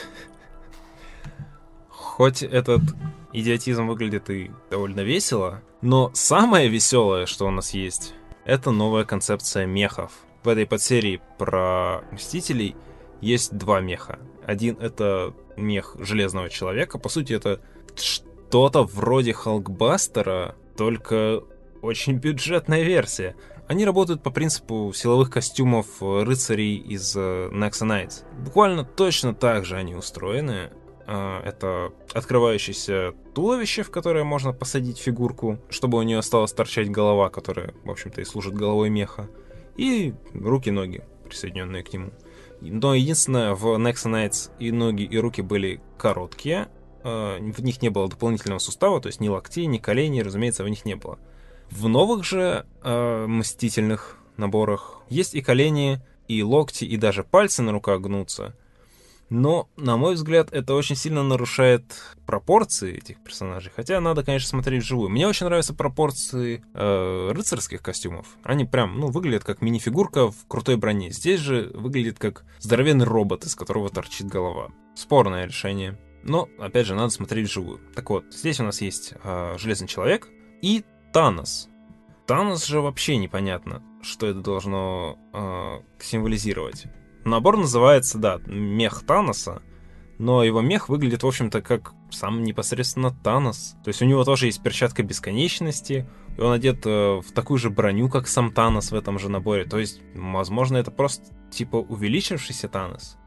Хоть 1.88 2.44
этот 2.44 2.82
идиотизм 3.32 3.88
выглядит 3.88 4.30
и 4.30 4.52
довольно 4.70 5.06
весело, 5.06 5.62
но 5.80 6.12
самое 6.14 6.68
веселое, 6.68 7.28
что 7.28 7.48
у 7.48 7.52
нас 7.52 7.74
есть, 7.74 8.14
это 8.44 8.72
новая 8.72 9.06
концепция 9.06 9.66
мехов. 9.66 10.12
В 10.44 10.50
этой 10.50 10.66
подсерии 10.66 11.22
про 11.38 12.02
Мстителей 12.12 12.76
есть 13.22 13.58
два 13.58 13.80
меха. 13.80 14.20
Один— 14.46 14.78
это 14.82 15.34
мех 15.56 15.96
Железного 16.00 16.50
Человека. 16.50 16.98
По 16.98 17.10
сути, 17.10 17.34
это 17.34 17.62
что-то 17.96 18.84
вроде 18.84 19.34
Халкбастера, 19.34 20.56
только 20.78 21.44
очень 21.82 22.14
бюджетная 22.14 22.84
версия. 22.84 23.36
Они 23.68 23.86
работают 23.86 24.22
по 24.22 24.30
принципу 24.30 24.92
силовых 24.94 25.30
костюмов 25.30 25.88
рыцарей 26.02 26.76
из 26.78 27.16
э, 27.16 27.50
Nexa 27.52 27.88
Knights. 27.88 28.24
Буквально 28.44 28.84
точно 28.84 29.34
так 29.34 29.66
же 29.66 29.78
они 29.78 29.96
устроены. 29.96 30.72
А, 31.06 31.42
это 31.44 31.92
открывающееся 32.14 33.14
туловище, 33.34 33.84
в 33.84 33.92
которое 33.92 34.24
можно 34.24 34.54
посадить 34.54 34.98
фигурку, 34.98 35.60
чтобы 35.70 35.98
у 35.98 36.02
нее 36.02 36.20
осталась 36.20 36.54
торчать 36.54 36.90
голова, 36.90 37.30
которая, 37.30 37.74
в 37.84 37.92
общем-то, 37.92 38.22
и 38.22 38.26
служит 38.26 38.54
головой 38.54 38.90
меха. 38.90 39.30
И 39.76 40.14
руки-ноги, 40.34 41.04
присоединенные 41.26 41.84
к 41.84 41.92
нему. 41.92 42.12
Но 42.72 42.94
единственное, 42.94 43.54
в 43.54 43.66
Nexa 43.78 44.10
Knights 44.10 44.52
и 44.60 44.72
ноги, 44.72 45.04
и 45.04 45.18
руки 45.18 45.42
были 45.42 45.82
короткие, 45.98 46.70
а, 47.04 47.38
в 47.38 47.62
них 47.62 47.82
не 47.82 47.90
было 47.90 48.08
дополнительного 48.08 48.60
сустава, 48.60 49.02
то 49.02 49.08
есть 49.08 49.20
ни 49.20 49.28
локтей, 49.28 49.66
ни 49.66 49.78
коленей, 49.78 50.22
разумеется, 50.22 50.64
в 50.64 50.70
них 50.70 50.86
не 50.86 50.96
было. 50.96 51.20
В 51.70 51.88
новых 51.88 52.24
же 52.24 52.66
э, 52.84 53.26
мстительных 53.28 54.18
наборах 54.38 55.02
есть 55.10 55.34
и 55.34 55.42
колени, 55.42 56.02
и 56.28 56.44
локти, 56.44 56.86
и 56.86 56.98
даже 56.98 57.24
пальцы 57.24 57.62
на 57.62 57.72
руках 57.72 58.02
гнутся. 58.02 58.56
Но, 59.34 59.68
на 59.78 59.98
мой 59.98 60.14
взгляд, 60.14 60.54
это 60.54 60.76
очень 60.76 60.96
сильно 60.96 61.24
нарушает 61.24 61.96
пропорции 62.28 62.98
этих 62.98 63.18
персонажей. 63.24 63.72
Хотя 63.76 64.00
надо, 64.00 64.24
конечно, 64.24 64.48
смотреть 64.48 64.84
вживую. 64.84 65.10
Мне 65.10 65.28
очень 65.28 65.48
нравятся 65.48 65.74
пропорции 65.74 66.64
э, 66.76 67.32
рыцарских 67.32 67.82
костюмов. 67.82 68.28
Они 68.44 68.64
прям, 68.64 69.00
ну, 69.00 69.08
выглядят 69.08 69.44
как 69.44 69.64
мини-фигурка 69.64 70.30
в 70.30 70.48
крутой 70.48 70.78
броне. 70.78 71.10
Здесь 71.10 71.40
же 71.40 71.72
выглядит 71.74 72.20
как 72.20 72.46
здоровенный 72.60 73.06
робот, 73.06 73.44
из 73.46 73.56
которого 73.56 73.90
торчит 73.90 74.28
голова. 74.28 74.70
Спорное 74.94 75.48
решение. 75.48 75.98
Но, 76.22 76.48
опять 76.60 76.86
же, 76.86 76.94
надо 76.94 77.10
смотреть 77.10 77.50
вживую. 77.50 77.82
Так 77.96 78.12
вот, 78.12 78.26
здесь 78.32 78.60
у 78.60 78.64
нас 78.64 78.82
есть 78.82 79.16
э, 79.24 79.56
Железный 79.58 79.88
Человек 79.88 80.28
и 80.62 80.86
Танос. 81.12 81.70
Танос 82.28 82.68
же 82.68 82.82
вообще 82.82 83.18
непонятно, 83.18 83.82
что 84.04 84.28
это 84.28 84.42
должно 84.42 85.18
э, 85.34 85.80
символизировать. 86.00 86.86
Набор 87.26 87.58
называется, 87.58 88.18
да, 88.18 88.40
мех 88.46 89.04
Таноса, 89.06 89.62
но 90.20 90.44
его 90.44 90.62
мех 90.62 90.90
выглядит, 90.90 91.24
в 91.24 91.28
общем-то, 91.28 91.62
как 91.62 91.94
сам 92.12 92.44
непосредственно 92.44 93.12
Танос. 93.12 93.76
То 93.84 93.90
есть 93.90 94.02
у 94.02 94.06
него 94.06 94.24
тоже 94.24 94.46
есть 94.46 94.62
перчатка 94.62 95.04
бесконечности, 95.04 96.08
и 96.38 96.42
он 96.42 96.52
одет 96.52 96.86
э, 96.86 97.22
в 97.22 97.32
такую 97.34 97.58
же 97.58 97.70
броню, 97.70 98.10
как 98.10 98.28
сам 98.28 98.52
Танос 98.52 98.92
в 98.92 98.96
этом 98.96 99.20
же 99.20 99.30
наборе. 99.30 99.66
То 99.66 99.80
есть, 99.80 100.02
возможно, 100.14 100.78
это 100.78 100.92
просто 100.92 101.26
типа 101.52 101.78
увеличившийся 101.78 102.68
Танос. 102.68 103.18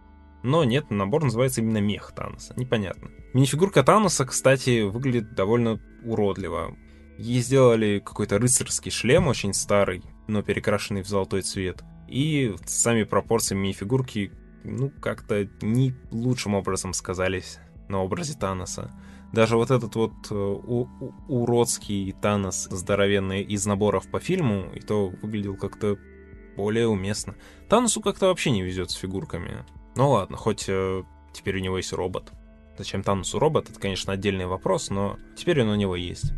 Но 0.43 0.65
нет, 0.65 0.91
набор 0.91 1.25
называется 1.25 1.61
именно 1.61 1.79
мех 1.79 2.13
Таноса. 2.15 2.55
Непонятно. 2.57 3.11
Минифигурка 3.33 3.83
Таноса, 3.83 4.25
кстати, 4.25 4.83
выглядит 4.83 5.35
довольно 5.35 5.81
уродливо. 6.05 6.77
Ей 7.19 7.41
сделали 7.41 8.03
какой-то 8.05 8.39
рыцарский 8.39 8.91
шлем, 8.91 9.27
очень 9.27 9.55
старый, 9.55 10.03
но 10.29 10.43
перекрашенный 10.43 11.03
в 11.03 11.09
золотой 11.09 11.43
цвет. 11.43 11.83
И 12.09 12.55
сами 12.67 13.03
пропорции 13.05 13.55
мини-фигурки, 13.55 14.33
ну, 14.65 14.91
как-то 15.01 15.49
не 15.61 15.95
лучшим 16.11 16.55
образом 16.55 16.93
сказались 16.93 17.59
на 17.89 18.03
образе 18.03 18.37
Таноса. 18.39 18.91
Даже 19.33 19.57
вот 19.57 19.71
этот 19.71 19.95
вот 19.97 20.13
э, 20.31 20.35
у, 20.35 20.89
уродский 21.29 22.13
Танос, 22.13 22.69
здоровенный 22.71 23.43
из 23.43 23.67
наборов 23.67 24.11
по 24.11 24.21
фильму, 24.21 24.71
и 24.75 24.81
то 24.81 25.09
выглядел 25.09 25.57
как-то 25.57 25.99
более 26.57 26.89
уместно. 26.89 27.35
Таносу 27.69 28.01
как-то 28.01 28.27
вообще 28.27 28.51
не 28.51 28.63
везет 28.63 28.91
с 28.91 28.95
фигурками. 28.95 29.65
Ну 29.95 30.11
ладно, 30.11 30.37
хоть 30.37 30.67
э, 30.69 31.03
теперь 31.33 31.57
у 31.57 31.61
него 31.61 31.77
есть 31.77 31.93
робот. 31.93 32.33
Зачем 32.79 33.03
Танусу 33.03 33.39
робот, 33.39 33.71
это, 33.71 33.81
конечно, 33.81 34.13
отдельный 34.13 34.47
вопрос, 34.47 34.91
но 34.91 35.19
теперь 35.37 35.63
он 35.63 35.69
у 35.69 35.75
него 35.75 35.97
есть. 35.97 36.33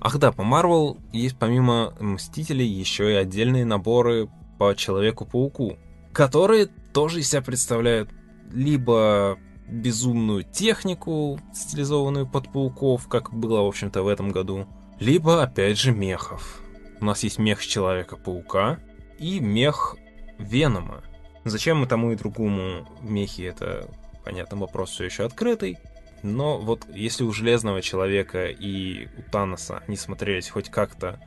Ах 0.00 0.18
да, 0.18 0.32
по 0.32 0.42
Marvel 0.42 1.00
есть 1.12 1.38
помимо 1.38 1.94
Мстителей 2.00 2.66
еще 2.66 3.12
и 3.12 3.16
отдельные 3.16 3.64
наборы 3.64 4.28
по 4.62 4.76
Человеку-пауку, 4.76 5.76
которые 6.12 6.66
тоже 6.66 7.18
из 7.18 7.30
себя 7.30 7.42
представляют 7.42 8.10
либо 8.52 9.36
безумную 9.66 10.44
технику, 10.44 11.40
стилизованную 11.52 12.28
под 12.28 12.52
пауков, 12.52 13.08
как 13.08 13.32
было, 13.32 13.62
в 13.62 13.66
общем-то, 13.66 14.04
в 14.04 14.06
этом 14.06 14.30
году, 14.30 14.68
либо, 15.00 15.42
опять 15.42 15.80
же, 15.80 15.90
мехов. 15.90 16.62
У 17.00 17.04
нас 17.04 17.24
есть 17.24 17.40
мех 17.40 17.66
Человека-паука 17.66 18.78
и 19.18 19.40
мех 19.40 19.96
Венома. 20.38 21.02
Зачем 21.44 21.78
мы 21.78 21.88
тому 21.88 22.12
и 22.12 22.16
другому 22.16 22.86
мехи, 23.00 23.42
это, 23.42 23.88
понятно, 24.24 24.58
вопрос 24.58 24.90
все 24.90 25.06
еще 25.06 25.24
открытый. 25.24 25.76
Но 26.22 26.58
вот 26.58 26.86
если 26.94 27.24
у 27.24 27.32
Железного 27.32 27.82
Человека 27.82 28.46
и 28.46 29.08
у 29.18 29.22
Таноса 29.28 29.82
не 29.88 29.96
смотрелись 29.96 30.50
хоть 30.50 30.68
как-то 30.68 31.18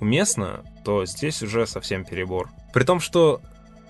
уместно, 0.00 0.64
то 0.84 1.04
здесь 1.04 1.42
уже 1.42 1.66
совсем 1.66 2.04
перебор. 2.04 2.50
При 2.72 2.84
том, 2.84 3.00
что 3.00 3.40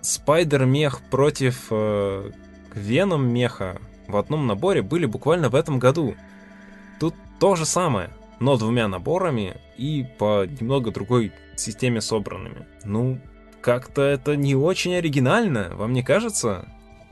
Спайдер-мех 0.01 1.01
против 1.11 1.67
э, 1.71 2.31
Веном 2.75 3.29
меха 3.29 3.81
в 4.07 4.17
одном 4.17 4.47
наборе 4.47 4.83
были 4.83 5.07
буквально 5.07 5.49
в 5.49 5.55
этом 5.55 5.79
году. 5.79 6.15
Тут 7.01 7.15
то 7.41 7.57
же 7.57 7.67
самое, 7.67 8.11
но 8.41 8.57
двумя 8.57 8.89
наборами 8.89 9.57
и 9.77 10.07
по 10.19 10.47
немного 10.47 10.91
другой 10.91 11.33
системе 11.57 12.01
собранными. 12.01 12.67
Ну, 12.85 13.21
как-то 13.61 14.03
это 14.03 14.37
не 14.37 14.55
очень 14.55 14.95
оригинально, 14.95 15.71
вам 15.75 15.93
не 15.93 16.03
кажется? 16.03 16.69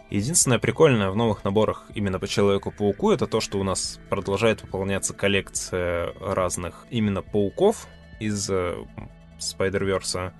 Единственное 0.09 0.61
прикольное 0.61 1.11
в 1.11 1.16
новых 1.16 1.42
наборах 1.42 1.84
именно 1.94 2.20
по 2.20 2.28
Человеку-пауку 2.28 3.11
это 3.11 3.26
то, 3.26 3.40
что 3.40 3.59
у 3.59 3.64
нас 3.64 3.99
продолжает 4.09 4.62
выполняться 4.62 5.14
коллекция 5.14 6.14
разных 6.20 6.86
именно 6.90 7.22
пауков 7.22 7.88
из 8.20 8.48
э, 8.50 8.76
Spider-Verse. 9.38 10.32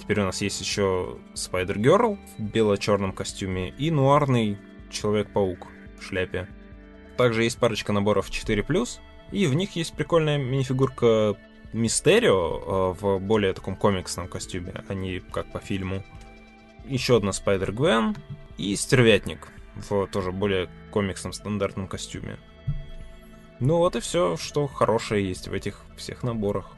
Теперь 0.00 0.20
у 0.20 0.24
нас 0.24 0.40
есть 0.40 0.60
еще 0.60 1.18
Spider-Girl 1.34 2.18
в 2.38 2.42
бело-черном 2.42 3.12
костюме 3.12 3.70
и 3.70 3.90
нуарный 3.90 4.58
Человек-паук 4.90 5.68
в 5.98 6.02
шляпе. 6.04 6.48
Также 7.16 7.44
есть 7.44 7.58
парочка 7.58 7.92
наборов 7.92 8.30
4+, 8.30 9.00
и 9.30 9.46
в 9.46 9.54
них 9.54 9.76
есть 9.76 9.94
прикольная 9.94 10.38
мини-фигурка 10.38 11.36
Мистерио 11.72 12.94
э, 12.94 13.00
в 13.00 13.18
более 13.18 13.54
таком 13.54 13.76
комиксном 13.76 14.28
костюме, 14.28 14.84
а 14.88 14.94
не 14.94 15.20
как 15.20 15.50
по 15.52 15.58
фильму. 15.58 16.04
Еще 16.84 17.16
одна 17.16 17.30
Спайдер-Гвен 17.32 18.16
и 18.58 18.76
Стервятник 18.76 19.48
в 19.74 20.06
тоже 20.08 20.32
более 20.32 20.68
комиксном 20.90 21.32
стандартном 21.32 21.88
костюме. 21.88 22.38
Ну 23.60 23.78
вот 23.78 23.96
и 23.96 24.00
все, 24.00 24.36
что 24.36 24.66
хорошее 24.66 25.26
есть 25.26 25.48
в 25.48 25.52
этих 25.54 25.84
всех 25.96 26.22
наборах. 26.22 26.76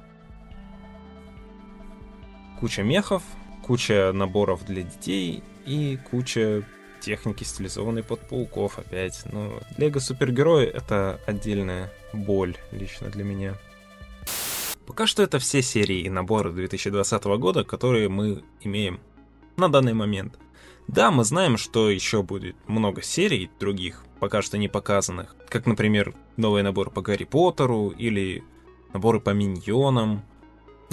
Куча 2.60 2.82
мехов, 2.82 3.22
куча 3.62 4.12
наборов 4.12 4.64
для 4.64 4.82
детей 4.82 5.42
и 5.66 5.98
куча 6.10 6.64
техники, 7.00 7.44
стилизованной 7.44 8.02
под 8.02 8.20
пауков 8.28 8.78
опять. 8.78 9.22
Но 9.30 9.60
Лего 9.76 9.98
Супергерои— 9.98 10.66
это 10.74 11.20
отдельная 11.26 11.92
боль 12.12 12.56
лично 12.72 13.08
для 13.10 13.24
меня. 13.24 13.54
Пока 14.86 15.06
что 15.06 15.22
это 15.22 15.38
все 15.38 15.62
серии 15.62 16.00
и 16.00 16.10
наборы 16.10 16.52
2020 16.52 17.24
года, 17.24 17.64
которые 17.64 18.08
мы 18.08 18.44
имеем 18.60 19.00
на 19.56 19.68
данный 19.68 19.94
момент. 19.94 20.38
Да, 20.88 21.10
мы 21.10 21.24
знаем, 21.24 21.56
что 21.56 21.88
еще 21.90 22.22
будет 22.22 22.56
много 22.66 23.00
серий 23.00 23.50
других, 23.58 24.04
пока 24.20 24.42
что 24.42 24.58
не 24.58 24.68
показанных, 24.68 25.34
как, 25.48 25.66
например, 25.66 26.14
новый 26.36 26.62
набор 26.62 26.90
по 26.90 27.00
Гарри 27.00 27.24
Поттеру 27.24 27.88
или 27.88 28.44
наборы 28.92 29.20
по 29.20 29.30
Миньонам, 29.30 30.22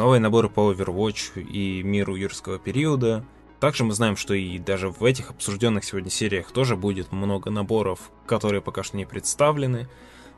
новые 0.01 0.19
наборы 0.19 0.49
по 0.49 0.73
Overwatch 0.73 1.39
и 1.43 1.83
миру 1.83 2.15
юрского 2.15 2.57
периода. 2.57 3.23
Также 3.59 3.83
мы 3.83 3.93
знаем, 3.93 4.17
что 4.17 4.33
и 4.33 4.57
даже 4.57 4.89
в 4.89 5.03
этих 5.05 5.29
обсужденных 5.29 5.83
сегодня 5.83 6.09
сериях 6.09 6.51
тоже 6.51 6.75
будет 6.75 7.11
много 7.11 7.51
наборов, 7.51 7.99
которые 8.25 8.61
пока 8.61 8.81
что 8.81 8.97
не 8.97 9.05
представлены. 9.05 9.87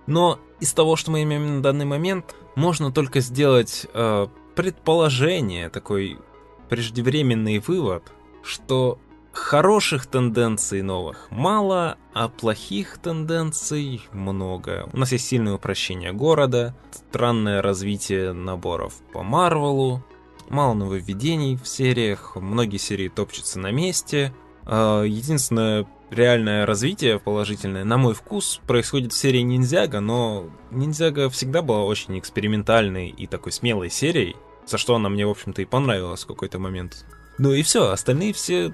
Но 0.06 0.38
из 0.60 0.74
того, 0.74 0.98
что 0.98 1.12
мы 1.12 1.24
имеем 1.24 1.56
на 1.56 1.62
данный 1.62 1.86
момент, 1.86 2.36
можно 2.56 2.92
только 2.92 3.22
сделать 3.22 3.88
э, 3.94 4.28
предположение, 4.54 5.70
такой 5.70 6.20
преждевременный 6.68 7.60
вывод, 7.60 8.12
что 8.44 9.00
хороших 9.34 10.06
тенденций 10.06 10.82
новых 10.82 11.28
мало, 11.32 11.98
а 12.14 12.30
плохих 12.30 12.98
тенденций 13.00 14.02
много. 14.14 14.88
У 14.94 14.98
нас 14.98 15.12
есть 15.12 15.28
сильное 15.28 15.56
упрощение 15.56 16.14
города, 16.14 16.76
странное 16.92 17.62
развитие 17.62 18.32
наборов 18.34 18.94
по 19.12 19.24
Марвелу, 19.24 20.04
мало 20.50 20.74
нововведений 20.76 21.58
в 21.58 21.68
сериях, 21.68 22.36
многие 22.36 22.78
серии 22.78 23.10
топчутся 23.10 23.60
на 23.60 23.72
месте. 23.72 24.34
А, 24.66 25.04
единственное 25.04 25.88
реальное 26.10 26.66
развитие 26.66 27.20
положительное, 27.20 27.84
на 27.84 27.98
мой 27.98 28.14
вкус, 28.14 28.62
происходит 28.68 29.14
в 29.14 29.18
серии 29.18 29.42
Ниндзяга, 29.42 30.00
но 30.00 30.50
Ниндзяга 30.72 31.30
всегда 31.30 31.62
была 31.62 31.84
очень 31.84 32.18
экспериментальной 32.20 33.10
и 33.10 33.28
такой 33.28 33.52
смелой 33.52 33.90
серией, 33.90 34.36
за 34.66 34.78
что 34.78 34.96
она 34.96 35.10
мне, 35.10 35.26
в 35.26 35.32
общем-то, 35.32 35.62
и 35.62 35.66
понравилась 35.66 36.24
в 36.24 36.28
какой-то 36.28 36.60
момент. 36.60 37.06
Ну 37.40 37.52
и 37.52 37.64
все, 37.64 37.90
остальные 37.90 38.34
все 38.34 38.74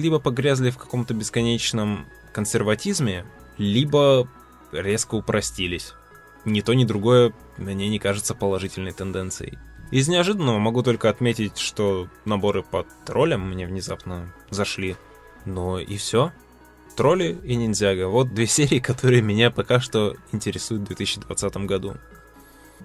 либо 0.00 0.18
погрязли 0.18 0.70
в 0.70 0.78
каком-то 0.78 1.14
бесконечном 1.14 2.06
консерватизме, 2.32 3.24
либо 3.58 4.28
резко 4.72 5.14
упростились. 5.14 5.94
Ни 6.44 6.60
то, 6.60 6.72
ни 6.74 6.84
другое 6.84 7.32
мне 7.58 7.88
не 7.88 7.98
кажется 7.98 8.34
положительной 8.34 8.92
тенденцией. 8.92 9.58
Из 9.90 10.08
неожиданного 10.08 10.58
могу 10.58 10.82
только 10.82 11.10
отметить, 11.10 11.58
что 11.58 12.08
наборы 12.24 12.62
по 12.62 12.86
троллям 13.04 13.50
мне 13.50 13.66
внезапно 13.66 14.32
зашли. 14.48 14.96
Но 15.44 15.80
и 15.80 15.96
все. 15.96 16.32
Тролли 16.96 17.38
и 17.42 17.56
Ниндзяга. 17.56 18.08
Вот 18.08 18.32
две 18.32 18.46
серии, 18.48 18.78
которые 18.78 19.22
меня 19.22 19.50
пока 19.50 19.80
что 19.80 20.16
интересуют 20.32 20.82
в 20.82 20.86
2020 20.86 21.56
году. 21.58 21.96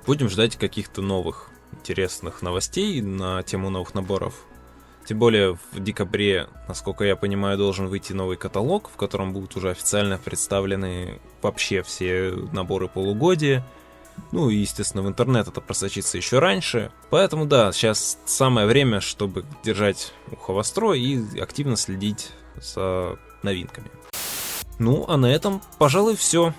Будем 0.05 0.29
ждать 0.29 0.55
каких-то 0.57 1.01
новых 1.01 1.49
интересных 1.71 2.41
новостей 2.41 3.01
на 3.01 3.43
тему 3.43 3.69
новых 3.69 3.93
наборов. 3.93 4.45
Тем 5.05 5.19
более 5.19 5.53
в 5.71 5.79
декабре, 5.79 6.47
насколько 6.67 7.03
я 7.03 7.15
понимаю, 7.15 7.57
должен 7.57 7.87
выйти 7.87 8.13
новый 8.13 8.37
каталог, 8.37 8.89
в 8.89 8.97
котором 8.97 9.33
будут 9.33 9.55
уже 9.55 9.69
официально 9.69 10.17
представлены 10.17 11.19
вообще 11.43 11.83
все 11.83 12.33
наборы 12.51 12.87
полугодия. 12.87 13.63
Ну 14.31 14.49
и, 14.49 14.55
естественно, 14.55 15.03
в 15.03 15.07
интернет 15.07 15.47
это 15.47 15.61
просочится 15.61 16.17
еще 16.17 16.39
раньше. 16.39 16.91
Поэтому, 17.11 17.45
да, 17.45 17.71
сейчас 17.71 18.17
самое 18.25 18.65
время, 18.65 18.99
чтобы 18.99 19.45
держать 19.63 20.13
ухо 20.31 20.53
востро 20.53 20.93
и 20.93 21.39
активно 21.39 21.75
следить 21.75 22.31
за 22.55 23.19
новинками. 23.43 23.91
Ну, 24.79 25.05
а 25.07 25.17
на 25.17 25.27
этом, 25.27 25.61
пожалуй, 25.77 26.15
все. 26.15 26.53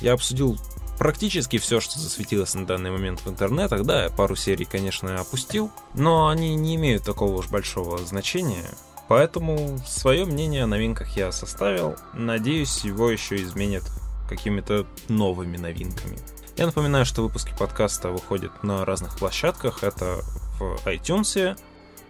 Я 0.00 0.14
обсудил 0.14 0.58
практически 1.00 1.56
все, 1.56 1.80
что 1.80 1.98
засветилось 1.98 2.52
на 2.52 2.66
данный 2.66 2.90
момент 2.90 3.22
в 3.24 3.28
интернетах. 3.30 3.84
Да, 3.84 4.10
пару 4.10 4.36
серий, 4.36 4.66
конечно, 4.66 5.18
опустил, 5.18 5.70
но 5.94 6.28
они 6.28 6.54
не 6.56 6.76
имеют 6.76 7.04
такого 7.04 7.38
уж 7.38 7.48
большого 7.48 7.96
значения. 8.04 8.66
Поэтому 9.08 9.80
свое 9.86 10.26
мнение 10.26 10.64
о 10.64 10.66
новинках 10.66 11.16
я 11.16 11.32
составил. 11.32 11.96
Надеюсь, 12.12 12.84
его 12.84 13.10
еще 13.10 13.36
изменят 13.36 13.84
какими-то 14.28 14.86
новыми 15.08 15.56
новинками. 15.56 16.18
Я 16.58 16.66
напоминаю, 16.66 17.06
что 17.06 17.22
выпуски 17.22 17.54
подкаста 17.58 18.10
выходят 18.10 18.62
на 18.62 18.84
разных 18.84 19.16
площадках. 19.16 19.82
Это 19.82 20.20
в 20.58 20.86
iTunes, 20.86 21.58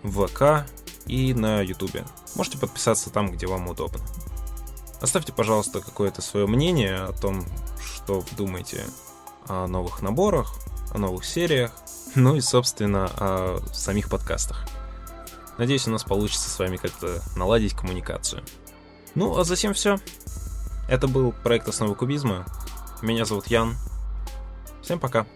в 0.03 0.26
ВК 0.26 0.68
и 1.07 1.32
на 1.32 1.61
YouTube. 1.61 2.03
Можете 2.34 2.59
подписаться 2.59 3.11
там, 3.11 3.30
где 3.30 3.47
вам 3.47 3.68
удобно. 3.68 4.01
Оставьте, 5.01 5.32
пожалуйста, 5.32 5.80
какое-то 5.80 6.22
свое 6.22 6.46
мнение 6.46 6.96
о 6.96 7.12
том, 7.12 7.44
что 7.82 8.22
думаете 8.36 8.84
о 9.46 9.66
новых 9.66 10.03
наборах, 10.03 10.55
о 10.92 10.98
новых 10.98 11.24
сериях, 11.24 11.72
ну 12.14 12.36
и, 12.36 12.40
собственно, 12.40 13.11
о 13.16 13.61
самих 13.72 14.11
подкастах. 14.11 14.66
Надеюсь, 15.59 15.86
у 15.86 15.90
нас 15.90 16.05
получится 16.05 16.48
с 16.48 16.59
вами 16.59 16.76
как-то 16.76 17.22
наладить 17.36 17.74
коммуникацию. 17.74 18.42
Ну, 19.14 19.36
а 19.38 19.44
затем 19.44 19.74
все. 19.74 19.98
Это 20.88 21.07
был 21.07 21.32
проект 21.32 21.68
«Основы 21.68 21.94
кубизма». 21.94 22.46
Меня 23.03 23.24
зовут 23.24 23.46
Ян. 23.48 23.76
Всем 24.82 24.98
пока. 24.98 25.26